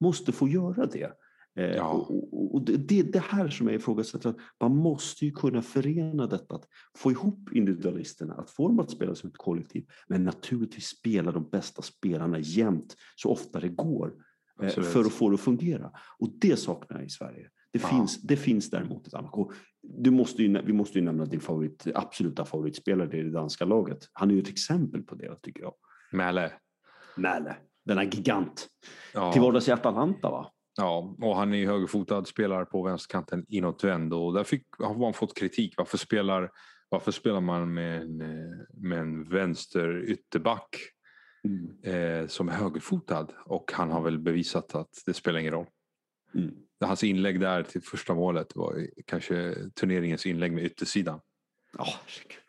måste 0.00 0.32
få 0.32 0.48
göra 0.48 0.86
det. 0.86 1.12
Eh, 1.58 1.76
Ja. 1.76 1.90
och, 1.90 2.54
och, 2.54 2.62
det, 2.64 2.98
är 2.98 3.04
det 3.04 3.24
här 3.24 3.48
som 3.48 3.66
jag 3.66 3.76
ifrågasätter. 3.76 4.30
att 4.30 4.36
Man 4.60 4.76
måste 4.76 5.24
ju 5.24 5.32
kunna 5.32 5.62
förena 5.62 6.26
detta, 6.26 6.54
att 6.54 6.68
få 6.96 7.10
ihop 7.10 7.52
individualisterna, 7.52 8.34
att 8.34 8.50
få 8.50 8.68
dem 8.68 8.80
att 8.80 8.90
spela 8.90 9.14
som 9.14 9.30
ett 9.30 9.36
kollektiv, 9.36 9.86
men 10.08 10.24
naturligtvis 10.24 10.86
spela 10.86 11.32
de 11.32 11.48
bästa 11.50 11.82
spelarna 11.82 12.38
jämt 12.38 12.96
så 13.16 13.30
ofta 13.30 13.60
det 13.60 13.68
går 13.68 14.12
Absolut. 14.62 14.88
för 14.88 15.00
att 15.00 15.12
få 15.12 15.28
det 15.28 15.34
att 15.34 15.40
fungera. 15.40 15.90
Och 16.18 16.28
det 16.40 16.56
saknar 16.56 16.96
jag 16.98 17.06
i 17.06 17.10
Sverige. 17.10 17.48
Det, 17.72 17.82
Ja. 17.82 17.88
finns, 17.88 18.22
det 18.22 18.36
finns 18.36 18.70
däremot 18.70 19.06
ett 19.06 19.14
annat. 19.14 19.32
Du 19.82 20.10
måste 20.10 20.42
ju, 20.42 20.62
vi 20.62 20.72
måste 20.72 20.98
ju 20.98 21.04
nämna 21.04 21.24
din 21.24 21.40
favorit, 21.40 21.86
absoluta 21.94 22.44
favoritspelare 22.44 23.18
i 23.18 23.22
det 23.22 23.30
danska 23.30 23.64
laget. 23.64 23.98
Han 24.12 24.30
är 24.30 24.34
ju 24.34 24.40
ett 24.40 24.48
exempel 24.48 25.02
på 25.02 25.14
det 25.14 25.36
tycker 25.42 25.62
jag. 25.62 25.74
Mäle. 26.12 26.52
Mäle, 27.16 27.56
denna 27.84 28.04
gigant. 28.04 28.68
Ja. 29.14 29.32
Till 29.32 29.42
vardags 29.42 29.68
i 29.68 29.72
Atalanta 29.72 30.30
va? 30.30 30.50
Ja, 30.76 31.16
och 31.22 31.36
han 31.36 31.52
är 31.52 31.56
ju 31.58 31.66
högerfotad 31.66 32.24
spelare 32.24 32.64
på 32.64 32.82
vänsterkanten 32.82 33.44
inåt 33.48 33.84
vänd 33.84 34.14
och 34.14 34.34
där 34.34 34.44
fick, 34.44 34.66
har 34.78 34.94
man 34.98 35.12
fått 35.12 35.36
kritik. 35.38 35.74
Varför 35.76 35.98
spelar, 35.98 36.50
varför 36.88 37.12
spelar 37.12 37.40
man 37.40 37.74
med 37.74 38.02
en, 38.02 38.20
eh, 38.20 38.56
med 38.74 38.98
en 38.98 39.28
vänster 39.28 40.04
ytterback 40.10 40.76
Mm. 41.44 41.70
eh, 42.22 42.26
som 42.28 42.48
är 42.48 42.52
högerfotad? 42.52 43.26
Och 43.44 43.72
han 43.74 43.90
har 43.90 44.00
väl 44.00 44.18
bevisat 44.18 44.74
att 44.74 45.02
det 45.06 45.14
spelar 45.14 45.38
ingen 45.38 45.52
roll. 45.52 45.66
Mm. 46.34 46.54
Hans 46.80 47.04
inlägg 47.04 47.40
där 47.40 47.62
till 47.62 47.82
första 47.82 48.14
målet 48.14 48.56
var 48.56 48.86
kanske 49.06 49.54
turneringens 49.80 50.26
inlägg 50.26 50.52
med 50.52 50.64
yttersidan. 50.64 51.20
Ja, 51.78 51.84
herregud. 51.84 52.40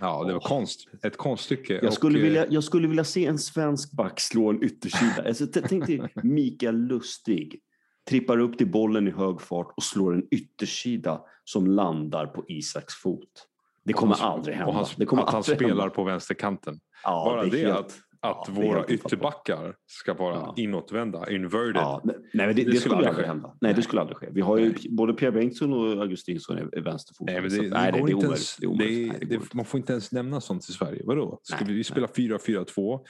Ja, 0.00 0.24
det 0.24 0.32
var 0.32 0.40
konst. 0.40 0.88
Ett 1.02 1.16
konststycke. 1.16 1.80
Jag 1.82 1.92
skulle, 1.92 2.14
Och, 2.18 2.20
eh, 2.20 2.24
vilja, 2.24 2.46
jag 2.50 2.64
skulle 2.64 2.88
vilja 2.88 3.04
se 3.04 3.26
en 3.26 3.38
svensk 3.38 3.92
back 3.92 4.20
slå 4.20 4.50
en 4.50 4.62
yttersida. 4.62 5.22
Alltså, 5.28 5.46
tänk 5.46 5.86
dig 5.86 6.12
Mikael 6.22 6.76
Lustig 6.76 7.60
trippar 8.08 8.38
upp 8.38 8.58
till 8.58 8.70
bollen 8.70 9.08
i 9.08 9.10
hög 9.10 9.40
fart 9.40 9.72
och 9.76 9.82
slår 9.82 10.14
en 10.14 10.26
yttersida 10.30 11.22
som 11.44 11.66
landar 11.66 12.26
på 12.26 12.44
Isaks 12.48 12.94
fot. 12.94 13.48
Det 13.84 13.92
kommer 13.92 14.14
han- 14.14 14.32
aldrig 14.32 14.56
hända. 14.56 14.68
Och 14.68 14.74
han, 14.74 14.86
det 14.96 15.06
kommer 15.06 15.22
att 15.22 15.32
han 15.32 15.42
spelar 15.42 15.68
hända. 15.68 15.90
på 15.90 16.04
vänsterkanten. 16.04 16.80
Ja, 17.04 17.24
Bara 17.24 17.46
är 17.46 17.50
det 17.50 17.58
helt- 17.58 17.76
att, 17.78 17.98
att 18.20 18.44
ja, 18.48 18.52
är 18.62 18.66
våra 18.66 18.86
ytterbackar 18.86 19.74
ska 19.86 20.14
vara 20.14 20.34
Ja. 20.34 20.54
inåtvända, 20.56 21.30
inverted. 21.30 21.76
Ja, 21.76 22.00
nej, 22.04 22.16
men 22.34 22.56
det, 22.56 22.64
Det 22.64 22.70
det, 22.70 22.76
skulle 22.76 22.96
aldrig 22.96 23.14
ske. 23.14 23.26
hända. 23.26 23.56
Nej, 23.60 23.74
det 23.74 23.82
skulle 23.82 24.00
aldrig 24.00 24.16
ske. 24.16 24.28
Vi 24.32 24.40
har 24.40 24.58
ju 24.58 24.74
både 24.90 25.14
Pierre 25.14 25.32
Bengtsson 25.32 25.72
och 25.72 26.02
Augustinsson 26.02 26.58
är, 26.58 26.78
är 26.78 26.80
vänsterfotade. 26.82 27.32
Nej, 27.32 27.40
men 27.42 27.50
så 27.50 27.56
det, 27.62 27.66
att- 27.66 27.72
det, 27.72 27.78
nej, 27.80 27.92
det 28.06 28.12
är 28.12 28.24
ens, 28.24 28.56
Det 28.56 28.64
är 28.66 28.68
omöjligt. 28.68 29.28
det, 29.28 29.34
inte. 29.34 29.56
man 29.56 29.64
får 29.64 29.78
inte 29.80 29.92
ens 29.92 30.12
nämna 30.12 30.40
sånt 30.40 30.68
i 30.68 30.72
Sverige. 30.72 31.02
Vadå? 31.04 31.40
Skulle 31.42 31.66
Nej, 31.68 31.76
vi 31.76 31.84
spela 31.84 32.06
4-4-2? 32.06 33.00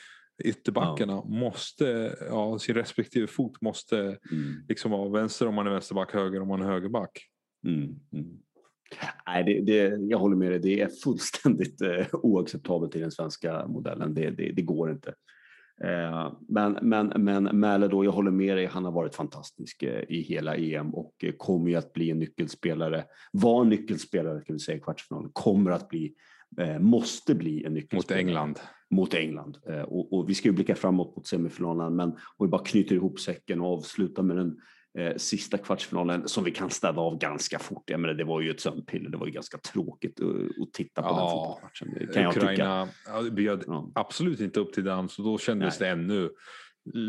Ytterbackarna 0.44 1.24
måste, 1.24 2.16
ja, 2.28 2.58
sin 2.58 2.74
respektive 2.74 3.26
fot 3.26 3.60
måste 3.62 3.98
Mm. 3.98 4.16
liksom 4.68 4.90
vara 4.90 5.08
vänster 5.08 5.48
om 5.48 5.54
man 5.54 5.66
är 5.66 5.70
vänsterback, 5.70 6.12
höger 6.12 6.42
om 6.42 6.48
man 6.48 6.62
är 6.62 6.66
högerback. 6.66 7.10
Mm, 7.66 7.82
mm. 8.12 8.26
Nej, 9.26 9.44
det, 9.44 9.60
det, 9.60 9.96
jag 10.00 10.18
håller 10.18 10.36
med 10.36 10.50
dig. 10.50 10.58
Det 10.58 10.80
är 10.80 10.88
fullständigt 11.04 11.80
eh, 11.80 12.06
oacceptabelt 12.12 12.96
i 12.96 13.00
den 13.00 13.10
svenska 13.10 13.66
modellen. 13.66 14.14
Det, 14.14 14.30
det, 14.30 14.52
det 14.52 14.62
går 14.62 14.90
inte. 14.90 15.14
Eh, 15.84 16.32
men 16.48 16.78
men, 16.82 17.12
men 17.16 17.44
Mäle 17.44 17.88
då, 17.88 18.04
jag 18.04 18.12
håller 18.12 18.30
med 18.30 18.56
dig. 18.56 18.66
Han 18.66 18.84
har 18.84 18.92
varit 18.92 19.14
fantastisk 19.14 19.82
eh, 19.82 20.02
i 20.08 20.20
hela 20.20 20.56
EM 20.56 20.94
och 20.94 21.24
kommer 21.36 21.70
ju 21.70 21.76
att 21.76 21.92
bli 21.92 22.10
en 22.10 22.18
nyckelspelare. 22.18 23.04
Var 23.32 23.62
en 23.62 23.68
nyckelspelare 23.68 24.40
kan 24.40 24.56
vi 24.56 24.60
säga 24.60 24.78
i 24.78 24.80
kvartsfinalen. 24.80 25.30
Kommer 25.32 25.70
att 25.70 25.88
bli, 25.88 26.14
måste 26.80 27.34
bli 27.34 27.64
en 27.64 27.72
Mot 27.72 27.82
nyckelspelare 27.82 28.20
England. 28.20 28.58
mot 28.90 29.14
England. 29.14 29.58
Och, 29.86 30.12
och 30.12 30.30
vi 30.30 30.34
ska 30.34 30.48
ju 30.48 30.54
blicka 30.54 30.74
framåt 30.74 31.16
mot 31.16 31.26
semifinalen, 31.26 31.96
men 31.96 32.08
om 32.08 32.46
vi 32.46 32.48
bara 32.48 32.64
knyter 32.64 32.94
ihop 32.94 33.20
säcken 33.20 33.60
och 33.60 33.72
avslutar 33.72 34.22
med 34.22 34.36
den 34.36 34.56
sista 35.16 35.58
kvartsfinalen 35.58 36.28
som 36.28 36.44
vi 36.44 36.50
kan 36.50 36.70
städa 36.70 37.00
av 37.00 37.18
ganska 37.18 37.58
fort. 37.58 37.90
Jag 37.90 38.00
menar, 38.00 38.14
det 38.14 38.24
var 38.24 38.40
ju 38.40 38.50
ett 38.50 38.60
sömnpiller, 38.60 39.10
det 39.10 39.16
var 39.16 39.26
ju 39.26 39.32
ganska 39.32 39.58
tråkigt 39.58 40.20
att, 40.20 40.72
titta 40.72 41.02
på 41.02 41.08
den 41.08 41.16
Ja, 41.18 41.30
fotbollsmatchen. 41.30 42.12
Kan 42.14 42.22
jag 42.22 42.34
tycka. 42.34 42.46
Ukraina 42.46 42.88
bjöd 43.32 43.64
Ja. 43.66 43.92
absolut 43.94 44.40
inte 44.40 44.60
upp 44.60 44.72
till 44.72 44.84
dans 44.84 45.14
så 45.14 45.22
då 45.22 45.38
kändes 45.38 45.80
Nej. 45.80 45.88
det 45.88 45.92
ännu 45.92 46.30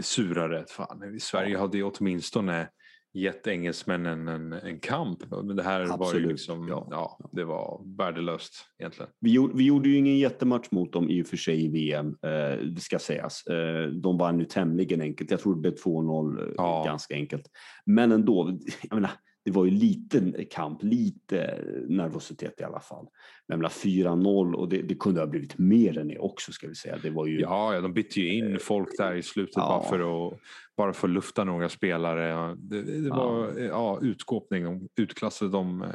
surare. 0.02 0.66
Fan, 0.70 1.20
Sverige 1.20 1.58
hade 1.58 1.78
ju 1.78 1.84
åtminstone 1.84 2.70
gett 3.18 3.48
engelsmännen 3.48 4.28
en, 4.28 4.54
en 4.54 4.80
kamp. 4.80 5.20
Men 5.32 5.56
det 5.56 5.64
här 5.64 5.80
var 5.80 5.88
ju 5.88 5.94
Absolut, 5.94 6.28
liksom, 6.32 6.68
ja. 6.68 6.88
ja. 6.92 7.30
det 7.32 7.44
var 7.44 7.82
värdelöst 7.98 8.54
egentligen. 8.80 9.12
Vi 9.20 9.32
gjorde, 9.32 9.58
vi 9.58 9.66
gjorde 9.66 9.90
ju 9.90 9.96
ingen 9.96 10.18
jättematch 10.18 10.68
mot 10.72 10.94
dem 10.94 11.10
i 11.10 11.24
och 11.24 11.28
för 11.28 11.38
sig 11.38 11.66
i 11.66 11.68
VM, 11.68 12.08
eh, 12.08 12.66
det 12.66 12.82
ska 12.82 13.00
sägas. 13.00 13.48
Eh, 13.48 13.88
de 13.88 14.18
vann 14.18 14.40
ju 14.40 14.46
tämligen 14.46 15.02
enkelt. 15.02 15.32
Jag 15.32 15.40
tror 15.40 15.56
det 15.56 15.62
blev 15.62 15.76
2-0 15.76 16.40
eh, 16.42 16.54
Ja. 16.58 16.84
ganska 16.86 17.14
enkelt. 17.14 17.46
Men 17.86 18.12
ändå, 18.12 18.60
jag 18.90 18.96
menar, 18.96 19.12
det 19.48 19.54
var 19.54 19.66
ju 19.66 19.72
lite 19.72 20.46
kamp, 20.52 20.84
lite 20.84 21.64
nervositet 21.88 22.62
i 22.62 22.64
alla 22.64 22.80
fall. 22.80 23.04
Men 23.48 23.54
jag 23.54 23.58
menar, 23.58 23.70
4-0 23.70 24.54
och 24.54 24.70
det, 24.70 24.82
det 24.82 24.96
kunde 24.96 25.20
ha 25.20 25.28
blivit 25.28 25.58
mer 25.58 25.98
än 25.98 26.08
det 26.08 26.20
också 26.20 26.52
ska 26.52 26.68
vi 26.68 26.76
säga. 26.76 26.98
Det 27.04 27.10
var 27.10 27.26
ju, 27.26 27.40
Ja, 27.40 27.74
ja, 27.74 27.82
de 27.82 27.94
bytte 27.94 28.22
ju 28.22 28.34
in 28.34 28.60
folk 28.60 28.90
där 28.98 29.16
i 29.16 29.24
slutet 29.24 29.54
ja. 29.56 29.68
bara, 29.68 29.90
för 29.90 30.28
att, 30.28 30.40
bara 30.78 30.94
för 30.94 31.08
att 31.08 31.14
lufta 31.14 31.44
några 31.44 31.70
spelare. 31.70 32.56
Det, 32.58 32.82
det 33.02 33.10
var 33.10 33.60
ja, 33.60 34.00
utskåpning. 34.02 34.64
De 34.64 34.88
utklassade 34.96 35.52
dem 35.52 35.82
eh, 35.82 35.90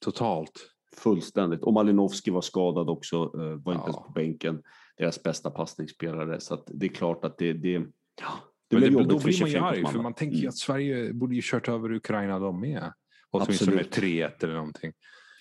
totalt. 0.00 0.52
Fullständigt. 0.96 1.62
Och 1.62 1.72
Malinowski 1.72 2.30
var 2.30 2.40
skadad 2.40 2.90
också, 2.90 3.16
eh, 3.16 3.40
var 3.40 3.72
inte 3.72 3.84
Ja. 3.86 3.92
ens 3.92 3.96
på 4.06 4.12
bänken. 4.14 4.62
Deras 4.96 5.22
bästa 5.22 5.50
passningsspelare. 5.50 6.40
Så 6.40 6.64
det 6.66 6.86
är 6.86 6.90
klart 6.90 7.24
att 7.24 7.38
det, 7.38 7.52
det, 7.52 7.72
ja, 8.20 8.32
det 8.70 8.76
Men 8.76 8.80
blev 8.80 8.92
det, 8.92 9.14
då 9.14 9.18
blir 9.18 9.40
man 9.40 9.50
ju 9.50 9.58
arg 9.58 9.86
för 9.92 9.98
man 10.02 10.14
tänker 10.14 10.34
ju 10.36 10.40
Mm, 10.40 10.48
att 10.48 10.56
Sverige 10.56 11.12
borde 11.12 11.34
ju 11.34 11.40
kört 11.44 11.68
över 11.68 11.92
Ukraina 11.92 12.38
de 12.38 12.60
med. 12.60 12.92
Åtminstone 13.30 13.70
med 13.76 13.86
Absolut. 13.86 14.04
3-1 14.40 14.44
eller 14.44 14.54
någonting. 14.54 14.92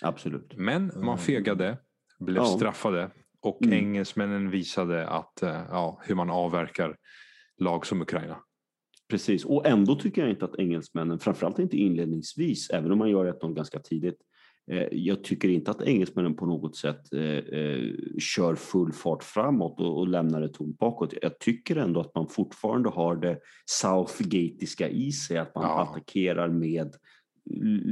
Absolut. 0.01 0.53
Men 0.57 0.89
Mm. 0.89 1.05
man 1.05 1.17
fegade, 1.17 1.77
blev 2.19 2.35
Ja. 2.37 2.45
straffade 2.45 3.11
och 3.41 3.61
Mm. 3.61 3.73
engelsmännen 3.73 4.49
visade 4.49 5.07
att, 5.07 5.41
eh, 5.43 5.49
ja, 5.69 6.01
hur 6.05 6.15
man 6.15 6.29
avverkar 6.29 6.95
lag 7.57 7.85
som 7.85 8.01
Ukraina. 8.01 8.37
Precis, 9.09 9.45
och 9.45 9.65
ändå 9.67 9.95
tycker 9.95 10.21
jag 10.21 10.29
inte 10.29 10.45
att 10.45 10.55
engelsmännen, 10.59 11.19
framförallt 11.19 11.59
inte 11.59 11.77
inledningsvis, 11.77 12.69
även 12.69 12.91
om 12.91 12.97
man 12.97 13.09
gör 13.09 13.25
1-0 13.25 13.53
ganska 13.53 13.79
tidigt, 13.79 14.17
jag 14.91 15.23
tycker 15.23 15.49
inte 15.49 15.71
att 15.71 15.81
engelsmännen 15.81 16.35
på 16.35 16.45
något 16.45 16.75
sätt 16.75 17.13
eh, 17.13 17.21
eh, 17.21 17.93
kör 18.19 18.55
full 18.55 18.91
fart 18.91 19.23
framåt 19.23 19.79
och, 19.79 19.97
och 19.97 20.07
lämnar 20.07 20.41
det 20.41 20.49
tomt 20.49 20.77
bakåt. 20.77 21.13
Jag 21.21 21.39
tycker 21.39 21.75
ändå 21.75 21.99
att 21.99 22.15
man 22.15 22.27
fortfarande 22.27 22.89
har 22.89 23.15
det 23.15 23.39
Southgateiska 23.65 24.89
i 24.89 25.11
sig, 25.11 25.37
att 25.37 25.55
man 25.55 25.63
Ja. 25.63 25.83
attackerar 25.83 26.49
med 26.49 26.95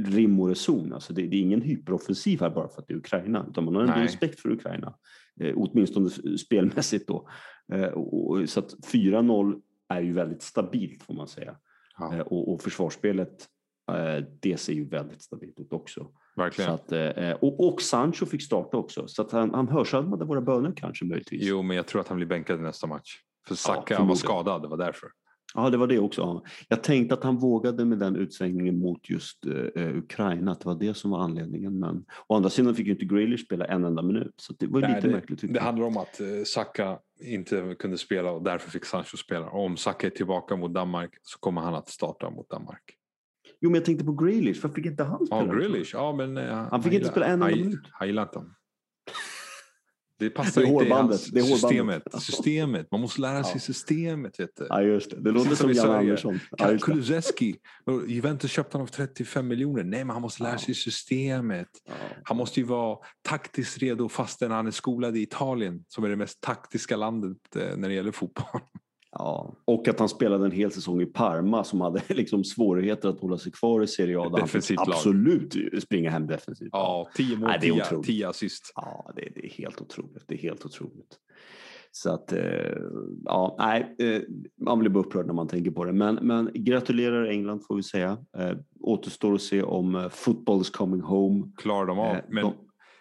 rim 0.06 0.40
och 0.40 0.48
reson. 0.48 0.92
Alltså 0.92 1.12
det, 1.12 1.26
det 1.26 1.36
är 1.36 1.40
ingen 1.40 1.62
hyperoffensiv 1.62 2.40
här 2.40 2.50
bara 2.50 2.68
för 2.68 2.82
att 2.82 2.88
det 2.88 2.94
är 2.94 2.98
Ukraina, 2.98 3.46
utan 3.50 3.64
man 3.64 3.74
har 3.74 3.82
ändå 3.82 3.94
Nej. 3.94 4.04
respekt 4.04 4.40
för 4.40 4.50
Ukraina. 4.50 4.94
Eh, 5.40 5.52
åtminstone 5.56 6.10
spelmässigt 6.38 7.08
då. 7.08 7.28
Eh, 7.72 7.84
och, 7.88 8.30
och, 8.30 8.48
så 8.48 8.60
att 8.60 8.74
4-0 8.92 9.60
är 9.88 10.00
ju 10.00 10.12
väldigt 10.12 10.42
stabilt 10.42 11.02
får 11.02 11.14
man 11.14 11.28
säga. 11.28 11.56
Ja, 11.98 12.14
Eh, 12.14 12.20
och, 12.20 12.52
och 12.52 12.62
försvarsspelet, 12.62 13.46
eh, 13.92 14.24
det 14.40 14.56
ser 14.56 14.72
ju 14.72 14.84
väldigt 14.84 15.22
stabilt 15.22 15.60
ut 15.60 15.72
också. 15.72 16.08
Så 16.38 16.42
verkligen. 16.44 16.70
att, 16.70 16.92
eh, 16.92 17.30
och, 17.30 17.68
och 17.68 17.82
Sancho 17.82 18.26
fick 18.26 18.42
starta 18.42 18.76
också, 18.76 19.08
så 19.08 19.22
att 19.22 19.32
han, 19.32 19.54
han 19.54 19.68
hörsammade 19.68 20.24
våra 20.24 20.40
böner 20.40 20.72
kanske 20.76 21.04
möjligtvis. 21.04 21.42
Jo, 21.44 21.62
men 21.62 21.76
jag 21.76 21.86
tror 21.86 22.00
att 22.00 22.08
han 22.08 22.16
blir 22.16 22.26
bänkad 22.26 22.60
i 22.60 22.62
nästa 22.62 22.86
match. 22.86 23.16
För 23.48 23.54
Saka 23.54 23.78
var 23.80 23.84
förmodligen. 23.86 24.16
skadad, 24.16 24.62
det 24.62 24.68
var 24.68 24.76
därför. 24.76 25.08
Ja, 25.54 25.70
det 25.70 25.76
var 25.76 25.86
det 25.86 25.98
också. 25.98 26.20
Ja. 26.20 26.42
Jag 26.68 26.82
tänkte 26.82 27.14
att 27.14 27.24
han 27.24 27.38
vågade 27.38 27.84
med 27.84 27.98
den 27.98 28.16
utsvängningen 28.16 28.78
mot 28.78 29.10
just 29.10 29.46
eh, 29.76 29.96
Ukraina, 29.96 30.52
att 30.52 30.60
det 30.60 30.68
var 30.68 30.74
det 30.74 30.94
som 30.94 31.10
var 31.10 31.20
anledningen. 31.20 31.78
Men 31.78 32.04
å 32.26 32.34
andra 32.36 32.50
sidan 32.50 32.74
fick 32.74 32.86
ju 32.86 32.92
inte 32.92 33.04
Grealish 33.04 33.44
spela 33.44 33.64
en 33.64 33.84
enda 33.84 34.02
minut, 34.02 34.34
så 34.36 34.52
det 34.58 34.66
var 34.66 34.80
Nej, 34.80 34.94
lite 34.94 35.06
det, 35.08 35.12
märkligt. 35.12 35.40
det 35.40 35.48
jag. 35.54 35.62
handlar 35.62 35.86
om 35.86 35.96
att 35.96 36.20
eh, 36.20 36.26
Saka 36.46 36.98
inte 37.20 37.76
kunde 37.78 37.98
spela 37.98 38.30
och 38.30 38.42
därför 38.42 38.70
fick 38.70 38.84
Sancho 38.84 39.16
spela. 39.16 39.46
Och 39.46 39.64
om 39.64 39.76
Saka 39.76 40.06
är 40.06 40.10
tillbaka 40.10 40.56
mot 40.56 40.74
Danmark 40.74 41.10
så 41.22 41.38
kommer 41.38 41.60
han 41.60 41.74
att 41.74 41.88
starta 41.88 42.30
mot 42.30 42.50
Danmark. 42.50 42.97
Jo, 43.60 43.70
men 43.70 43.74
jag 43.74 43.84
tänkte 43.84 44.04
på 44.04 44.12
Grealish, 44.12 44.62
varför 44.62 44.74
fick 44.74 44.86
inte 44.86 45.04
han 45.04 45.26
spela? 45.26 45.46
Ja, 45.46 45.52
Grealish. 45.52 45.90
Ja, 45.92 46.12
men, 46.12 46.36
eh, 46.36 46.54
Han 46.70 46.82
fick 46.82 46.92
inte 46.92 46.96
gillar- 46.96 47.10
spela 47.10 47.26
en 47.26 47.32
enda 47.32 47.46
han, 47.46 47.58
minut. 47.58 47.80
Han 47.92 48.08
gillar 48.08 48.22
inte. 48.22 48.38
Det 50.20 50.30
passar 50.30 50.60
Det 50.60 50.66
inte 50.66 50.84
i 50.84 50.90
hans 50.90 51.26
det 51.26 51.42
systemet. 51.42 52.02
systemet. 52.20 52.88
Man 52.90 53.00
måste 53.00 53.20
lära 53.20 53.44
sig 53.44 53.52
Ja. 53.54 53.60
systemet. 53.60 54.40
Vet 54.40 54.50
du. 54.56 54.66
Ja, 54.68 54.82
just 54.82 55.10
det. 55.10 55.20
Det 55.20 55.30
låter 55.30 55.48
Precis 55.48 55.58
som 55.64 55.74
som 55.74 55.90
Jan. 55.90 55.98
Andersson. 55.98 56.38
Ja. 56.50 56.78
Kulusevski. 56.78 57.56
Juventus 58.06 58.50
köpte 58.50 58.76
honom 58.76 58.86
för 58.88 58.94
35 58.94 59.48
miljoner. 59.48 59.84
Nej, 59.84 60.04
men 60.04 60.10
han 60.10 60.22
måste 60.22 60.42
lära 60.42 60.52
Ja. 60.52 60.58
sig 60.58 60.74
systemet. 60.74 61.68
Ja. 61.86 61.92
Han 62.24 62.36
måste 62.36 62.60
ju 62.60 62.66
vara 62.66 62.98
taktiskt 63.28 63.78
redo 63.78 64.08
fastän 64.08 64.50
han 64.50 64.66
är 64.66 64.70
skolad 64.70 65.16
i 65.16 65.22
Italien 65.22 65.84
som 65.88 66.04
är 66.04 66.08
det 66.08 66.16
mest 66.16 66.40
taktiska 66.40 66.96
landet 66.96 67.56
eh, 67.56 67.76
när 67.76 67.88
det 67.88 67.94
gäller 67.94 68.12
fotboll. 68.12 68.60
Ja, 69.12 69.54
och 69.64 69.88
att 69.88 69.98
han 69.98 70.08
spelade 70.08 70.44
en 70.44 70.50
hel 70.52 70.70
säsong 70.70 71.00
i 71.02 71.06
Parma 71.06 71.64
som 71.64 71.80
hade 71.80 72.02
liksom 72.14 72.44
svårigheter 72.44 73.08
att 73.08 73.20
hålla 73.20 73.38
sig 73.38 73.52
kvar 73.52 73.82
i 73.82 73.86
Serie 73.86 74.18
A. 74.20 74.22
där 74.22 74.38
han 74.38 74.48
fick 74.48 74.52
Defensivt 74.52 74.76
lag. 74.76 74.88
absolut 74.88 75.82
springa 75.82 76.10
hem 76.10 76.26
defensivt. 76.26 76.68
Ja, 76.72 77.08
10 77.14 77.36
mål, 77.36 77.48
Nej, 77.48 77.58
det 77.60 77.66
är 77.68 77.72
10 77.72 77.82
otroligt. 77.82 78.06
10 78.06 78.28
assist. 78.28 78.72
Ja, 78.74 79.12
det, 79.16 79.28
det 79.34 79.46
är 79.46 79.50
helt 79.50 79.80
otroligt. 79.80 80.24
Det 80.26 80.34
är 80.34 80.38
helt 80.38 80.64
otroligt. 80.66 81.16
Så 81.90 82.10
att, 82.10 82.32
eh, 82.32 82.40
ja, 83.24 83.56
nej, 83.58 83.96
eh, 83.98 84.22
man 84.60 84.78
blir 84.78 84.90
bara 84.90 85.04
upprörd 85.04 85.26
när 85.26 85.34
man 85.34 85.48
tänker 85.48 85.70
på 85.70 85.84
det. 85.84 85.92
Men, 85.92 86.14
men 86.22 86.50
gratulerar 86.54 87.24
England 87.26 87.60
får 87.66 87.76
vi 87.76 87.82
säga. 87.82 88.18
Eh, 88.38 88.52
återstår 88.80 89.34
att 89.34 89.42
se 89.42 89.62
om 89.62 89.94
eh, 89.94 90.08
football 90.08 90.60
is 90.60 90.70
coming 90.70 91.00
home. 91.00 91.52
Klarar 91.56 91.86
de 91.86 91.98
av. 91.98 92.14
Eh, 92.16 92.20
Men 92.28 92.42
de- 92.44 92.54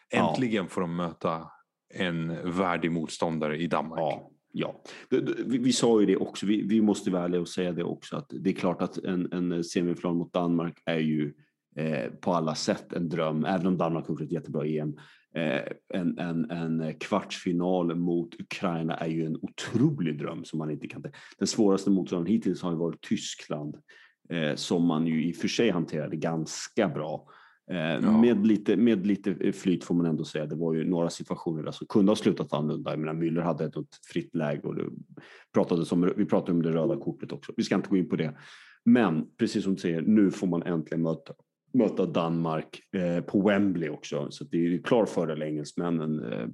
ja. 0.10 0.30
äntligen 0.30 0.68
får 0.68 0.82
de 0.82 0.96
möta 0.96 1.48
en 1.94 2.52
värdig 2.58 2.92
motståndare 2.92 3.58
i 3.58 3.68
Danmark. 3.68 4.00
Ja, 4.00 4.30
ja. 4.58 4.82
Vi, 5.10 5.58
vi 5.58 5.74
sa 5.74 6.00
ju 6.00 6.06
det 6.06 6.18
också, 6.18 6.46
vi, 6.46 6.62
vi 6.68 6.82
måste 6.82 7.12
vara 7.12 7.24
ärliga 7.24 7.42
och 7.42 7.48
säga 7.48 7.72
det 7.72 7.84
också, 7.84 8.16
att 8.16 8.26
det 8.30 8.50
är 8.50 8.54
klart 8.54 8.82
att 8.82 8.98
en, 8.98 9.32
en 9.32 9.64
semifinal 9.64 10.16
mot 10.16 10.34
Danmark 10.34 10.82
är 10.86 11.00
ju 11.00 11.34
eh, 11.76 12.12
på 12.12 12.34
alla 12.34 12.56
sätt 12.56 12.94
en 12.94 13.10
dröm, 13.10 13.46
även 13.46 13.68
om 13.68 13.78
Danmark 13.78 14.08
har 14.08 14.14
gjort 14.14 14.22
ett 14.22 14.32
jättebra 14.32 14.66
EM. 14.66 14.98
Eh, 15.36 15.62
en, 15.94 16.18
en, 16.20 16.52
en 16.52 16.94
kvartsfinal 17.00 17.96
mot 17.96 18.40
Ukraina 18.40 18.98
är 18.98 19.08
ju 19.08 19.26
en 19.26 19.38
otrolig 19.42 20.20
dröm 20.20 20.46
som 20.46 20.60
man 20.60 20.72
inte 20.72 20.88
kan... 20.88 21.04
Den 21.38 21.48
svåraste 21.48 21.90
motståndaren 21.90 22.34
hittills 22.34 22.62
har 22.62 22.72
ju 22.72 22.78
varit 22.78 23.02
Tyskland, 23.02 23.78
eh, 24.30 24.56
som 24.56 24.86
man 24.86 25.08
ju 25.08 25.26
i 25.26 25.32
och 25.32 25.36
för 25.36 25.48
sig 25.48 25.70
hanterade 25.70 26.16
ganska 26.16 26.88
bra. 26.88 27.28
Eh, 27.72 27.78
Ja. 27.78 28.22
med, 28.22 28.48
lite, 28.48 28.78
med 28.78 29.08
lite 29.08 29.54
flyt 29.54 29.84
får 29.84 29.96
man 29.96 30.06
ändå 30.06 30.24
säga. 30.24 30.46
Det 30.46 30.56
var 30.56 30.74
ju 30.74 30.90
några 30.90 31.10
situationer 31.10 31.64
där 31.64 31.72
som 31.72 31.88
kunde 31.88 32.12
ha 32.12 32.16
slutat 32.16 32.54
annorlunda. 32.54 32.90
Jag 32.92 33.00
menar, 33.00 33.14
Müller 33.14 33.42
hade 33.42 33.66
ett, 33.66 33.76
fritt 34.14 34.36
läge 34.36 34.62
och 34.64 34.76
det 34.76 34.84
pratades 35.54 35.92
om, 35.92 36.14
vi 36.18 36.26
pratade 36.26 36.52
om 36.52 36.62
det 36.62 36.72
röda 36.72 36.98
kortet 36.98 37.32
också. 37.32 37.54
Vi 37.58 37.64
ska 37.64 37.76
inte 37.76 37.90
gå 37.90 37.98
in 37.98 38.10
på 38.10 38.16
det. 38.16 38.38
Men 38.86 39.26
precis 39.38 39.64
som 39.64 39.74
du 39.76 39.82
säger, 39.82 40.02
nu 40.02 40.32
får 40.32 40.48
man 40.48 40.64
äntligen 40.64 41.02
möta, 41.02 41.34
möta 41.74 42.06
Danmark 42.06 42.80
eh, 42.94 43.24
på 43.24 43.42
Wembley 43.42 43.90
också. 43.90 44.28
Så 44.32 44.44
det 44.44 44.58
är 44.58 44.82
klar 44.82 45.06
fördel 45.06 45.42
engelsmännen. 45.42 46.24
Eh, 46.24 46.48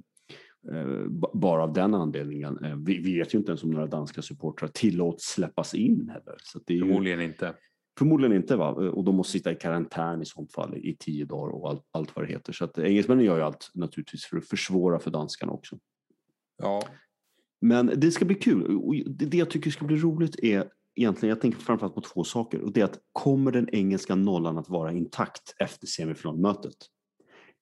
eh, 0.76 1.06
bara 1.34 1.62
av 1.62 1.72
den 1.72 1.94
anledningen. 1.94 2.64
Eh, 2.64 2.76
vi, 2.76 2.98
vi, 2.98 3.18
vet 3.18 3.34
ju 3.34 3.38
inte 3.38 3.50
ens 3.50 3.62
om 3.64 3.70
några 3.70 3.86
danska 3.86 4.22
supportrar 4.22 4.68
tillåts 4.68 5.24
släppas 5.24 5.74
in 5.74 6.08
heller. 6.08 6.36
Så 6.42 6.60
det 6.66 6.74
är 6.74 6.80
Förmodligen 6.80 7.20
ju, 7.20 7.26
inte. 7.26 7.54
Förmodligen 7.98 8.36
inte 8.36 8.56
va? 8.56 8.68
och 8.70 9.04
de 9.04 9.16
måste 9.16 9.32
sitta 9.32 9.52
i 9.52 9.54
karantän 9.54 10.22
i 10.22 10.24
sånt 10.24 10.52
fall 10.52 10.76
i 10.76 10.96
tio 10.98 11.24
dagar 11.24 11.54
och 11.54 11.68
allt, 11.68 11.82
allt 11.90 12.16
vad 12.16 12.24
det 12.24 12.32
heter. 12.32 12.52
Så 12.52 12.64
att 12.64 12.78
engelsmännen 12.78 13.24
gör 13.24 13.36
ju 13.36 13.42
allt 13.42 13.70
naturligtvis 13.74 14.24
för 14.24 14.36
att 14.36 14.48
försvåra 14.48 14.98
för 14.98 15.10
danskarna 15.10 15.52
också. 15.52 15.78
Ja. 16.56 16.82
Men 17.60 17.92
det 17.96 18.10
ska 18.10 18.24
bli 18.24 18.34
kul. 18.34 18.76
Och 18.76 18.94
det 19.06 19.36
jag 19.36 19.50
tycker 19.50 19.70
ska 19.70 19.84
bli 19.84 19.96
roligt 19.96 20.38
är 20.38 20.68
egentligen, 20.94 21.30
jag 21.30 21.40
tänker 21.40 21.58
framförallt 21.58 21.94
på 21.94 22.00
två 22.00 22.24
saker. 22.24 22.60
Och 22.60 22.72
det 22.72 22.80
är 22.80 22.84
att 22.84 22.98
kommer 23.12 23.52
den 23.52 23.68
engelska 23.74 24.14
nollan 24.14 24.58
att 24.58 24.68
vara 24.68 24.92
intakt 24.92 25.54
efter 25.58 25.86
semifinalmötet? 25.86 26.76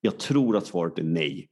Jag 0.01 0.19
tror 0.19 0.57
att 0.57 0.67
svaret 0.67 0.99
är 0.99 1.03
nej. 1.03 1.49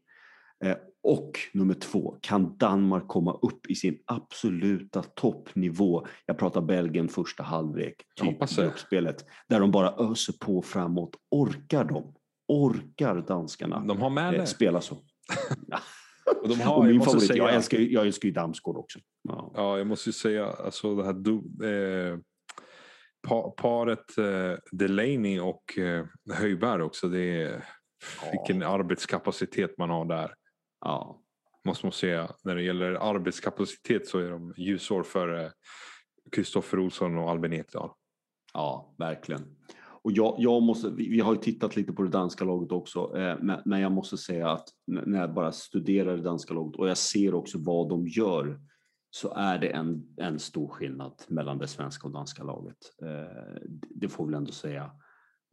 Och 1.02 1.38
nummer 1.52 1.74
två, 1.74 2.16
kan 2.20 2.56
Danmark 2.58 3.08
komma 3.08 3.38
upp 3.42 3.70
i 3.70 3.74
sin 3.74 3.98
absoluta 4.06 5.02
toppnivå? 5.02 6.06
Jag 6.26 6.38
pratar 6.38 6.60
Belgien 6.60 7.08
första 7.08 7.42
halvlek, 7.42 7.94
typ 8.16 8.56
gruppspelet, 8.56 9.24
där 9.48 9.60
de 9.60 9.70
bara 9.70 10.10
öser 10.10 10.32
på 10.40 10.62
framåt. 10.62 11.16
Orkar 11.30 11.84
de? 11.84 12.14
Orkar 12.48 13.24
danskarna 13.28 13.80
de 13.80 14.00
har 14.00 14.10
med 14.10 14.34
eh, 14.34 14.44
spela 14.44 14.80
så? 14.80 14.96
Och 16.42 16.48
de 16.48 16.60
har, 16.60 16.76
och 16.76 16.84
min 16.84 16.94
jag 16.94 17.04
favorit, 17.04 17.26
säga, 17.26 17.36
jag 17.44 17.54
älskar, 17.54 17.78
jag 17.78 18.06
älskar 18.06 18.26
ju 18.26 18.32
Damsgaard 18.32 18.76
också. 18.76 18.98
Ja. 19.22 19.52
ja, 19.54 19.78
jag 19.78 19.86
måste 19.86 20.08
ju 20.08 20.12
säga 20.12 20.46
alltså 20.46 20.94
det 20.94 21.04
här 21.04 21.12
eh, 22.12 22.18
paret 23.56 24.18
eh, 24.18 24.58
Delaney 24.72 25.40
och 25.40 25.78
eh, 25.78 26.04
Höjberg 26.32 26.82
också. 26.82 27.08
Det 27.08 27.42
är, 27.42 27.64
ja. 28.22 28.30
Vilken 28.32 28.62
arbetskapacitet 28.62 29.78
man 29.78 29.90
har 29.90 30.04
där. 30.04 30.34
Ja. 30.80 31.22
Måste 31.64 31.86
man 31.86 31.92
säga. 31.92 32.32
När 32.44 32.54
det 32.54 32.62
gäller 32.62 32.92
arbetskapacitet 32.92 34.08
så 34.08 34.18
är 34.18 34.30
de 34.30 34.54
ljusår 34.56 35.02
före 35.02 35.52
Kristoffer 36.32 36.78
Olsson 36.78 37.18
och 37.18 37.30
Albin 37.30 37.52
Ekdal. 37.52 37.90
Ja, 38.52 38.94
verkligen. 38.98 39.56
Och 40.02 40.12
jag, 40.12 40.36
jag 40.38 40.62
måste, 40.62 40.90
vi 40.90 41.20
har 41.20 41.34
ju 41.34 41.40
tittat 41.40 41.76
lite 41.76 41.92
på 41.92 42.02
det 42.02 42.08
danska 42.08 42.44
laget 42.44 42.72
också, 42.72 43.16
eh, 43.18 43.36
men, 43.40 43.62
men, 43.64 43.80
jag 43.80 43.92
måste 43.92 44.16
säga 44.16 44.50
att 44.50 44.68
när 44.86 45.20
jag 45.20 45.34
bara 45.34 45.52
studerar 45.52 46.16
det 46.16 46.22
danska 46.22 46.54
laget 46.54 46.76
och 46.76 46.88
jag 46.88 46.96
ser 46.96 47.34
också 47.34 47.58
vad 47.58 47.88
de 47.88 48.06
gör 48.06 48.60
så 49.10 49.34
är 49.34 49.58
det 49.58 49.68
en, 49.68 50.02
en 50.16 50.38
stor 50.38 50.68
skillnad 50.68 51.12
mellan 51.28 51.58
det 51.58 51.66
svenska 51.66 52.06
och 52.06 52.12
danska 52.12 52.42
laget. 52.42 52.76
Eh, 53.02 53.60
det 53.90 54.08
får 54.08 54.24
vi 54.24 54.30
väl 54.30 54.38
ändå 54.38 54.52
säga. 54.52 54.90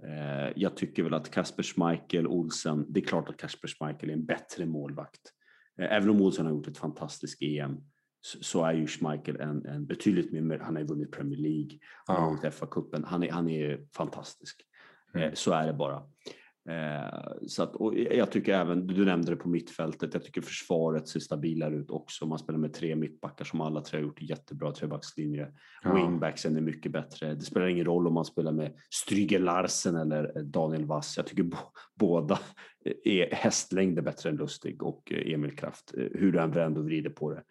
Eh, 0.03 0.51
jag 0.55 0.77
tycker 0.77 1.03
väl 1.03 1.13
att 1.13 1.31
Kasper 1.31 1.63
Schmeichel, 1.63 2.27
Olsen, 2.27 2.85
det 2.89 2.99
är 2.99 3.05
klart 3.05 3.29
att 3.29 3.37
Kasper 3.37 3.67
Schmeichel 3.67 4.09
är 4.09 4.13
en 4.13 4.25
bättre 4.25 4.65
målvakt. 4.65 5.21
Eh, 5.79 5.93
även 5.93 6.09
om 6.09 6.21
Olsen 6.21 6.45
har 6.45 6.53
gjort 6.53 6.67
ett 6.67 6.77
fantastiskt 6.77 7.41
EM 7.41 7.77
så 8.21 8.63
är 8.63 8.73
ju 8.73 8.87
Schmeichel 8.87 9.41
en, 9.41 9.65
en 9.65 9.85
betydligt 9.85 10.31
mer, 10.31 10.59
han 10.59 10.75
har 10.75 10.81
ju 10.81 10.87
vunnit 10.87 11.11
Premier 11.11 11.39
League, 11.39 11.79
han 12.05 12.15
har 12.15 12.29
vunnit 12.29 12.53
FA-cupen, 12.53 13.03
han 13.05 13.23
är, 13.23 13.31
han 13.31 13.49
är 13.49 13.87
fantastisk. 13.95 14.61
Mm. 15.15 15.35
Så 15.35 15.51
är 15.51 15.67
det 15.67 15.73
bara. 15.73 16.03
Eh, 16.67 17.47
så 17.47 17.63
att, 17.63 17.75
och 17.75 17.97
jag 17.97 18.31
tycker 18.31 18.53
även, 18.53 18.87
du 18.87 19.05
nämnde 19.05 19.31
det 19.31 19.35
på 19.35 19.49
mittfältet, 19.49 20.13
jag 20.13 20.23
tycker 20.23 20.41
försvaret 20.41 21.07
ser 21.07 21.19
stabilare 21.19 21.75
ut 21.75 21.91
också. 21.91 22.25
Man 22.25 22.39
spelar 22.39 22.59
med 22.59 22.73
tre 22.73 22.95
mittbackar 22.95 23.45
som 23.45 23.61
alla 23.61 23.81
tre 23.81 23.99
har 23.99 24.03
gjort 24.03 24.21
jättebra, 24.21 24.71
trebackslinje. 24.71 25.47
Ja. 25.83 25.95
Wingbacksen 25.95 26.57
är 26.57 26.61
mycket 26.61 26.91
bättre. 26.91 27.33
Det 27.33 27.41
spelar 27.41 27.67
ingen 27.67 27.85
roll 27.85 28.07
om 28.07 28.13
man 28.13 28.25
spelar 28.25 28.51
med 28.51 28.73
Stryger 28.89 29.39
Larsen 29.39 29.95
eller 29.95 30.43
Daniel 30.43 30.85
Wass. 30.85 31.17
Jag 31.17 31.27
tycker 31.27 31.45
båda 31.95 32.39
är 33.03 33.35
hästlängder 33.35 34.01
bättre 34.01 34.29
än 34.29 34.35
Lustig 34.35 34.83
och 34.83 35.11
Emil 35.11 35.55
Kraft. 35.55 35.93
Hur 35.95 36.31
du 36.31 36.39
än 36.39 36.51
vänder 36.51 36.81
och 36.81 36.85
vrider 36.85 37.09
på 37.09 37.33
det 37.33 37.43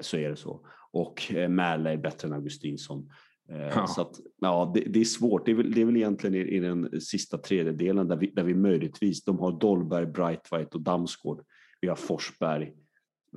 så 0.00 0.16
är 0.16 0.30
det 0.30 0.36
så. 0.36 0.66
Och 0.90 1.32
Mäle 1.48 1.92
är 1.92 1.96
bättre 1.96 2.28
än 2.28 2.34
Augustinsson. 2.34 3.10
Eh, 3.48 3.60
ja. 3.60 3.86
Så 3.86 4.02
att, 4.02 4.20
ja, 4.40 4.72
det, 4.74 4.80
det, 4.80 5.00
är 5.00 5.04
svårt. 5.04 5.46
Det 5.46 5.50
är, 5.50 5.54
väl, 5.54 5.72
det 5.72 5.80
är 5.80 5.84
väl 5.84 5.96
egentligen 5.96 6.34
i, 6.34 6.38
i 6.38 6.60
den 6.60 7.00
sista 7.00 7.38
tredjedelen 7.38 8.08
där 8.08 8.16
vi, 8.16 8.26
där 8.26 8.44
vi 8.44 8.54
möjligtvis, 8.54 9.24
de 9.24 9.38
har 9.38 9.60
Dolberg, 9.60 10.06
Brightwhite 10.06 10.76
och 10.76 10.80
Damsgård. 10.80 11.44
Vi 11.80 11.88
har 11.88 11.96
Forsberg, 11.96 12.72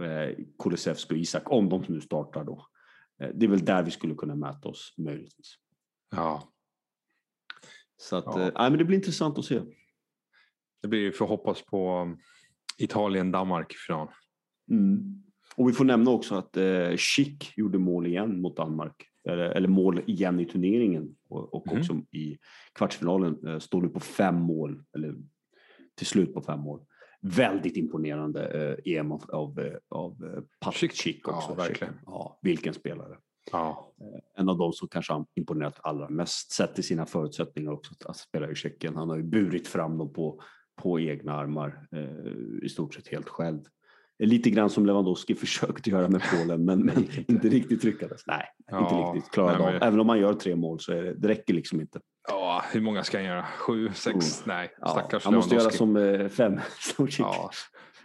eh, 0.02 0.46
Kulusevski 0.60 1.14
och 1.14 1.18
Isak, 1.18 1.52
om 1.52 1.70
de 1.70 1.84
nu 1.88 2.02
startar 2.02 2.44
då. 2.44 2.68
Eh, 3.22 3.30
det 3.34 3.46
är 3.46 3.50
väl 3.50 3.66
där 3.66 3.84
vi 3.84 3.92
skulle 3.92 4.16
kunna 4.16 4.36
mäta 4.36 4.70
oss 4.70 4.94
möjligtvis. 4.98 5.56
Ja. 6.12 6.52
Så 7.98 8.16
att, 8.16 8.26
ja. 8.26 8.42
Eh, 8.42 8.52
men 8.56 8.78
det 8.78 8.86
blir 8.86 8.98
intressant 8.98 9.38
att 9.38 9.46
se. 9.46 9.62
Det 10.82 10.88
blir 10.88 11.12
för 11.12 11.26
hoppas 11.26 11.62
på 11.62 12.02
um, 12.02 12.18
Italien-Danmark 12.78 13.74
i 13.74 13.76
final. 13.88 14.08
Mm. 14.72 15.24
Och 15.56 15.70
vi 15.70 15.74
får 15.74 15.86
nämna 15.86 16.12
också 16.12 16.36
att 16.36 16.58
eh, 16.58 16.98
Schick 16.98 17.58
gjorde 17.58 17.78
mål 17.78 18.08
igen 18.08 18.42
mot 18.42 18.58
Danmark 18.58 19.10
eller 19.26 19.68
mål 19.68 20.02
igen 20.06 20.40
i 20.40 20.46
turneringen 20.46 21.16
och, 21.30 21.54
och 21.54 21.68
mm. 21.68 21.80
också 21.80 21.94
i 22.12 22.38
kvartsfinalen 22.74 23.48
eh, 23.48 23.60
står 23.60 23.82
nu 23.82 23.90
på 23.90 24.00
fem 24.00 24.36
mål, 24.36 24.84
eller 24.96 25.16
till 25.96 26.08
slut 26.08 26.34
på 26.34 26.42
fem 26.42 26.60
mål. 26.60 26.86
Väldigt 27.22 27.78
imponerande 27.78 28.48
eh, 28.86 28.98
EM 28.98 29.12
av, 29.12 29.24
av, 29.30 29.60
eh, 29.60 29.74
av 29.90 30.24
eh, 30.24 30.44
Patrik 30.60 30.92
Schick 30.94 31.28
också. 31.28 31.50
Ja, 31.50 31.56
verkligen. 31.56 31.94
Ja, 32.06 32.40
vilken 32.42 32.74
spelare. 32.74 33.18
Ja. 33.52 33.94
En 34.38 34.50
av 34.50 34.58
de 34.58 34.74
som 34.74 34.88
kanske 34.88 35.14
har 35.14 35.26
imponerat 35.36 35.80
allra 35.84 36.10
mest 36.10 36.52
sett 36.52 36.76
till 36.76 36.84
sina 36.84 37.06
förutsättningar 37.06 37.72
också 37.72 37.94
att 38.06 38.18
spela 38.18 38.52
i 38.52 38.56
Tjeckien. 38.56 38.96
Han 38.96 39.10
har 39.10 39.18
ju 39.18 39.24
burit 39.24 39.68
fram 39.68 39.98
dem 39.98 40.14
på, 40.14 40.42
på 40.76 41.00
egna 41.00 41.34
armar 41.34 41.88
eh, 41.92 42.64
i 42.66 42.70
stort 42.70 42.94
sett 42.94 43.08
helt 43.08 43.30
själv. 43.30 43.62
Lite 44.20 44.50
grann 44.50 44.70
som 44.70 44.86
Lewandowski 44.86 45.36
försökte 45.46 45.90
göra 45.90 46.10
med 46.10 46.22
Polen 46.32 46.66
men, 46.66 46.86
men 46.86 47.08
inte 47.28 47.50
riktigt 47.50 47.84
lyckades. 47.84 48.22
Nej, 48.28 48.46
ja, 48.68 48.80
inte 48.80 49.18
riktigt 49.18 49.32
klarade 49.32 49.64
av. 49.64 49.84
Även 49.84 50.00
om 50.00 50.08
man 50.08 50.20
gör 50.20 50.34
tre 50.34 50.56
mål 50.56 50.80
så 50.80 50.92
är 50.92 51.04
det, 51.04 51.14
det 51.14 51.28
räcker 51.28 51.54
liksom 51.54 51.82
inte. 51.82 52.00
Ja, 52.28 52.64
hur 52.72 52.82
många 52.82 53.04
ska 53.04 53.18
han 53.18 53.26
göra? 53.26 53.46
Sju, 53.46 53.94
sex? 53.94 54.42
Oh. 54.42 54.48
Nej, 54.48 54.72
stackars 54.78 55.24
ja, 55.24 55.30
Han 55.30 55.34
måste 55.34 55.56
göra 55.56 55.70
som 55.70 55.98
eh, 55.98 56.28
fem. 56.28 56.60
ja, 57.18 57.50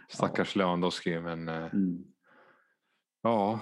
stackars 0.09 0.55
ja. 0.55 0.59
Lewandowski 0.59 1.19
men 1.19 1.49
eh, 1.49 1.55
mm. 1.55 2.03
ja. 3.23 3.59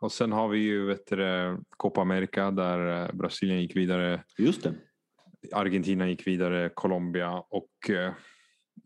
Och 0.00 0.12
sen 0.12 0.32
har 0.32 0.48
vi 0.48 0.58
ju 0.58 0.86
vet 0.86 1.06
du, 1.06 1.58
Copa 1.76 2.00
America 2.00 2.50
där 2.50 3.02
eh, 3.02 3.12
Brasilien 3.12 3.62
gick 3.62 3.76
vidare. 3.76 4.22
Just 4.38 4.62
det. 4.62 4.74
Argentina 5.52 6.08
gick 6.08 6.26
vidare, 6.26 6.68
Colombia 6.74 7.30
och 7.50 7.90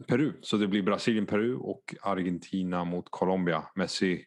Peru. 0.07 0.33
Så 0.41 0.57
det 0.57 0.67
blir 0.67 0.83
Brasilien-Peru 0.83 1.57
och 1.57 1.95
Argentina 2.03 2.85
mot 2.85 3.11
Colombia. 3.11 3.65
Messi 3.75 4.25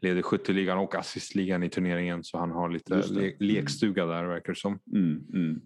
leder 0.00 0.22
skytteligan 0.22 0.78
och 0.78 0.94
assistligan 0.94 1.62
i 1.62 1.68
turneringen 1.68 2.24
så 2.24 2.38
han 2.38 2.50
har 2.50 2.68
lite 2.68 2.94
le 2.94 3.26
mm. 3.26 3.36
lekstuga 3.38 4.06
där 4.06 4.24
verkar 4.24 4.52
det 4.52 4.58
som. 4.58 4.78
Mm, 4.92 5.26
mm. 5.32 5.60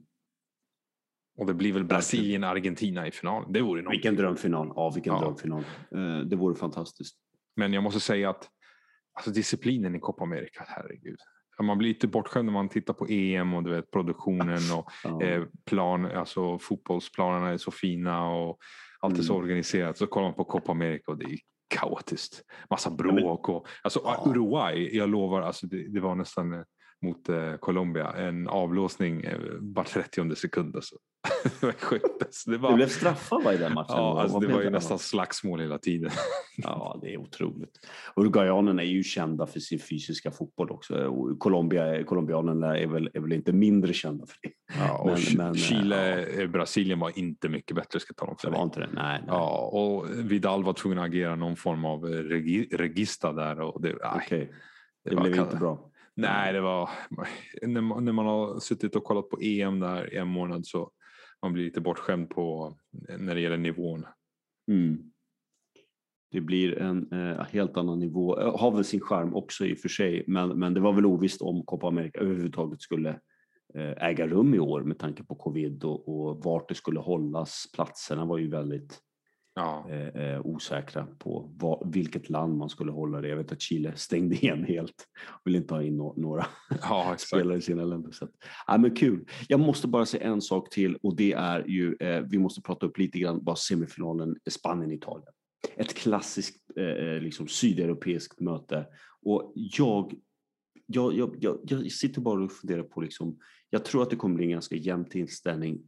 Och 1.38 1.46
det 1.46 1.54
blir 1.54 1.72
väl 1.72 1.84
Brasilien-Argentina 1.84 3.06
i 3.06 3.10
final. 3.10 3.52
Det 3.52 3.60
vore 3.60 3.90
Vilken 3.90 4.16
drömfinal. 4.16 4.72
Ja, 4.76 4.90
vilken 4.94 5.14
ja. 5.14 5.20
drömfinal. 5.20 5.64
Eh, 5.94 6.18
det 6.18 6.36
vore 6.36 6.54
fantastiskt. 6.54 7.16
Men 7.56 7.72
jag 7.72 7.82
måste 7.82 8.00
säga 8.00 8.30
att 8.30 8.48
alltså 9.12 9.30
disciplinen 9.30 9.94
i 9.94 10.00
Copa 10.00 10.24
America, 10.24 10.64
herregud. 10.66 11.18
Man 11.62 11.78
blir 11.78 11.88
lite 11.88 12.08
bortskämd 12.08 12.46
när 12.46 12.52
man 12.52 12.68
tittar 12.68 12.94
på 12.94 13.06
EM 13.08 13.54
och 13.54 13.64
du 13.64 13.70
vet 13.70 13.90
produktionen 13.90 14.60
och 14.76 14.90
ja. 15.04 15.22
eh, 15.22 15.44
plan, 15.66 16.06
alltså 16.06 16.58
fotbollsplanerna 16.58 17.48
är 17.48 17.56
så 17.56 17.70
fina 17.70 18.30
och 18.30 18.58
allt 19.00 19.18
är 19.18 19.22
så 19.22 19.32
mm. 19.32 19.44
organiserat. 19.44 19.98
Så 19.98 20.06
kollar 20.06 20.26
man 20.26 20.34
på 20.34 20.44
Copa 20.44 20.72
America 20.72 21.04
och 21.06 21.18
det 21.18 21.24
är 21.24 21.38
kaotiskt. 21.68 22.42
Massa 22.70 22.90
bråk 22.90 23.48
och 23.48 23.66
alltså. 23.82 24.00
Uruguay, 24.26 24.96
jag 24.96 25.08
lovar, 25.08 25.42
alltså 25.42 25.66
det, 25.66 25.92
det 25.92 26.00
var 26.00 26.14
nästan 26.14 26.52
eh, 26.52 26.60
mot 27.02 27.28
eh, 27.28 27.56
Colombia. 27.56 28.12
En 28.16 28.48
avlåsning 28.48 29.20
eh, 29.20 29.38
var 29.60 29.84
30 29.84 30.34
sekund. 30.34 30.76
Alltså. 30.76 30.96
det 31.60 31.66
var 31.66 31.72
sjukt. 31.72 32.22
Alltså. 32.22 32.50
Det, 32.50 32.58
var... 32.58 32.70
det 32.70 32.76
blev 32.76 32.88
straffar 32.88 33.52
i 33.52 33.56
den 33.56 33.74
matchen. 33.74 33.96
Ja, 33.96 34.22
alltså, 34.22 34.38
det 34.38 34.46
var 34.46 34.62
ju 34.62 34.70
nästan 34.70 34.98
slagsmål 34.98 35.60
hela 35.60 35.78
tiden. 35.78 36.10
ja, 36.56 36.98
det 37.02 37.14
är 37.14 37.18
otroligt. 37.18 37.70
Uruguayanerna 38.16 38.82
är 38.82 38.86
ju 38.86 39.02
kända 39.02 39.46
för 39.46 39.60
sin 39.60 39.78
fysiska 39.78 40.30
fotboll 40.30 40.70
också. 40.70 41.12
Colombia, 41.38 42.04
colombianerna 42.04 42.78
är 42.78 42.86
väl, 42.86 43.10
är 43.14 43.20
väl 43.20 43.32
inte 43.32 43.52
mindre 43.52 43.92
kända 43.92 44.26
för 44.26 44.36
det. 44.42 44.52
Ja, 44.78 45.04
men, 45.06 45.36
men, 45.36 45.54
Chile, 45.54 46.20
ja. 46.20 46.42
Eh, 46.42 46.48
Brasilien 46.48 46.98
var 46.98 47.18
inte 47.18 47.48
mycket 47.48 47.76
bättre 47.76 48.00
ska 48.00 48.14
tala 48.14 48.30
om 48.30 48.38
för 48.38 48.50
det. 48.50 48.56
Var 48.56 48.64
inte 48.64 48.80
det? 48.80 48.88
Nej, 48.92 49.20
nej. 49.20 49.28
Ja, 49.28 49.70
och 49.72 50.06
Vidal 50.30 50.64
var 50.64 50.72
tvungen 50.72 50.98
att 50.98 51.06
agera 51.06 51.36
någon 51.36 51.56
form 51.56 51.84
av 51.84 52.06
eh, 52.06 52.10
regi, 52.10 52.68
regista 52.72 53.32
där. 53.32 53.60
Och 53.60 53.82
det, 53.82 53.94
okay. 53.94 54.38
det, 55.04 55.10
det 55.10 55.16
blev 55.16 55.36
inte 55.36 55.56
bra. 55.56 55.90
Nej, 56.18 56.52
det 56.52 56.60
var 56.60 56.90
när 57.62 57.80
man, 57.80 58.04
när 58.04 58.12
man 58.12 58.26
har 58.26 58.60
suttit 58.60 58.96
och 58.96 59.04
kollat 59.04 59.28
på 59.28 59.38
EM 59.40 59.80
där 59.80 60.14
i 60.14 60.16
en 60.16 60.28
månad 60.28 60.66
så 60.66 60.90
man 61.42 61.52
blir 61.52 61.64
lite 61.64 61.80
bortskämd 61.80 62.30
på 62.30 62.76
när 63.18 63.34
det 63.34 63.40
gäller 63.40 63.56
nivån. 63.56 64.06
Mm. 64.70 64.98
Det 66.30 66.40
blir 66.40 66.78
en 66.78 67.12
eh, 67.12 67.44
helt 67.44 67.76
annan 67.76 67.98
nivå. 67.98 68.40
Eh, 68.40 68.58
har 68.58 68.70
väl 68.70 68.84
sin 68.84 69.00
charm 69.00 69.34
också 69.34 69.66
i 69.66 69.74
och 69.74 69.78
för 69.78 69.88
sig, 69.88 70.24
men, 70.26 70.58
men 70.58 70.74
det 70.74 70.80
var 70.80 70.92
väl 70.92 71.06
ovisst 71.06 71.42
om 71.42 71.62
Copa 71.62 71.88
America 71.88 72.20
överhuvudtaget 72.20 72.80
skulle 72.80 73.10
eh, 73.74 74.04
äga 74.04 74.26
rum 74.26 74.54
i 74.54 74.58
år 74.58 74.82
med 74.82 74.98
tanke 74.98 75.24
på 75.24 75.34
covid 75.34 75.84
och, 75.84 76.08
och 76.08 76.44
vart 76.44 76.68
det 76.68 76.74
skulle 76.74 77.00
hållas. 77.00 77.64
Platserna 77.74 78.24
var 78.24 78.38
ju 78.38 78.50
väldigt 78.50 79.00
Ja. 79.58 79.86
eh, 79.90 80.22
eh, 80.22 80.40
osäkra 80.46 81.06
på 81.18 81.50
vad, 81.56 81.92
vilket 81.92 82.30
land 82.30 82.56
man 82.56 82.68
skulle 82.68 82.92
hålla 82.92 83.20
det. 83.20 83.28
Jag 83.28 83.36
vet 83.36 83.52
att 83.52 83.60
Chile 83.60 83.92
stängde 83.96 84.34
igen 84.36 84.64
helt. 84.64 85.08
Vill 85.44 85.54
inte 85.54 85.74
ha 85.74 85.82
in 85.82 85.96
no 85.96 86.14
några 86.16 86.46
ja, 86.82 87.14
spelare 87.18 87.58
i 87.58 87.60
sina 87.60 87.84
länder. 87.84 88.10
Så 88.12 88.24
att, 88.24 88.30
ja, 88.66 88.78
men 88.78 88.96
kul. 88.96 89.28
Jag 89.48 89.60
måste 89.60 89.88
bara 89.88 90.06
säga 90.06 90.26
en 90.26 90.42
sak 90.42 90.70
till 90.70 90.96
och 90.96 91.16
det 91.16 91.32
är 91.32 91.64
ju, 91.68 91.96
eh, 92.00 92.20
vi 92.20 92.38
måste 92.38 92.62
prata 92.62 92.86
upp 92.86 92.98
lite 92.98 93.18
grann 93.18 93.44
bara 93.44 93.56
semifinalen 93.56 94.36
Spanien-Italien. 94.50 95.32
Ett 95.76 95.94
klassiskt 95.94 96.70
eh, 96.76 97.22
liksom 97.22 97.48
sydeuropeiskt 97.48 98.40
möte 98.40 98.86
och 99.22 99.52
jag, 99.54 100.14
jag, 100.86 101.16
jag, 101.16 101.36
jag, 101.40 101.58
jag 101.64 101.92
sitter 101.92 102.20
bara 102.20 102.44
och 102.44 102.52
funderar 102.52 102.82
på 102.82 103.00
liksom, 103.00 103.38
jag 103.70 103.84
tror 103.84 104.02
att 104.02 104.10
det 104.10 104.16
kommer 104.16 104.34
bli 104.34 104.44
en 104.44 104.50
ganska 104.50 104.76
jämn 104.76 105.04
tillställning 105.04 105.74
eh, 105.74 105.80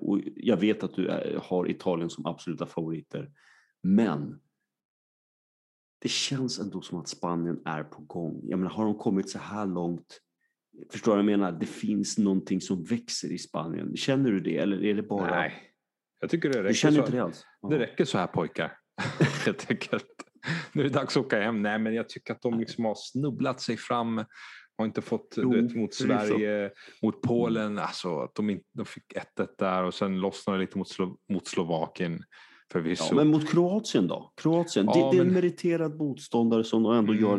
och 0.00 0.20
jag 0.36 0.56
vet 0.56 0.82
att 0.82 0.94
du 0.94 1.30
har 1.42 1.70
Italien 1.70 2.10
som 2.10 2.26
absoluta 2.26 2.66
favoriter. 2.66 3.30
Men 3.82 4.40
det 5.98 6.08
känns 6.08 6.58
ändå 6.58 6.80
som 6.80 6.98
att 6.98 7.08
Spanien 7.08 7.62
är 7.64 7.84
på 7.84 8.02
gång. 8.02 8.40
Jag 8.44 8.58
menar, 8.58 8.70
har 8.70 8.84
de 8.84 8.98
kommit 8.98 9.30
så 9.30 9.38
här 9.38 9.66
långt? 9.66 10.20
Förstår 10.92 11.12
du 11.12 11.22
vad 11.22 11.32
jag 11.32 11.38
menar? 11.38 11.52
Det 11.52 11.66
finns 11.66 12.18
någonting 12.18 12.60
som 12.60 12.84
växer 12.84 13.32
i 13.32 13.38
Spanien. 13.38 13.96
Känner 13.96 14.30
du 14.30 14.40
det 14.40 14.58
eller 14.58 14.84
är 14.84 14.94
det 14.94 15.02
bara... 15.02 15.30
Nej, 15.30 15.72
jag 16.20 16.30
tycker 16.30 16.48
det 16.48 16.58
du 16.58 16.62
räcker, 16.62 16.74
känner 16.74 16.94
så, 16.94 17.00
inte 17.00 17.12
det 17.12 17.22
alls? 17.22 17.44
det 17.70 17.78
räcker 17.78 18.04
så 18.04 18.18
här 18.18 18.26
pojkar. 18.26 18.72
Helt 19.44 19.70
enkelt. 19.70 20.06
Nu 20.72 20.82
är 20.82 20.88
det 20.88 20.94
dags 20.94 21.16
att 21.16 21.24
åka 21.24 21.40
hem. 21.40 21.62
Nej, 21.62 21.78
men 21.78 21.94
jag 21.94 22.08
tycker 22.08 22.32
att 22.32 22.42
de 22.42 22.58
liksom 22.58 22.84
har 22.84 22.94
snubblat 22.94 23.60
sig 23.60 23.76
fram. 23.76 24.24
Har 24.78 24.84
inte 24.84 25.02
fått 25.02 25.34
Jo, 25.36 25.50
du 25.52 25.62
vet, 25.62 25.74
mot. 25.76 25.94
Sverige, 25.94 26.70
mot 27.02 27.20
Polen. 27.22 27.78
Alltså, 27.78 28.18
att 28.20 28.34
de, 28.34 28.50
inte, 28.50 28.64
de 28.72 28.86
fick 28.86 29.04
1-1 29.38 29.46
där 29.58 29.84
och 29.84 29.94
sen 29.94 30.20
lossnade 30.20 30.58
lite 30.58 30.78
mot, 30.78 30.88
Slo, 30.88 31.16
mot 31.32 31.46
Slovakien. 31.46 32.22
Förvisso. 32.72 33.04
Ja, 33.08 33.14
men 33.14 33.28
mot 33.28 33.50
Kroatien 33.50 34.06
då? 34.08 34.32
Kroatien, 34.36 34.86
Ja, 34.86 34.92
det, 34.94 35.00
det 35.00 35.16
är 35.16 35.20
en 35.20 35.26
men- 35.26 35.34
meriterad 35.34 35.96
motståndare 35.98 36.64
som 36.64 36.82
de 36.82 36.92
ändå 36.94 37.12
Mm. 37.12 37.24
gör. 37.24 37.36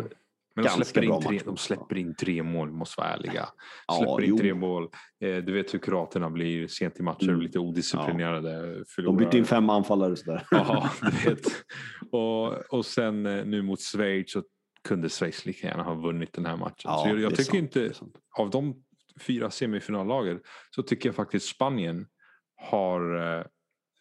Men 0.55 0.63
de 0.63 0.69
ganska 0.69 0.83
släpper, 0.85 1.07
bra 1.07 1.17
in 1.17 1.23
tre, 1.27 1.39
de 1.45 1.57
släpper 1.57 1.97
in 1.97 2.15
tre 2.15 2.43
mål, 2.43 2.71
måste 2.71 3.01
vara 3.01 3.09
ärliga. 3.09 3.49
Ja, 3.87 3.93
Släpper 3.97 4.21
in 4.23 4.29
jo. 4.29 4.37
tre 4.37 4.53
mål. 4.53 4.83
Eh, 5.23 5.35
du 5.37 5.53
vet 5.53 5.73
hur 5.73 5.79
kroaterna 5.79 6.29
blir 6.29 6.67
sent 6.67 6.99
i 6.99 7.03
matcher, 7.03 7.29
Mm. 7.29 7.41
lite 7.41 7.59
odisciplinerade. 7.59 8.77
De 8.79 8.85
förlorar. 8.87 9.17
bytte 9.17 9.37
in 9.37 9.45
fem 9.45 9.69
anfallare 9.69 10.15
sådär. 10.15 10.47
Ja, 10.51 10.89
du 11.01 11.29
vet. 11.29 11.41
Och, 12.11 12.73
och 12.73 12.85
sen 12.85 13.25
eh, 13.25 13.45
nu 13.45 13.61
mot 13.61 13.81
Schweiz 13.81 14.31
så 14.31 14.43
kunde 14.83 15.09
Schweiz 15.09 15.45
lika 15.45 15.67
gärna 15.67 15.83
ha 15.83 15.93
vunnit 15.95 16.33
den 16.33 16.45
här 16.45 16.57
matchen. 16.57 16.75
Ja, 16.83 17.01
så 17.03 17.09
jag, 17.09 17.19
jag 17.19 17.31
tycker 17.35 17.43
sant, 17.43 17.75
inte, 17.75 17.93
av 18.39 18.49
de 18.49 18.83
fyra 19.19 19.51
semifinallagen 19.51 20.39
så 20.75 20.83
tycker 20.83 21.09
jag 21.09 21.15
faktiskt 21.15 21.45
Spanien 21.45 22.07
har 22.55 23.15
eh, 23.39 23.45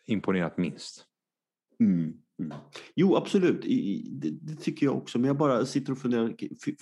imponerat 0.07 0.59
minst. 0.59 1.05
Mm. 1.81 2.13
Mm. 2.39 2.59
Jo, 2.95 3.17
absolut. 3.17 3.65
I, 3.65 4.09
det, 4.13 4.31
det 4.31 4.55
tycker 4.61 4.87
jag 4.87 4.97
också. 4.97 5.19
Men 5.19 5.29
jag 5.29 5.37
bara 5.37 5.67
sitter 5.67 5.93
och 5.93 5.99
funderar. 5.99 6.35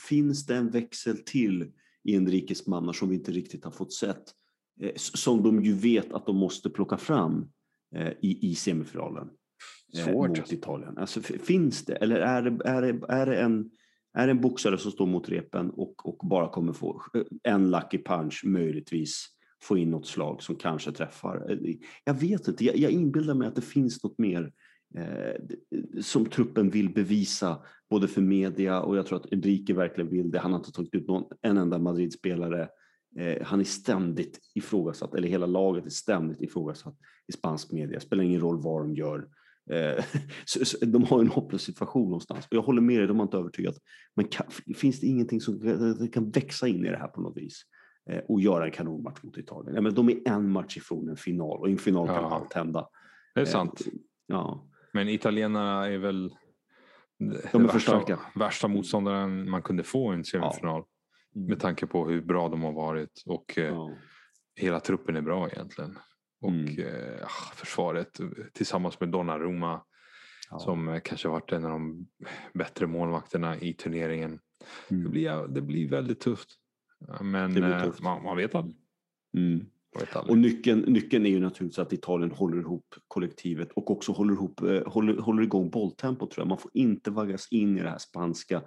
Finns 0.09 0.47
det 0.47 0.57
en 0.57 0.71
växel 0.71 1.19
till 1.19 1.63
i 2.05 2.13
inrikesmannar 2.13 2.93
som 2.93 3.09
vi 3.09 3.15
inte 3.15 3.33
riktigt 3.33 3.65
har 3.65 3.71
fått 3.71 3.93
sett? 3.93 4.23
Eh, 4.81 4.93
som 4.97 5.43
de 5.43 5.65
ju 5.65 5.73
vet 5.73 6.13
att 6.13 6.27
de 6.27 6.37
måste 6.37 6.71
plocka 6.71 6.97
fram 6.97 7.51
eh, 7.97 8.13
i, 8.21 8.51
i 8.51 8.55
semifinalen. 8.55 9.29
eh, 9.95 10.05
Svårt. 10.05 10.29
mot 10.29 10.39
alltså. 10.39 10.55
Italien. 10.55 10.99
Alltså, 10.99 11.21
finns 11.23 11.85
det? 11.85 11.95
Eller 11.95 12.17
är 12.17 12.43
det, 12.43 12.65
är 12.65 12.83
det, 12.83 13.07
är 13.09 13.27
det 13.27 13.37
en 13.41 13.71
är 14.15 14.27
det 14.27 14.31
en 14.31 14.41
boxare 14.41 14.79
som 14.79 14.93
står 14.93 15.07
mot 15.07 15.29
repen 15.29 15.71
och, 15.71 16.07
och 16.07 16.29
bara 16.29 16.49
kommer 16.49 16.73
få 16.73 17.03
en 17.43 17.71
lucky 17.71 18.03
punch, 18.03 18.43
möjligtvis 18.45 19.27
få 19.63 19.79
in 19.79 19.91
något 19.91 20.07
slag 20.07 20.43
som 20.43 20.57
kanske 20.57 20.93
träffar. 20.93 21.59
Jag 22.05 22.15
vet 22.15 22.49
inte, 22.49 22.65
jag, 22.65 22.77
jag 22.77 22.91
inbillar 22.91 23.35
mig 23.35 23.49
att 23.49 23.55
det 23.55 23.63
finns 23.63 24.05
något 24.05 24.19
mer 24.19 24.53
eh, 24.95 25.43
som 26.01 26.27
truppen 26.27 26.71
vill 26.71 26.95
bevisa, 26.95 27.63
både 27.91 28.09
för 28.09 28.23
media 28.23 28.81
och 28.81 28.97
jag 28.97 29.07
tror 29.07 29.19
att 29.19 29.33
Enrique 29.33 29.75
verkligen 29.75 30.11
vill 30.11 30.31
det. 30.31 30.39
Han 30.39 30.53
har 30.53 30.59
inte 30.59 30.73
tagit 30.73 30.95
ut 30.95 31.09
någon, 31.09 31.25
en 31.43 31.57
enda 31.57 31.79
Madrid-spelare. 31.79 32.69
Eh, 33.19 33.47
han 33.47 33.61
är 33.61 33.65
ständigt 33.65 34.41
ifrågasatt, 34.55 35.15
eller 35.15 35.29
hela 35.29 35.47
laget 35.47 35.87
är 35.87 35.91
ständigt 35.91 36.43
ifrågasatt 36.43 36.97
i 37.29 37.33
spansk 37.33 37.73
media. 37.73 38.01
Spelar 38.01 38.25
ingen 38.25 38.41
roll 38.41 38.63
vad 38.63 38.83
de 38.83 38.95
gör. 38.95 39.29
Eh, 39.73 40.05
de 40.89 41.05
har 41.05 41.21
en 41.21 41.29
hopplös 41.29 41.63
situation 41.63 42.05
någonstans. 42.05 42.47
Och 42.47 42.57
jag 42.57 42.63
håller 42.63 42.83
med 42.83 42.99
dig, 42.99 43.07
de 43.07 43.17
har 43.19 43.25
inte 43.27 43.37
övertygat. 43.37 43.75
Men 44.17 44.29
kan, 44.29 44.47
finns 44.77 45.01
det 45.01 45.07
ingenting 45.07 45.41
som 45.41 45.61
kan- 46.13 46.31
växa 46.31 46.69
in 46.69 46.85
i 46.87 46.89
det 46.91 46.99
här 46.99 47.09
på 47.09 47.21
något 47.21 47.37
vis? 47.37 47.63
Eh, 48.11 48.19
och 48.29 48.41
göra 48.41 48.65
en 48.65 48.71
kanonmatch 48.73 49.23
mot 49.23 49.39
Italien. 49.39 49.75
Ja, 49.75 49.81
men 49.81 49.95
de 49.95 50.09
är 50.09 50.29
en 50.29 50.51
match 50.51 50.77
ifrån 50.77 51.09
en 51.09 51.17
final 51.17 51.59
och 51.61 51.69
i 51.69 51.73
en 51.73 51.79
final 51.79 52.07
kan 52.07 52.17
Ja. 52.17 52.31
allt 52.35 52.53
hända. 52.53 52.89
Det 53.35 53.41
är 53.41 53.45
Eh, 53.45 53.51
sant. 53.51 53.81
Ja, 54.27 54.69
Men 54.93 55.09
italienarna 55.09 55.87
är 55.87 55.99
väl 55.99 56.31
De 57.53 57.65
är 57.65 57.73
värsta, 57.73 58.19
värsta 58.35 58.69
motståndaren 58.69 59.51
man 59.51 59.63
kunde 59.63 59.83
få 59.83 60.13
i 60.13 60.17
en 60.17 60.25
semifinal. 60.25 60.83
Mm. 61.37 61.49
Med 61.49 61.61
tanke 61.61 61.87
på 61.87 62.09
hur 62.09 62.23
bra 62.23 62.49
de 62.49 62.63
har 62.63 62.73
varit 62.73 63.23
och 63.27 63.45
ja. 63.57 63.91
hela 64.61 64.81
truppen 64.81 65.17
är 65.17 65.21
bra 65.23 65.49
egentligen. 65.49 65.99
Och 66.41 66.51
Mm. 66.51 66.79
eh, 66.79 67.29
försvaret 67.55 68.21
eh, 68.21 68.27
tillsammans 68.53 69.01
med 69.01 69.09
Donnarumma 69.09 69.83
Ja. 70.51 70.59
som 70.59 70.89
eh, 70.89 71.01
kanske 71.05 71.29
varit 71.29 71.53
en 71.53 71.65
av 71.65 71.71
de 71.71 72.07
bättre 72.55 72.87
målvakterna 72.87 73.59
i 73.61 73.73
turneringen. 73.75 74.41
Det, 74.89 74.95
Mm. 74.95 75.11
blir, 75.11 75.49
det 75.49 75.61
blir 75.61 75.89
väldigt 75.89 76.21
tufft. 76.21 76.49
Men 77.21 77.55
Det 77.55 77.61
blir 77.61 77.73
eh, 77.77 77.85
tufft. 77.85 78.01
Man, 78.03 78.23
man 78.23 78.37
vet 78.37 78.55
aldrig. 78.55 78.77
Mm. 79.37 79.67
Och 80.29 80.39
nyckeln, 80.39 80.81
nyckeln 80.81 81.27
är 81.27 81.31
ju 81.31 81.41
naturligtvis 81.41 81.79
att 81.79 81.93
Italien 81.93 82.31
håller 82.31 82.59
ihop 82.61 82.95
kollektivet 83.09 83.73
och 83.73 83.91
också 83.91 84.13
håller, 84.13 84.35
ihop, 84.35 84.61
håller, 84.87 85.17
håller 85.17 85.43
igång 85.43 85.71
bolltempo 85.71 86.27
tror 86.27 86.43
jag. 86.43 86.49
Man 86.49 86.59
får 86.59 86.71
inte 86.75 87.11
vaggas 87.11 87.49
in 87.53 87.79
i 87.79 87.83
det 87.83 87.91
här 87.91 87.99
spanska, 87.99 88.63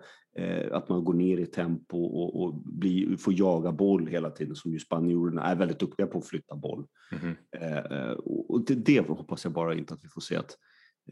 att 0.71 0.89
man 0.89 1.03
går 1.03 1.13
ner 1.13 1.37
i 1.37 1.45
tempo 1.45 1.97
och, 2.03 2.43
och 2.43 2.53
blir, 2.55 3.17
får 3.17 3.33
jaga 3.33 3.71
boll 3.71 4.07
hela 4.07 4.29
tiden 4.29 4.55
som 4.55 4.71
ju 4.71 4.79
spanjorerna 4.79 5.43
är 5.43 5.55
väldigt 5.55 5.79
duktiga 5.79 6.07
på 6.07 6.17
att 6.17 6.27
flytta 6.27 6.55
boll. 6.55 6.85
Mhm. 7.11 7.35
Eh, 7.51 7.77
eh, 7.77 8.11
och 8.47 8.65
det, 8.65 8.75
det 8.75 8.99
hoppas 9.09 9.43
jag 9.43 9.53
bara 9.53 9.75
inte 9.75 9.93
att 9.93 10.03
vi 10.03 10.07
får 10.09 10.21
se 10.21 10.35
att 10.35 10.57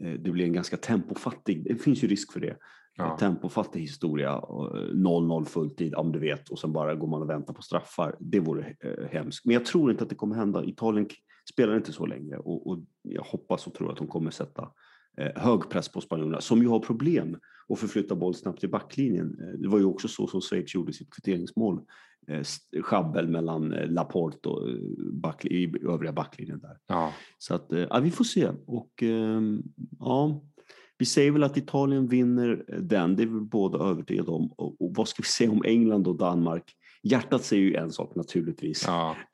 eh, 0.00 0.12
det 0.12 0.30
blir 0.30 0.44
en 0.44 0.52
ganska 0.52 0.76
tempofattig, 0.76 1.64
det 1.64 1.76
finns 1.76 2.04
ju 2.04 2.08
risk 2.08 2.32
för 2.32 2.40
det, 2.40 2.56
Ja. 2.96 3.16
tempofattig 3.20 3.80
historia, 3.80 4.38
och, 4.38 4.78
eh, 4.78 4.82
0-0 4.82 5.44
fulltid, 5.44 5.94
om 5.94 6.12
du 6.12 6.18
vet, 6.18 6.48
och 6.48 6.58
sen 6.58 6.72
bara 6.72 6.94
går 6.94 7.08
man 7.08 7.22
och 7.22 7.30
väntar 7.30 7.54
på 7.54 7.62
straffar. 7.62 8.16
Det 8.20 8.40
vore 8.40 8.76
eh, 8.80 9.06
hemskt. 9.10 9.44
Men 9.44 9.54
jag 9.54 9.64
tror 9.64 9.90
inte 9.90 10.04
att 10.04 10.10
det 10.10 10.16
kommer 10.16 10.36
hända. 10.36 10.64
Italien 10.64 11.08
spelar 11.52 11.76
inte 11.76 11.92
så 11.92 12.06
länge 12.06 12.36
och, 12.36 12.66
och 12.66 12.78
jag 13.02 13.22
hoppas 13.22 13.66
och 13.66 13.74
tror 13.74 13.92
att 13.92 13.98
de 13.98 14.06
kommer 14.06 14.30
sätta 14.30 14.62
eh, 14.62 14.68
hög 15.36 15.70
press 15.70 15.88
på 15.88 16.00
spanjorerna 16.00 16.40
som 16.40 16.62
ju 16.62 16.68
har 16.68 16.78
problem 16.80 17.36
att 17.72 17.78
förflytta 17.78 18.14
boll 18.14 18.34
snabbt 18.34 18.60
till 18.60 18.70
backlinjen. 18.70 19.38
Eh, 19.40 19.58
det 19.58 19.68
var 19.68 19.78
ju 19.78 19.84
också 19.84 20.08
så 20.08 20.26
som 20.26 20.40
Schweiz 20.40 20.74
gjorde 20.74 20.92
sitt 20.92 21.14
kvitteringsmål. 21.14 21.80
Eh, 22.28 22.42
schabbel 22.82 23.28
mellan 23.28 23.72
eh, 23.72 23.90
Laporte 23.90 24.48
och 24.48 24.68
eh, 24.68 24.74
back, 25.12 25.44
i 25.44 25.74
övriga 25.88 26.12
backlinjen 26.12 26.60
där. 26.60 26.76
Ja. 26.86 27.12
Så 27.38 27.54
att, 27.54 27.72
eh, 27.72 27.86
ja, 27.90 28.00
vi 28.00 28.10
får 28.10 28.24
se. 28.24 28.48
Och 28.66 29.02
ehm, 29.02 29.62
ja, 29.98 30.42
vi 30.98 31.06
säger 31.06 31.30
väl 31.30 31.42
att 31.42 31.56
Italien 31.56 32.08
vinner 32.08 32.64
den, 32.80 33.16
det 33.16 33.22
är 33.22 33.26
vi 33.26 33.40
båda 33.40 33.78
övertygade 33.78 34.30
om. 34.30 34.52
Och, 34.52 34.82
och 34.82 34.94
vad 34.96 35.08
ska 35.08 35.22
vi 35.22 35.28
säga 35.28 35.50
om 35.50 35.62
England 35.64 36.06
och 36.06 36.18
Danmark? 36.18 36.72
Hjärtat 37.02 37.44
säger 37.44 37.62
ju 37.62 37.74
en 37.74 37.90
sak 37.90 38.14
naturligtvis, 38.14 38.84
Ja. 38.86 39.16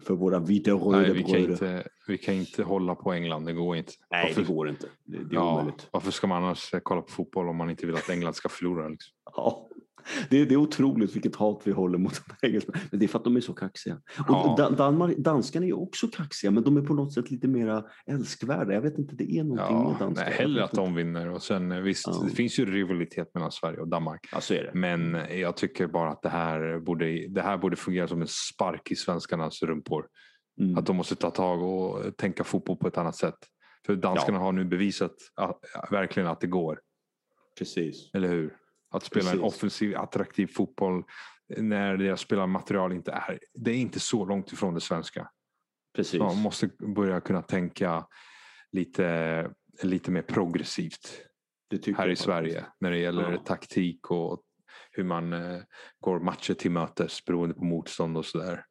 för 0.00 0.14
våra 0.14 0.38
vita 0.38 0.74
och 0.74 0.92
Nej, 0.92 1.00
röda 1.00 1.14
vi, 1.14 1.22
kan 1.22 1.36
inte, 1.36 1.88
vi 2.08 2.18
kan 2.18 2.34
inte 2.34 2.62
hålla 2.62 2.94
på 2.94 3.12
England, 3.12 3.44
det 3.44 3.52
går 3.52 3.76
inte. 3.76 3.92
Nej, 4.10 4.24
varför, 4.24 4.40
det 4.40 4.54
går 4.54 4.68
inte. 4.68 4.86
Det, 5.04 5.18
det 5.18 5.34
är 5.34 5.38
ja, 5.38 5.52
omöjligt. 5.52 5.88
varför 5.90 6.10
ska 6.10 6.26
man 6.26 6.44
annars 6.44 6.74
kolla 6.82 7.02
på 7.02 7.10
fotboll 7.10 7.48
om 7.48 7.56
man 7.56 7.70
inte 7.70 7.86
vill 7.86 7.94
att 7.94 8.10
England 8.10 8.34
ska 8.34 8.48
förlora? 8.48 8.88
Liksom? 8.88 9.12
Ja. 9.36 9.68
Det, 10.30 10.44
det 10.44 10.54
är 10.54 10.58
otroligt 10.58 11.16
vilket 11.16 11.36
hat 11.36 11.62
vi 11.64 11.72
håller 11.72 11.98
mot 11.98 12.12
engelsmän. 12.42 12.76
Men 12.90 13.00
det 13.00 13.06
är 13.06 13.08
för 13.08 13.18
att 13.18 13.24
de 13.24 13.36
är 13.36 13.40
så 13.40 13.52
kaxiga. 13.54 13.94
Och 13.94 14.24
Ja. 14.28 14.54
Dan- 14.58 14.74
Danmark, 14.76 15.16
danskarna 15.16 15.66
är 15.66 15.78
också 15.78 16.08
kaxiga, 16.08 16.50
men 16.50 16.62
de 16.64 16.76
är 16.76 16.80
på 16.82 16.94
något 16.94 17.12
sätt 17.14 17.30
lite 17.30 17.48
mera 17.48 17.84
älskvärda. 18.06 18.74
Jag 18.74 18.80
vet 18.80 18.98
inte, 18.98 19.14
det 19.14 19.38
är 19.38 19.44
någonting 19.44 19.76
med 19.76 19.86
Ja, 19.92 19.96
danskar. 19.98 20.24
nej, 20.24 20.32
Jag 20.32 20.38
hellre 20.42 20.64
att 20.64 20.72
de 20.72 20.94
vinner. 20.94 21.30
Och 21.30 21.42
sen, 21.42 21.72
eh, 21.72 21.80
visst, 21.80 22.06
Ja. 22.06 22.22
det 22.28 22.30
finns 22.34 22.58
ju 22.58 22.66
rivalitet 22.66 23.34
mellan 23.34 23.52
Sverige 23.52 23.78
och 23.78 23.88
Danmark. 23.88 24.28
Ja, 24.32 24.40
så 24.40 24.54
är 24.54 24.62
det. 24.62 24.70
Men 24.74 25.14
jag 25.38 25.56
tycker 25.56 25.86
bara 25.86 26.10
att 26.10 26.22
det 26.22 26.28
här 26.28 26.78
borde, 26.78 27.28
det 27.28 27.42
här 27.42 27.58
borde 27.58 27.76
fungera 27.76 28.08
som 28.08 28.20
en 28.20 28.28
spark 28.28 28.90
i 28.90 28.94
svenskarnas 28.96 29.62
rumpor. 29.62 30.06
Mm. 30.60 30.78
Att 30.78 30.86
de 30.86 30.96
måste 30.96 31.14
ta 31.16 31.30
tag 31.30 31.62
och 31.62 32.16
tänka 32.16 32.44
fotboll 32.44 32.76
på 32.76 32.88
ett 32.88 32.98
annat 32.98 33.16
sätt. 33.16 33.34
För 33.86 33.96
danskarna 33.96 34.38
har 34.38 34.52
nu 34.52 34.64
bevisat 34.64 35.14
att, 35.34 35.58
verkligen 35.90 36.28
att 36.28 36.40
det 36.40 36.46
går. 36.46 36.80
Precis. 37.58 38.10
Eller 38.14 38.28
hur? 38.28 38.56
Att 38.90 39.04
spela 39.04 39.30
en 39.30 39.38
Precis. 39.38 39.54
offensiv, 39.56 39.96
attraktiv 39.96 40.46
fotboll 40.46 41.04
när 41.56 41.96
deras 41.96 42.20
spelarmaterial 42.20 42.92
inte 42.92 43.12
är... 43.12 43.38
Det 43.54 43.70
är 43.70 43.76
inte 43.76 44.00
så 44.00 44.24
långt 44.24 44.52
ifrån 44.52 44.74
det 44.74 44.80
svenska. 44.80 45.30
Precis. 45.96 46.20
Man 46.20 46.36
måste 46.36 46.70
börja 46.96 47.20
kunna 47.20 47.42
tänka 47.42 48.06
lite, 48.72 49.50
lite 49.82 50.10
mer 50.10 50.22
progressivt 50.22 51.22
här 51.96 52.08
i. 52.08 52.16
Sverige. 52.16 52.66
När 52.80 52.90
det 52.90 52.98
gäller 52.98 53.32
Ja. 53.32 53.38
taktik 53.38 54.10
och 54.10 54.42
hur 54.92 55.04
man 55.04 55.32
eh, 55.32 55.62
går 56.00 56.20
matcher 56.20 56.54
till 56.54 56.70
mötes 56.70 57.24
beroende 57.24 57.54
på 57.54 57.64
motstånd 57.64 58.16
och 58.16 58.24
sådär. 58.26 58.64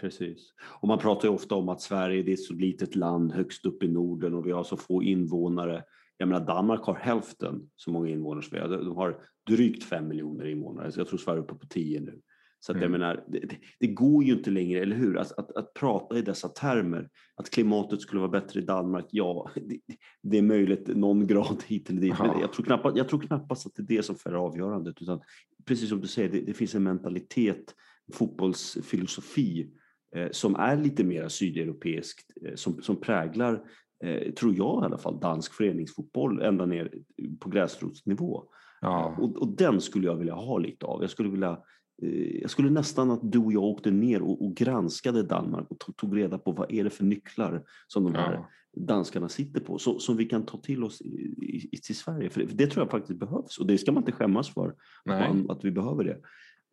Precis. 0.00 0.52
Och 0.80 0.88
man 0.88 0.98
pratar 0.98 1.28
ju 1.28 1.34
ofta 1.34 1.54
om 1.54 1.68
att 1.68 1.80
Sverige 1.80 2.22
det 2.22 2.30
är 2.30 2.34
ett 2.34 2.40
så 2.44 2.54
litet 2.54 2.94
land 2.94 3.32
högst 3.32 3.66
upp 3.66 3.82
i 3.82 3.88
Norden 3.88 4.34
och 4.34 4.46
vi 4.46 4.52
har 4.52 4.64
så 4.64 4.76
få 4.76 5.02
invånare. 5.02 5.84
Jag 6.18 6.28
menar 6.28 6.46
Danmark 6.46 6.80
har 6.80 6.94
hälften 6.94 7.70
så 7.76 7.90
många 7.90 8.08
invånare 8.08 8.42
som 8.42 8.50
vi 8.56 8.60
har. 8.60 8.68
De 8.68 8.96
har 8.96 9.20
drygt 9.48 9.84
fem 9.84 10.08
miljoner 10.08 10.46
invånare. 10.46 10.92
Så 10.92 11.00
jag 11.00 11.08
tror 11.08 11.18
Sverige 11.18 11.38
är 11.38 11.42
uppe 11.42 11.54
på 11.54 11.66
tio 11.66 12.00
nu. 12.00 12.20
Så 12.60 12.72
att 12.72 12.78
jag 12.80 12.88
Mm. 12.88 13.00
menar, 13.00 13.24
det, 13.28 13.58
det- 13.80 13.86
går 13.86 14.24
ju 14.24 14.32
inte 14.32 14.50
längre, 14.50 14.80
eller 14.80 14.96
hur? 14.96 15.18
Att, 15.18 15.32
att, 15.32 15.56
att 15.56 15.74
prata 15.74 16.18
i 16.18 16.22
dessa 16.22 16.48
termer, 16.48 17.08
att 17.34 17.50
klimatet 17.50 18.00
skulle 18.00 18.20
vara 18.20 18.30
bättre 18.30 18.60
i 18.60 18.64
Danmark, 18.64 19.06
ja, 19.10 19.50
det, 19.54 19.78
det 20.22 20.38
är 20.38 20.42
möjligt 20.42 20.96
någon 20.96 21.26
grad 21.26 21.62
hit 21.66 21.90
eller 21.90 22.00
dit. 22.00 22.14
Men 22.18 22.28
Ja. 22.28 22.40
jag 22.40 22.52
tror, 22.52 22.64
knappast, 22.64 22.96
jag 22.96 23.08
tror 23.08 23.20
knappast 23.20 23.66
att 23.66 23.72
det 23.74 23.82
är 23.82 23.96
det 23.96 24.02
som 24.02 24.16
fäller 24.16 24.36
avgörandet. 24.36 25.02
Utan 25.02 25.20
precis 25.64 25.88
som 25.88 26.00
du 26.00 26.06
säger, 26.06 26.28
det, 26.28 26.40
det 26.40 26.54
finns 26.54 26.74
en 26.74 26.82
mentalitet, 26.82 27.74
fotbollsfilosofi 28.12 29.70
eh, 30.16 30.28
som 30.30 30.56
är 30.56 30.76
lite 30.76 31.04
mer 31.04 31.28
sydeuropeisk, 31.28 32.20
eh, 32.46 32.54
som, 32.54 32.82
som 32.82 33.00
präglar, 33.00 33.62
eh, 34.04 34.32
tror 34.32 34.54
jag 34.54 34.82
i 34.82 34.86
alla 34.86 34.98
fall, 34.98 35.20
dansk 35.20 35.54
föreningsfotboll 35.54 36.42
ända 36.42 36.66
ner 36.66 36.92
på 37.40 37.48
gräsrotsnivå. 37.48 38.44
Ja. 38.80 39.16
Och, 39.18 39.36
och 39.36 39.56
den 39.56 39.80
skulle 39.80 40.06
jag 40.06 40.16
vilja 40.16 40.34
ha 40.34 40.58
lite 40.58 40.86
av. 40.86 41.00
Jag 41.00 41.10
skulle 41.10 41.28
vilja 41.28 41.58
eh, 42.02 42.40
jag 42.40 42.50
skulle 42.50 42.70
nästan 42.70 43.10
att 43.10 43.32
du 43.32 43.38
och 43.38 43.52
jag 43.52 43.62
åkte 43.62 43.90
ner 43.90 44.22
och, 44.22 44.44
och 44.44 44.54
granskade 44.54 45.22
Danmark 45.22 45.70
och 45.70 45.78
tog, 45.78 45.96
tog 45.96 46.16
reda 46.16 46.38
på 46.38 46.52
vad 46.52 46.72
är 46.72 46.84
det 46.84 46.90
för 46.90 47.04
nycklar 47.04 47.62
som 47.86 48.04
de 48.04 48.14
här 48.14 48.32
Ja. 48.32 48.48
danskarna 48.86 49.28
sitter 49.28 49.60
på, 49.60 49.78
så, 49.78 49.98
som 49.98 50.16
vi 50.16 50.24
kan 50.24 50.46
ta 50.46 50.58
till 50.58 50.84
oss 50.84 51.00
i, 51.00 51.34
i, 51.72 51.76
till 51.76 51.96
Sverige. 51.96 52.30
För 52.30 52.40
det, 52.40 52.48
för 52.48 52.56
det 52.56 52.66
tror 52.66 52.84
jag 52.84 52.90
faktiskt 52.90 53.18
behövs 53.18 53.58
och 53.58 53.66
det 53.66 53.78
ska 53.78 53.92
man 53.92 54.02
inte 54.02 54.12
skämmas 54.12 54.54
för, 54.54 54.74
man, 55.06 55.50
att 55.50 55.64
vi 55.64 55.70
behöver 55.70 56.04
det. 56.04 56.20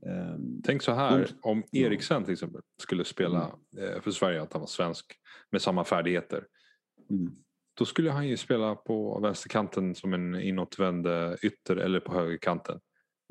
Ehm, 0.10 0.62
Tänk 0.64 0.82
så 0.82 0.92
här, 0.92 1.28
om 1.42 1.64
Eriksen 1.72 2.24
till 2.24 2.34
exempel 2.34 2.62
skulle 2.82 3.06
spela 3.06 3.52
eh, 3.78 4.02
för 4.02 4.12
Sverige, 4.12 4.42
att 4.42 4.54
han 4.54 4.60
var 4.60 4.68
svensk 4.68 5.06
med 5.52 5.62
samma 5.62 5.84
färdigheter. 5.84 6.44
Mm, 7.10 7.34
Då 7.78 7.86
skulle 7.86 8.12
han 8.12 8.28
ju 8.28 8.38
spela 8.38 8.76
på 8.76 9.20
vänsterkanten 9.20 9.96
som 9.96 10.14
en 10.14 10.36
inåtvänd 10.36 11.08
eh, 11.08 11.34
ytter 11.44 11.76
eller 11.76 12.00
på 12.00 12.14
högerkanten. 12.14 12.80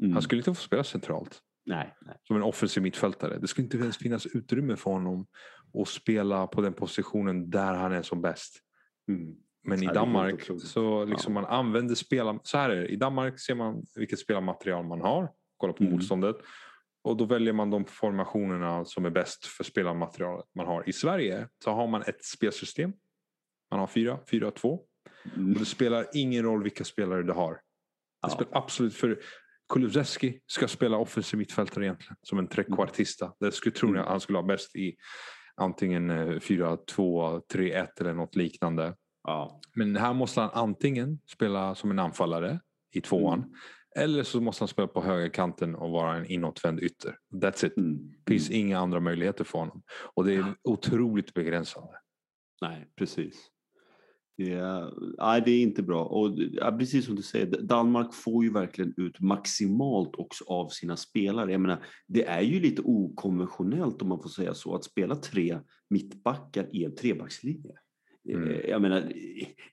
mm. 0.02 0.12
Han 0.12 0.22
skulle 0.22 0.38
inte 0.40 0.54
få 0.54 0.62
spela 0.62 0.84
centralt 0.84 1.40
Nej, 1.66 1.94
nej. 2.06 2.16
som 2.22 2.36
en 2.36 2.42
offensiv 2.42 2.82
mittfältare. 2.82 3.38
Det 3.38 3.46
skulle 3.48 3.64
inte 3.64 3.76
ens 3.76 3.96
finnas 3.98 4.26
utrymme 4.26 4.76
för 4.76 4.90
honom 4.90 5.26
att 5.82 5.88
spela 5.88 6.46
på 6.46 6.60
den 6.60 6.72
positionen 6.72 7.50
där 7.50 7.74
han 7.74 7.92
är 7.92 8.02
som 8.02 8.22
bäst. 8.22 8.60
Mm. 9.08 9.34
Men 9.64 9.82
i 9.82 9.86
Danmark 9.86 10.42
så 10.62 11.04
liksom 11.04 11.34
Ja. 11.36 11.40
man 11.40 11.50
använder 11.50 11.94
spelar... 11.94 12.40
Så 12.42 12.58
här 12.58 12.70
är 12.70 12.80
det, 12.82 12.88
i 12.88 12.96
Danmark 12.96 13.40
ser 13.40 13.54
man 13.54 13.82
vilket 13.94 14.18
spelarmaterial 14.18 14.84
man 14.86 15.00
har. 15.00 15.30
Kollar 15.56 15.74
på 15.74 15.82
Mm. 15.82 15.92
motståndet. 15.94 16.36
Och 17.04 17.16
då 17.16 17.24
väljer 17.24 17.52
man 17.52 17.70
de 17.70 17.84
formationerna 17.84 18.84
som 18.84 19.04
är 19.04 19.10
bäst 19.10 19.46
för 19.46 19.64
spelarmaterialet 19.64 20.46
man 20.54 20.66
har. 20.66 20.88
I 20.88 20.92
Sverige 20.92 21.48
så 21.64 21.70
har 21.70 21.86
man 21.88 22.02
ett 22.02 22.24
spelsystem. 22.24 22.92
Man 23.72 23.80
har 23.80 23.86
4, 23.86 24.18
4, 24.30 24.50
2. 24.50 24.80
Mm. 25.36 25.52
Och 25.52 25.58
det 25.58 25.64
spelar 25.64 26.06
ingen 26.14 26.44
roll 26.44 26.62
vilka 26.62 26.84
spelare 26.84 27.22
du 27.22 27.32
har. 27.32 27.60
Det 28.22 28.30
spelar 28.30 28.56
absolut 28.58 28.94
för 28.94 29.18
Kulusevski 29.72 30.40
ska 30.46 30.68
spela 30.68 30.96
offensiv 30.96 31.38
mittfältare 31.38 31.84
egentligen. 31.84 32.16
Som 32.22 32.38
en 32.38 32.48
trekvartista. 32.48 33.32
Det 33.40 33.52
skulle 33.52 33.74
tro 33.74 33.88
Mm. 33.88 34.00
jag 34.00 34.08
han 34.08 34.20
skulle 34.20 34.38
ha 34.38 34.42
bäst 34.42 34.76
i 34.76 34.96
antingen 35.56 36.10
eh, 36.10 36.26
4-2-3-1 36.26 37.86
eller 38.00 38.14
något 38.14 38.36
liknande. 38.36 38.96
Ja. 39.24 39.60
Men 39.74 39.96
här 39.96 40.14
måste 40.14 40.40
han 40.40 40.50
antingen 40.52 41.18
spela 41.26 41.74
som 41.74 41.90
en 41.90 41.98
anfallare 41.98 42.60
i 42.94 43.00
tvåan. 43.00 43.38
Mm. 43.38 43.50
Eller 43.96 44.22
så 44.22 44.40
måste 44.40 44.62
han 44.62 44.68
spela 44.68 44.88
på 44.88 45.02
högerkanten 45.02 45.74
och 45.74 45.90
vara 45.90 46.16
en 46.16 46.26
inåtvänd 46.26 46.80
ytter. 46.80 47.16
That's 47.34 47.66
it. 47.66 47.76
Mm. 47.76 47.98
Finns 48.28 48.50
inga 48.50 48.78
andra 48.78 49.00
möjligheter 49.00 49.44
för 49.44 49.58
honom. 49.58 49.82
Och 50.14 50.24
det 50.24 50.34
är 50.34 50.54
otroligt 50.62 51.34
begränsande. 51.34 51.92
Nej, 52.62 52.88
precis. 52.96 53.51
Det 54.36 54.52
är, 54.52 54.92
nej, 55.18 55.42
det 55.44 55.50
är 55.50 55.62
inte 55.62 55.82
bra. 55.82 56.04
Och 56.04 56.38
precis 56.78 57.04
som 57.06 57.14
du 57.16 57.22
säger, 57.22 57.46
Danmark 57.62 58.14
får 58.14 58.44
ju 58.44 58.52
verkligen 58.52 58.94
ut 58.96 59.20
maximalt 59.20 60.16
också 60.16 60.44
av 60.46 60.68
sina 60.68 60.96
spelare. 60.96 61.52
Jag 61.52 61.60
menar, 61.60 61.84
det 62.08 62.24
är 62.26 62.40
ju 62.42 62.60
lite 62.60 62.82
okonventionellt 62.84 64.02
om 64.02 64.08
man 64.08 64.22
får 64.22 64.28
säga 64.28 64.54
så, 64.54 64.74
att 64.74 64.84
spela 64.84 65.16
tre 65.16 65.58
mittbackar 65.90 66.68
i 66.72 66.84
en 66.84 66.94
trebackslinje. 66.94 67.72
Mm. 68.28 68.48
Eh, 68.48 68.56
Jag 68.70 68.82
menar, 68.82 69.12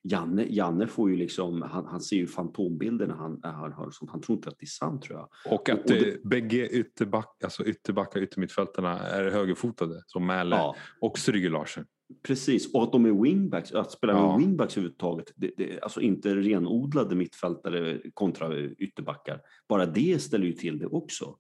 Janne, 0.03 0.45
Janne 0.49 0.87
får 0.87 1.09
ju 1.09 1.15
liksom, 1.15 1.61
han, 1.61 1.85
han 1.85 2.01
ser 2.01 2.15
ju 2.15 2.27
fantombilder 2.27 3.07
när 3.07 3.15
han, 3.15 3.39
hör 3.73 3.91
sånt. 3.91 4.11
Han 4.11 4.21
tror 4.21 4.37
inte 4.37 4.49
att 4.49 4.55
det 4.59 4.63
är 4.63 4.67
sant 4.67 5.01
tror 5.01 5.19
jag. 5.19 5.53
Och 5.53 5.69
att 5.69 5.79
Och- 5.79 5.85
och 5.85 5.91
det- 5.91 6.09
eh, 6.13 6.15
bägge 6.23 6.67
ytterback, 6.69 7.43
alltså 7.43 7.65
ytterbackar 7.65 8.21
yttermittfältarna 8.21 8.99
är 8.99 9.31
högerfotade. 9.31 10.03
Som 10.05 10.25
Mähle 10.25 10.55
Ja, 10.55 10.75
och 11.01 11.19
Stryger 11.19 11.49
Larsen. 11.49 11.85
Precis, 12.23 12.73
och 12.73 12.83
att 12.83 12.91
de 12.91 13.05
är 13.05 13.11
wingbacks, 13.23 13.71
att 13.71 13.91
spela 13.91 14.13
med 14.13 14.21
Ja. 14.21 14.37
wingbacks 14.37 14.77
överhuvudtaget, 14.77 15.33
det, 15.35 15.51
det, 15.57 15.81
alltså 15.81 16.01
inte 16.01 16.35
renodlade 16.35 17.15
mittfältare 17.15 18.01
kontra 18.13 18.57
ytterbackar. 18.59 19.41
Bara 19.69 19.85
det 19.85 20.21
ställer 20.21 20.45
ju 20.45 20.53
till 20.53 20.79
det 20.79 20.85
också. 20.87 21.35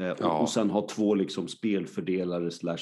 Eh, 0.00 0.10
och, 0.10 0.16
Ja. 0.20 0.38
och 0.38 0.48
sen 0.48 0.70
ha 0.70 0.86
två 0.88 1.14
liksom 1.14 1.48
spelfördelare 1.48 2.50
slash... 2.50 2.76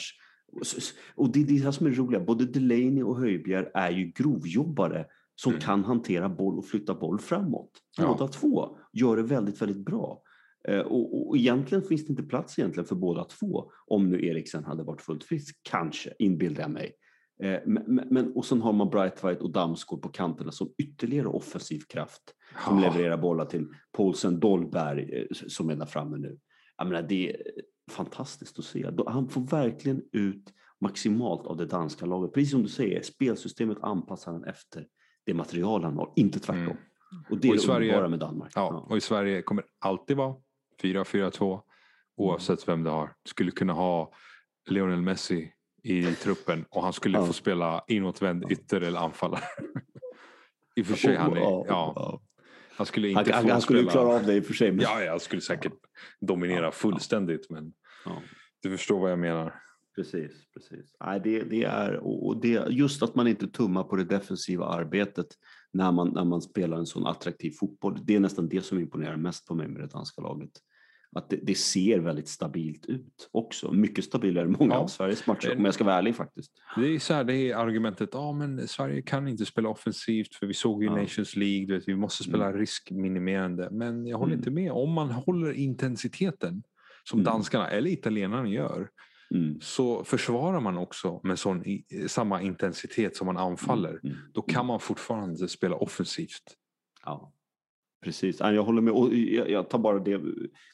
och 1.15 1.33
det 1.33 1.41
är 1.41 1.45
det 1.45 1.57
här 1.65 1.71
som 1.71 1.87
är 1.87 1.91
roligt, 1.91 2.27
både 2.27 2.45
Delaney 2.45 3.03
och 3.03 3.17
Höjbjerg 3.19 3.67
är 3.75 3.91
ju 3.91 4.13
grovjobbare 4.15 5.07
som 5.35 5.53
Mm. 5.53 5.61
kan 5.63 5.85
hantera 5.85 6.29
boll 6.29 6.59
och 6.59 6.67
flytta 6.67 6.95
boll 6.95 7.19
framåt. 7.19 7.71
Ja. 7.99 8.07
Båda 8.19 8.29
två 8.33 8.77
gör 8.93 9.17
det 9.17 9.23
väldigt, 9.23 9.63
väldigt 9.63 9.85
bra. 9.85 10.23
Eh, 10.69 10.81
och, 10.81 11.29
och 11.29 11.37
egentligen 11.37 11.85
finns 11.85 12.07
det 12.07 12.11
inte 12.11 12.23
plats 12.23 12.59
egentligen 12.59 12.87
för 12.87 12.97
båda 12.97 13.25
två 13.25 13.71
om 13.87 14.11
nu 14.11 14.27
Eriksen 14.27 14.65
hade 14.65 14.83
varit 14.83 15.01
fullt 15.03 15.25
frisk, 15.25 15.61
kanske, 15.63 16.13
inbillar 16.19 16.61
jag 16.61 16.71
mig. 16.71 16.93
Eh, 17.43 17.61
Men, 17.67 18.09
men- 18.11 18.33
och 18.33 18.45
sen 18.45 18.63
har 18.63 18.73
man 18.73 18.91
Brightwhite 18.91 19.41
och 19.45 19.51
Damsgaard 19.53 20.03
på 20.03 20.09
kanterna 20.09 20.53
som 20.53 20.73
ytterligare 20.79 21.27
offensiv 21.29 21.81
kraft 21.89 22.23
som 22.65 22.79
Ja. 22.83 22.91
levererar 22.91 23.17
bollar 23.17 23.45
till 23.45 23.67
Paulsen 23.97 24.41
Dolberg 24.41 25.13
eh, 25.21 25.27
som 25.49 25.71
är 25.71 25.77
där 25.77 25.87
framme 25.87 26.17
nu. 26.17 26.39
Jag 26.77 26.87
menar, 26.87 27.03
det 27.03 27.31
är 27.31 27.37
fantastiskt 27.91 28.59
att 28.59 28.65
se. 28.65 28.91
Han 29.07 29.29
får 29.29 29.41
verkligen 29.41 30.03
ut 30.13 30.53
maximalt 30.81 31.47
av 31.47 31.57
det 31.57 31.67
danska 31.67 32.07
laget. 32.07 32.33
Precis 32.35 32.51
som 32.51 32.63
du 32.63 32.69
säger, 32.69 33.03
spelsystemet 33.03 33.79
anpassar 33.81 34.33
han 34.33 34.45
efter 34.45 34.87
det 35.27 35.35
material 35.35 35.85
han 35.85 35.97
har, 35.97 36.13
inte 36.17 36.39
tvärtom. 36.41 36.63
Mm. 36.63 36.77
Och 37.31 37.39
det 37.39 37.49
är 37.49 37.53
Och 37.53 37.57
det 37.57 37.63
Sverige- 37.63 37.89
underbara 37.89 38.09
med 38.09 38.19
Danmark. 38.19 38.53
Ja, 38.55 38.87
och 38.91 38.97
i 38.97 39.01
Sverige 39.01 39.43
kommer 39.43 39.63
det 39.63 39.69
alltid 39.79 40.17
vara 40.17 40.35
4-4-2 40.83 41.61
oavsett 42.17 42.69
vem 42.69 42.83
det 42.83 42.91
har. 42.91 43.13
Skulle 43.25 43.51
kunna 43.51 43.73
ha 43.73 44.13
Lionel 44.71 45.03
Messi 45.03 45.53
i 45.89 46.15
truppen 46.15 46.65
och 46.71 46.83
han 46.83 46.93
skulle 46.93 47.19
Ja. 47.19 47.27
få 47.27 47.33
spela 47.33 47.85
inåtvänd 47.89 48.45
ytter 48.53 48.81
eller 48.81 48.99
anfallare. 49.01 49.43
I 50.77 50.83
och 50.83 50.87
för 50.87 50.95
sig, 50.97 51.17
han, 51.17 51.33
är, 51.33 51.37
Ja, 51.37 51.65
ja, 51.69 51.93
ja. 51.97 52.21
han 52.77 52.87
skulle 52.87 53.15
Han, 53.15 53.23
inte 53.25 53.35
han, 53.35 53.43
få 53.45 53.51
han 53.51 53.61
skulle 53.61 53.79
spela... 53.79 53.93
klara 53.93 54.15
av 54.17 54.27
det 54.27 54.35
i 54.35 54.41
och 54.41 54.45
för 54.45 54.55
sig. 54.55 54.71
Men... 54.73 54.81
Ja, 54.81 55.03
jag 55.03 55.21
skulle 55.21 55.43
säkert 55.43 55.73
dominera 56.21 56.65
Ja, 56.65 56.71
fullständigt 56.71 57.51
men 57.51 57.73
Ja. 58.05 58.23
du 58.63 58.71
förstår 58.77 59.01
vad 59.01 59.11
jag 59.13 59.19
menar. 59.19 59.55
Precis, 59.97 60.33
precis. 60.55 60.97
Nej, 61.05 61.21
det, 61.25 61.43
det 61.43 61.65
är, 61.65 61.95
och 61.97 62.27
och 62.27 62.41
det, 62.41 62.67
just 62.71 63.03
att 63.03 63.15
man 63.15 63.29
inte 63.29 63.47
tummar 63.49 63.83
på 63.85 63.97
det 63.97 64.05
defensiva 64.05 64.67
arbetet 64.67 65.27
när 65.73 65.93
man, 65.93 66.09
när 66.09 66.25
man 66.25 66.43
spelar 66.43 66.79
en 66.79 66.87
sån 66.87 67.07
attraktiv 67.07 67.51
fotboll. 67.61 67.99
Det 68.05 68.15
är 68.15 68.21
nästan 68.21 68.49
det 68.49 68.63
som 68.63 68.79
imponerar 68.79 69.17
mest 69.17 69.47
på 69.47 69.55
mig 69.55 69.69
med 69.69 69.81
det 69.83 69.87
danska 69.87 70.21
laget. 70.23 70.51
Att 71.17 71.31
det, 71.31 71.37
det 71.43 71.55
ser 71.55 71.99
väldigt 71.99 72.29
stabilt 72.29 72.87
ut 72.87 73.29
också. 73.33 73.73
Mycket 73.73 74.05
stabilare 74.05 74.45
än 74.45 74.57
många 74.59 74.75
Ja. 74.75 74.79
av 74.81 74.87
Sveriges 74.87 75.27
matcher, 75.27 75.49
Men- 75.49 75.59
om 75.59 75.65
jag 75.65 75.75
ska 75.75 75.85
vara 75.85 75.95
ärlig 75.97 76.17
faktiskt. 76.17 76.53
Det 76.77 76.87
är 76.95 76.99
så 76.99 77.15
här, 77.15 77.25
det 77.25 77.35
är 77.37 77.57
argumentet, 77.57 78.09
ja 78.13 78.33
men 78.33 78.69
Sverige 78.69 79.03
kan 79.03 79.29
inte 79.29 79.47
spela 79.47 79.69
offensivt 79.69 80.35
för 80.35 80.47
vi 80.47 80.55
såg 80.55 80.83
ju 80.83 80.89
Ja. 80.89 80.97
Nations 80.97 81.37
League, 81.37 81.67
du 81.67 81.75
vet, 81.75 81.89
vi 81.89 81.97
måste 81.97 82.25
spela 82.25 82.53
riskminimerande. 82.53 83.69
Men 83.73 84.07
jag 84.07 84.19
håller 84.19 84.33
Mm. 84.33 84.41
inte 84.41 84.51
med. 84.51 84.73
Om 84.73 84.93
man 84.93 85.11
håller 85.11 85.53
intensiteten 85.53 86.63
som 87.05 87.19
Mm. 87.21 87.25
danskarna 87.33 87.71
eller 87.71 87.91
italienarna 87.91 88.49
gör 88.49 88.89
Mm. 89.35 89.61
så 89.61 90.05
försvarar 90.05 90.61
man 90.61 90.79
också 90.79 91.21
med 91.25 91.39
sån, 91.39 91.65
samma 92.07 92.43
intensitet 92.43 93.17
som 93.17 93.27
man 93.27 93.37
anfaller. 93.37 94.01
Mm. 94.05 94.17
Då 94.35 94.43
kan 94.43 94.67
man 94.67 94.81
fortfarande 94.81 95.49
spela 95.49 95.77
offensivt. 95.77 96.43
Ja, 97.05 97.33
precis. 98.05 98.41
Jag 98.41 98.65
håller 98.65 98.83
med. 98.83 98.93
Och 98.95 99.15
jag, 99.15 99.71
tar 99.71 99.79
bara 99.79 99.99
det 99.99 100.21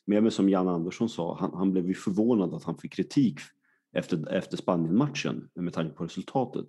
med 0.05 0.23
mig 0.23 0.33
som 0.33 0.49
Jan 0.49 0.69
Andersson 0.69 1.09
sa. 1.09 1.37
Han, 1.41 1.55
han 1.55 1.73
blev 1.73 1.89
ju 1.89 1.95
förvånad 1.95 2.55
att 2.55 2.65
han 2.65 2.79
fick 2.79 2.93
kritik 2.93 3.39
efter, 3.93 4.33
efter 4.33 4.57
Spanien-matchen 4.57 5.49
med 5.55 5.73
tanke 5.73 5.95
på 5.95 6.05
resultatet. 6.05 6.67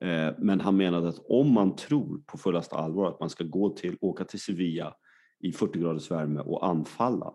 Eh, 0.00 0.34
men 0.38 0.60
han 0.60 0.76
menade 0.76 1.08
att 1.08 1.24
om 1.28 1.52
man 1.52 1.76
tror 1.76 2.22
på 2.26 2.38
fullaste 2.38 2.76
allvar 2.76 3.08
att 3.08 3.20
man 3.20 3.30
ska 3.30 3.44
gå 3.44 3.70
till, 3.70 3.96
åka 4.00 4.24
till 4.24 4.40
Sevilla 4.40 4.94
i 5.40 5.52
40 5.52 5.78
graders 5.78 6.10
värme 6.10 6.40
och 6.40 6.66
anfalla, 6.66 7.34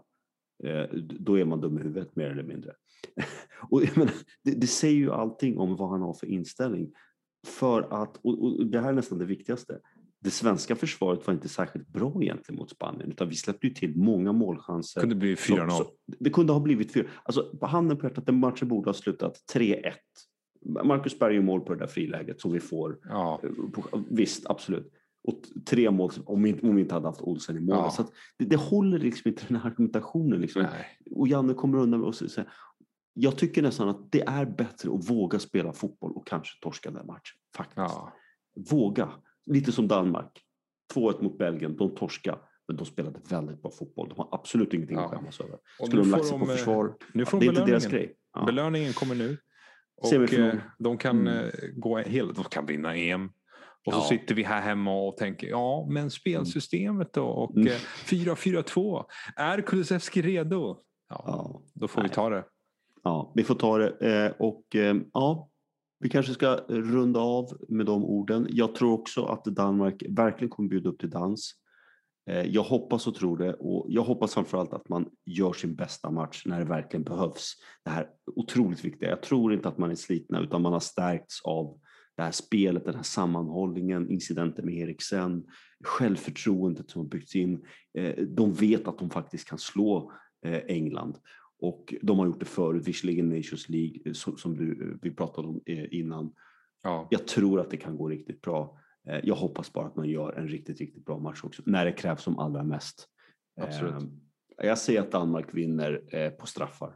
eh, 0.63 0.83
då 1.19 1.39
är 1.39 1.45
man 1.45 1.61
dum 1.61 1.77
i 1.77 1.81
huvudet 1.81 2.15
mer 2.15 2.29
eller 2.29 2.43
mindre. 2.43 2.73
och 3.69 3.83
jag 3.83 3.97
menar, 3.97 4.13
det, 4.43 4.51
det 4.51 4.67
säger 4.67 4.97
ju 4.97 5.11
allting 5.11 5.57
om 5.57 5.75
vad 5.75 5.89
han 5.89 6.01
har 6.01 6.13
för 6.13 6.27
inställning. 6.27 6.91
För 7.47 7.81
att, 8.01 8.17
och, 8.17 8.43
och 8.43 8.65
det 8.65 8.79
här 8.79 8.89
är 8.89 8.93
nästan 8.93 9.17
det 9.17 9.25
viktigaste, 9.25 9.79
det 10.23 10.31
svenska 10.31 10.75
försvaret 10.75 11.27
var 11.27 11.33
inte 11.33 11.49
särskilt 11.49 11.87
bra 11.87 12.23
egentligen 12.23 12.59
mot 12.59 12.69
Spanien 12.69 13.11
utan 13.11 13.29
vi 13.29 13.35
släppte 13.35 13.67
ju 13.67 13.73
till 13.73 13.97
många 13.97 14.31
målchanser. 14.31 14.99
Det 14.99 15.03
kunde 15.03 15.15
bli 15.15 15.35
4-0. 15.35 15.69
Så- 15.69 15.77
så- 15.83 15.91
Det 16.19 16.29
kunde 16.29 16.53
ha 16.53 16.59
blivit 16.59 16.93
fyra. 16.93 17.05
Alltså 17.23 17.57
på 17.59 17.65
handen 17.65 17.97
på 17.97 18.05
hjärtat, 18.05 18.25
den 18.25 18.39
matchen 18.39 18.67
borde 18.67 18.89
ha 18.89 18.93
slutat 18.93 19.37
3-1. 19.53 19.93
Marcus 20.83 21.19
Berg 21.19 21.35
gör 21.35 21.41
mål 21.41 21.61
på 21.61 21.73
det 21.73 21.79
där 21.79 21.87
friläget 21.87 22.41
som 22.41 22.51
vi 22.51 22.59
får. 22.59 22.99
Ja, 23.03 23.41
På- 23.73 24.03
Visst, 24.09 24.45
absolut. 24.49 24.91
Och 25.27 25.39
tre 25.65 25.91
mål 25.91 26.11
om 26.25 26.43
vi, 26.43 26.49
inte- 26.49 26.67
om 26.67 26.75
vi 26.75 26.81
inte 26.81 26.93
hade 26.93 27.07
haft 27.07 27.21
Olsen 27.21 27.57
i 27.57 27.59
mål. 27.59 27.75
Ja. 27.75 27.89
Så 27.91 28.01
att 28.01 28.11
det, 28.37 28.45
det 28.45 28.55
håller 28.55 28.99
liksom 28.99 29.29
inte 29.29 29.43
den 29.47 29.57
här 29.57 29.69
argumentationen. 29.69 30.41
Liksom. 30.41 30.65
Och 31.15 31.27
Janne 31.27 31.53
kommer 31.53 31.77
undan 31.77 31.99
med 31.99 32.07
och 32.07 32.15
så 32.15 32.25
här, 32.37 32.49
Jag 33.15 33.37
tycker 33.37 33.61
nästan 33.61 33.89
att 33.89 34.11
det 34.11 34.21
är 34.21 34.45
bättre 34.45 34.93
att 34.93 35.09
våga 35.09 35.39
spela 35.39 35.73
fotboll 35.73 36.11
och 36.11 36.27
kanske 36.27 36.59
torska 36.61 36.91
den 36.91 37.05
matchen. 37.07 37.35
Faktiskt. 37.55 37.77
Ja. 37.77 38.13
Våga. 38.69 39.09
Lite 39.45 39.71
som 39.71 39.87
Danmark. 39.87 40.31
2-1 40.95 41.23
mot 41.23 41.37
Belgien. 41.37 41.77
De 41.77 41.95
torska 41.95 42.39
men 42.67 42.77
de 42.77 42.85
spelade 42.85 43.19
väldigt 43.29 43.61
bra 43.61 43.71
fotboll. 43.71 44.09
De 44.09 44.17
har 44.17 44.29
absolut 44.31 44.73
ingenting 44.73 44.97
att 44.97 45.09
skämmas 45.11 45.39
över. 45.39 45.57
Skulle 45.85 46.01
de 46.01 46.09
lagt 46.11 46.25
sig 46.25 46.39
på 46.39 46.45
eh, 46.45 46.51
försvar, 46.51 46.95
Nu 47.13 47.25
får 47.25 47.39
det 47.39 47.45
de 47.45 47.49
är 47.49 47.51
inte 47.59 47.71
deras 47.71 47.83
belöningen. 47.83 48.07
grej. 48.07 48.17
Ja. 48.33 48.45
Belöningen 48.45 48.93
kommer 48.93 49.15
nu. 49.15 49.37
Och 50.01 50.13
eh, 50.33 50.55
de 50.79 50.97
kan 50.97 51.19
Mm. 51.27 51.37
eh, 51.45 51.49
gå 51.75 51.97
hela, 51.97 52.33
de 52.33 52.43
kan 52.43 52.65
vinna 52.65 52.95
EM. 52.95 53.29
Och 53.85 53.93
så 53.93 53.99
Ja. 53.99 54.03
sitter 54.03 54.35
vi 54.35 54.43
här 54.43 54.61
hemma 54.61 54.93
och 55.07 55.17
tänker, 55.17 55.47
ja 55.47 55.87
men 55.91 56.11
spelsystemet 56.11 57.13
då 57.13 57.25
och 57.25 57.55
Mm. 57.55 57.67
eh, 57.67 57.73
4-4-2. 58.05 59.05
Är 59.35 59.61
Kulusevski 59.61 60.21
redo? 60.21 60.77
Ja, 61.09 61.23
Ja. 61.27 61.61
då 61.73 61.87
får 61.87 62.01
vi 62.01 62.07
Nej. 62.07 62.15
ta 62.15 62.29
det. 62.29 62.45
Ja, 63.03 63.31
vi 63.35 63.43
får 63.43 63.55
ta 63.55 63.77
det. 63.77 64.25
Eh, 64.25 64.31
och 64.39 64.75
eh, 64.75 64.95
ja, 65.13 65.49
vi 66.03 66.09
kanske 66.09 66.33
ska 66.33 66.55
runda 66.69 67.19
av 67.19 67.57
med 67.69 67.85
de 67.85 68.05
orden. 68.05 68.47
Jag 68.49 68.75
tror 68.75 68.93
också 68.93 69.25
att 69.25 69.45
Danmark 69.45 70.03
verkligen 70.09 70.49
kommer 70.49 70.69
bjuda 70.69 70.89
upp 70.89 70.99
till 70.99 71.09
dans. 71.09 71.53
Eh, 72.29 72.41
jag 72.41 72.63
hoppas 72.63 73.07
och 73.07 73.15
tror 73.15 73.37
det 73.37 73.53
och 73.53 73.85
jag 73.89 74.03
hoppas 74.03 74.33
framförallt 74.33 74.73
att 74.73 74.89
man 74.89 75.09
gör 75.25 75.53
sin 75.53 75.75
bästa 75.75 76.11
match 76.11 76.43
när 76.45 76.59
det 76.59 76.65
verkligen 76.65 77.03
behövs. 77.03 77.53
Det 77.83 77.89
här 77.89 78.09
otroligt 78.35 78.85
viktiga. 78.85 79.09
Jag 79.09 79.21
tror 79.21 79.53
inte 79.53 79.67
att 79.67 79.77
man 79.77 79.91
är 79.91 79.95
slitna 79.95 80.39
utan 80.39 80.61
man 80.61 80.73
har 80.73 80.79
stärkts 80.79 81.41
av 81.43 81.79
det 82.17 82.23
här 82.23 82.31
spelet, 82.31 82.85
den 82.85 82.95
här 82.95 83.03
sammanhållningen, 83.03 84.09
incidenten 84.09 84.65
med 84.65 84.75
Eriksen, 84.75 85.43
självförtroendet 85.83 86.89
som 86.89 87.01
har 87.01 87.09
byggts 87.09 87.35
in. 87.35 87.65
Eh, 87.97 88.15
de 88.27 88.53
vet 88.53 88.87
att 88.87 88.99
de 88.99 89.09
faktiskt 89.09 89.49
kan 89.49 89.59
slå 89.59 90.11
eh, 90.45 90.61
England. 90.67 91.17
Och 91.63 91.93
de 92.01 92.19
har 92.19 92.25
gjort 92.25 92.39
det 92.39 92.45
förut, 92.45 92.87
visserligen 92.87 93.29
Nations 93.29 93.69
League 93.69 93.99
eh, 94.05 94.13
som, 94.13 94.37
som 94.37 94.57
du, 94.57 94.91
eh, 94.91 94.97
vi 95.01 95.11
pratade 95.11 95.47
om 95.47 95.61
eh, 95.65 95.93
innan. 95.93 96.33
Ja. 96.81 97.07
Jag 97.11 97.27
tror 97.27 97.59
att 97.59 97.69
det 97.69 97.77
kan 97.77 97.97
gå 97.97 98.09
riktigt 98.09 98.41
bra. 98.41 98.77
Jag 99.23 99.35
hoppas 99.35 99.73
bara 99.73 99.87
att 99.87 99.95
man 99.95 100.09
gör 100.09 100.33
en 100.33 100.47
riktigt, 100.47 100.79
riktigt 100.79 101.05
bra 101.05 101.19
match 101.19 101.43
också, 101.43 101.63
när 101.65 101.85
det 101.85 101.91
krävs 101.91 102.21
som 102.23 102.39
allra 102.39 102.63
mest. 102.63 103.07
Absolut. 103.61 104.03
Jag 104.57 104.77
ser 104.77 105.01
att 105.01 105.11
Danmark 105.11 105.53
vinner 105.53 106.29
på 106.29 106.45
straffar. 106.45 106.95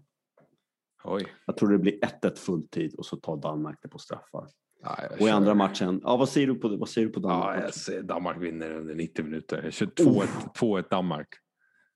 Oj. 1.03 1.25
Jag 1.45 1.57
tror 1.57 1.71
det 1.71 1.77
blir 1.77 1.99
1-1 1.99 2.35
fulltid 2.35 2.95
och 2.95 3.05
så 3.05 3.15
tar 3.15 3.37
Danmark 3.37 3.79
det 3.81 3.87
på 3.87 3.97
straffar. 3.97 4.47
Ja, 4.83 4.97
jag 5.01 5.21
Och 5.21 5.27
i 5.27 5.31
andra 5.31 5.53
matchen, 5.53 6.01
ja 6.03 6.17
vad 6.17 6.29
säger 6.29 6.47
du 6.47 6.55
på, 6.55 6.77
vad 6.77 6.89
säger 6.89 7.07
du 7.07 7.13
på 7.13 7.19
Ja, 7.19 7.29
Danmark? 7.29 7.63
jag 7.63 7.73
säger 7.73 8.03
Danmark 8.03 8.41
vinner 8.41 8.71
under 8.71 8.95
90 8.95 9.25
minuter. 9.25 9.61
Jag 9.63 9.73
kör 9.73 9.85
Oh. 9.85 10.23
2-1 10.23 10.27
2-1 10.59 10.85
Danmark. 10.89 11.27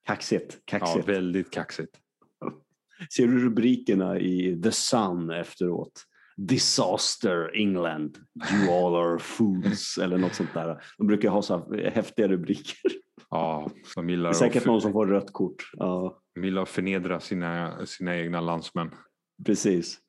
Kaxigt, 0.08 0.54
Ja, 0.54 0.80
kaxigt. 0.80 1.10
väldigt 1.10 1.52
kaxigt. 1.52 2.01
Ser 3.10 3.28
du 3.28 3.40
rubrikerna 3.40 4.20
i 4.20 4.62
The 4.64 4.72
Sun 4.72 5.30
efteråt? 5.32 6.06
Disaster 6.38 7.52
England, 7.56 8.18
you 8.54 8.72
all 8.72 8.96
are 8.96 9.20
fools 9.20 9.98
eller 10.02 10.18
något 10.18 10.36
sånt 10.36 10.54
där. 10.54 10.84
De 10.98 11.08
brukar 11.08 11.30
ha 11.30 11.42
så 11.42 11.58
här 11.58 11.92
häftiga 11.92 12.28
rubriker. 12.28 12.92
Ja, 13.30 13.72
de 13.96 14.08
Det 14.08 14.14
gillar, 14.14 14.30
är 14.30 14.34
säkert 14.34 14.66
någon 14.66 14.82
som 14.82 14.92
får 14.92 15.08
rött 15.08 15.34
kort. 15.34 15.56
Ja, 15.74 16.22
de 16.36 16.44
gillar 16.44 16.62
att 16.62 16.70
förnedra 16.70 17.20
sina, 17.20 17.86
sina 17.86 18.18
egna 18.18 18.42
landsmän. 18.42 18.90
precis. 19.46 20.00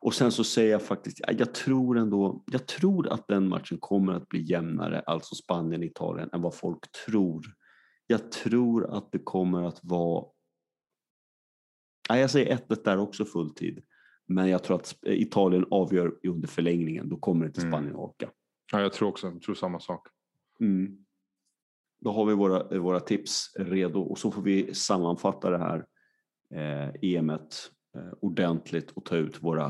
Och 0.00 0.14
sen 0.14 0.32
så 0.32 0.44
säger 0.44 0.72
jag 0.72 0.82
faktiskt, 0.82 1.20
ja, 1.26 1.32
jag 1.38 1.54
tror 1.54 1.98
ändå, 1.98 2.44
jag 2.52 2.66
tror 2.66 3.08
att 3.12 3.28
den 3.28 3.48
matchen 3.48 3.78
kommer 3.80 4.12
att 4.12 4.28
bli 4.28 4.42
jämnare, 4.42 5.00
alltså 5.00 5.34
Spanien-Italien, 5.34 6.28
än 6.32 6.42
vad 6.42 6.54
folk 6.54 6.78
tror. 7.06 7.44
Jag 8.06 8.32
tror 8.32 8.96
att 8.96 9.12
det 9.12 9.18
kommer 9.18 9.62
att 9.62 9.80
vara, 9.82 10.24
ja, 12.08 12.18
jag 12.18 12.30
säger 12.30 12.54
1 12.54 12.84
där 12.84 12.98
också 12.98 13.24
fulltid. 13.24 13.82
Men 14.26 14.48
jag 14.48 14.62
tror 14.62 14.76
att 14.76 14.84
Sp- 14.86 15.08
Italien 15.10 15.66
avgör 15.70 16.14
under 16.28 16.48
förlängningen, 16.48 17.08
då 17.08 17.16
kommer 17.16 17.46
inte 17.46 17.60
Mm. 17.60 17.72
Spanien 17.72 17.96
orka. 17.96 18.30
Ja, 18.72 18.80
jag 18.80 18.92
tror 18.92 19.08
också 19.08 19.26
jag 19.26 19.42
tror 19.42 19.54
samma 19.54 19.80
sak. 19.80 20.06
Mm. 20.60 20.96
Då 22.00 22.12
har 22.12 22.24
vi 22.24 22.34
våra, 22.34 22.78
våra 22.78 23.00
tips 23.00 23.52
redo 23.58 24.00
och 24.00 24.18
så 24.18 24.30
får 24.30 24.42
vi 24.42 24.74
sammanfatta 24.74 25.50
det 25.50 25.58
här 25.58 25.86
eh, 26.54 26.90
EMet 27.02 27.70
eh, 27.94 28.12
ordentligt 28.20 28.90
och 28.90 29.04
ta 29.04 29.16
ut 29.16 29.42
våra 29.42 29.66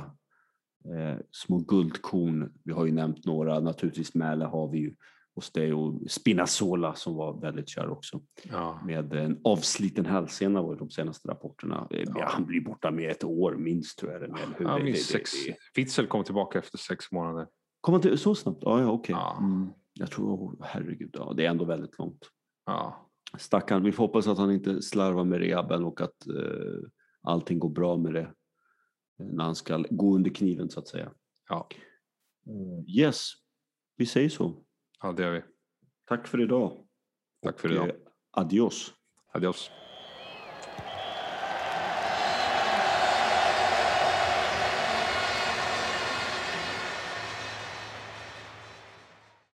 eh, 0.94 1.16
små 1.30 1.58
guldkorn. 1.58 2.52
Vi 2.64 2.72
har 2.72 2.86
ju 2.86 2.92
nämnt 2.92 3.24
några, 3.24 3.60
naturligtvis 3.60 4.14
Mäle 4.14 4.44
har 4.44 4.68
vi 4.68 4.78
ju 4.78 4.94
hos 5.36 5.52
dig 5.52 5.72
och 5.74 6.10
Spinazzola 6.10 6.94
som 6.94 7.14
var 7.14 7.40
väldigt 7.40 7.68
kär 7.68 7.88
också. 7.88 8.20
Ja. 8.42 8.80
Med 8.84 9.12
en 9.12 9.40
avsliten 9.44 10.06
hälsena 10.06 10.62
var 10.62 10.76
de 10.76 10.90
senaste 10.90 11.28
rapporterna. 11.28 11.88
Eh, 11.90 12.04
Ja, 12.14 12.28
han 12.32 12.44
blir 12.46 12.60
borta 12.60 12.90
med 12.90 13.10
ett 13.10 13.24
år 13.24 13.56
minst 13.56 13.98
tror 13.98 14.12
jag. 14.12 14.20
det 14.20 14.34
hur? 14.58 14.64
Ja, 14.66 14.78
Det- 14.78 14.84
det- 14.84 14.94
sex. 14.96 15.30
det- 15.46 15.56
Witzel 15.80 16.06
kom 16.06 16.24
tillbaka 16.24 16.58
efter 16.58 16.78
sex 16.78 17.12
månader. 17.12 17.46
Kom 17.80 17.92
han 17.94 18.00
till 18.02 18.18
så 18.18 18.34
snabbt? 18.34 18.58
Ja, 18.62 18.80
ja 18.80 18.90
okej. 18.90 19.12
Ja. 19.18 19.36
Mm. 19.38 19.68
Jag 19.92 20.10
tror, 20.10 20.26
oh, 20.34 20.54
herregud, 20.60 21.10
ja, 21.12 21.32
det 21.36 21.46
är 21.46 21.50
ändå 21.50 21.64
väldigt 21.64 21.98
långt. 21.98 22.30
Ja. 22.66 23.08
Stackarn, 23.38 23.82
vi 23.84 23.92
får 23.92 24.04
hoppas 24.06 24.26
att 24.26 24.38
han 24.38 24.50
inte 24.52 24.82
slarvar 24.82 25.24
med 25.24 25.38
rehaben 25.40 25.84
och 25.84 26.00
att 26.00 26.26
eh, 26.26 26.88
allting 27.22 27.58
går 27.58 27.68
bra 27.70 27.96
med 27.96 28.14
det 28.14 28.20
eh, 29.20 29.26
när 29.26 29.44
han 29.44 29.54
ska 29.54 29.84
gå 29.90 30.14
under 30.14 30.30
kniven 30.30 30.70
så 30.70 30.80
att 30.80 30.88
säga. 30.88 31.12
Ja. 31.48 31.68
Yes, 32.86 33.30
vi 33.96 34.06
säger 34.06 34.28
så. 34.28 34.62
Ja, 35.02 35.12
det 35.12 35.22
gör 35.22 35.30
vi. 35.32 35.42
Tack 36.04 36.26
för 36.28 36.40
idag. 36.40 36.86
Tack 37.42 37.60
för 37.60 37.68
Och, 37.68 37.74
idag. 37.74 37.88
eh, 37.88 37.94
Adios. 38.30 38.94
Adios. 39.32 39.70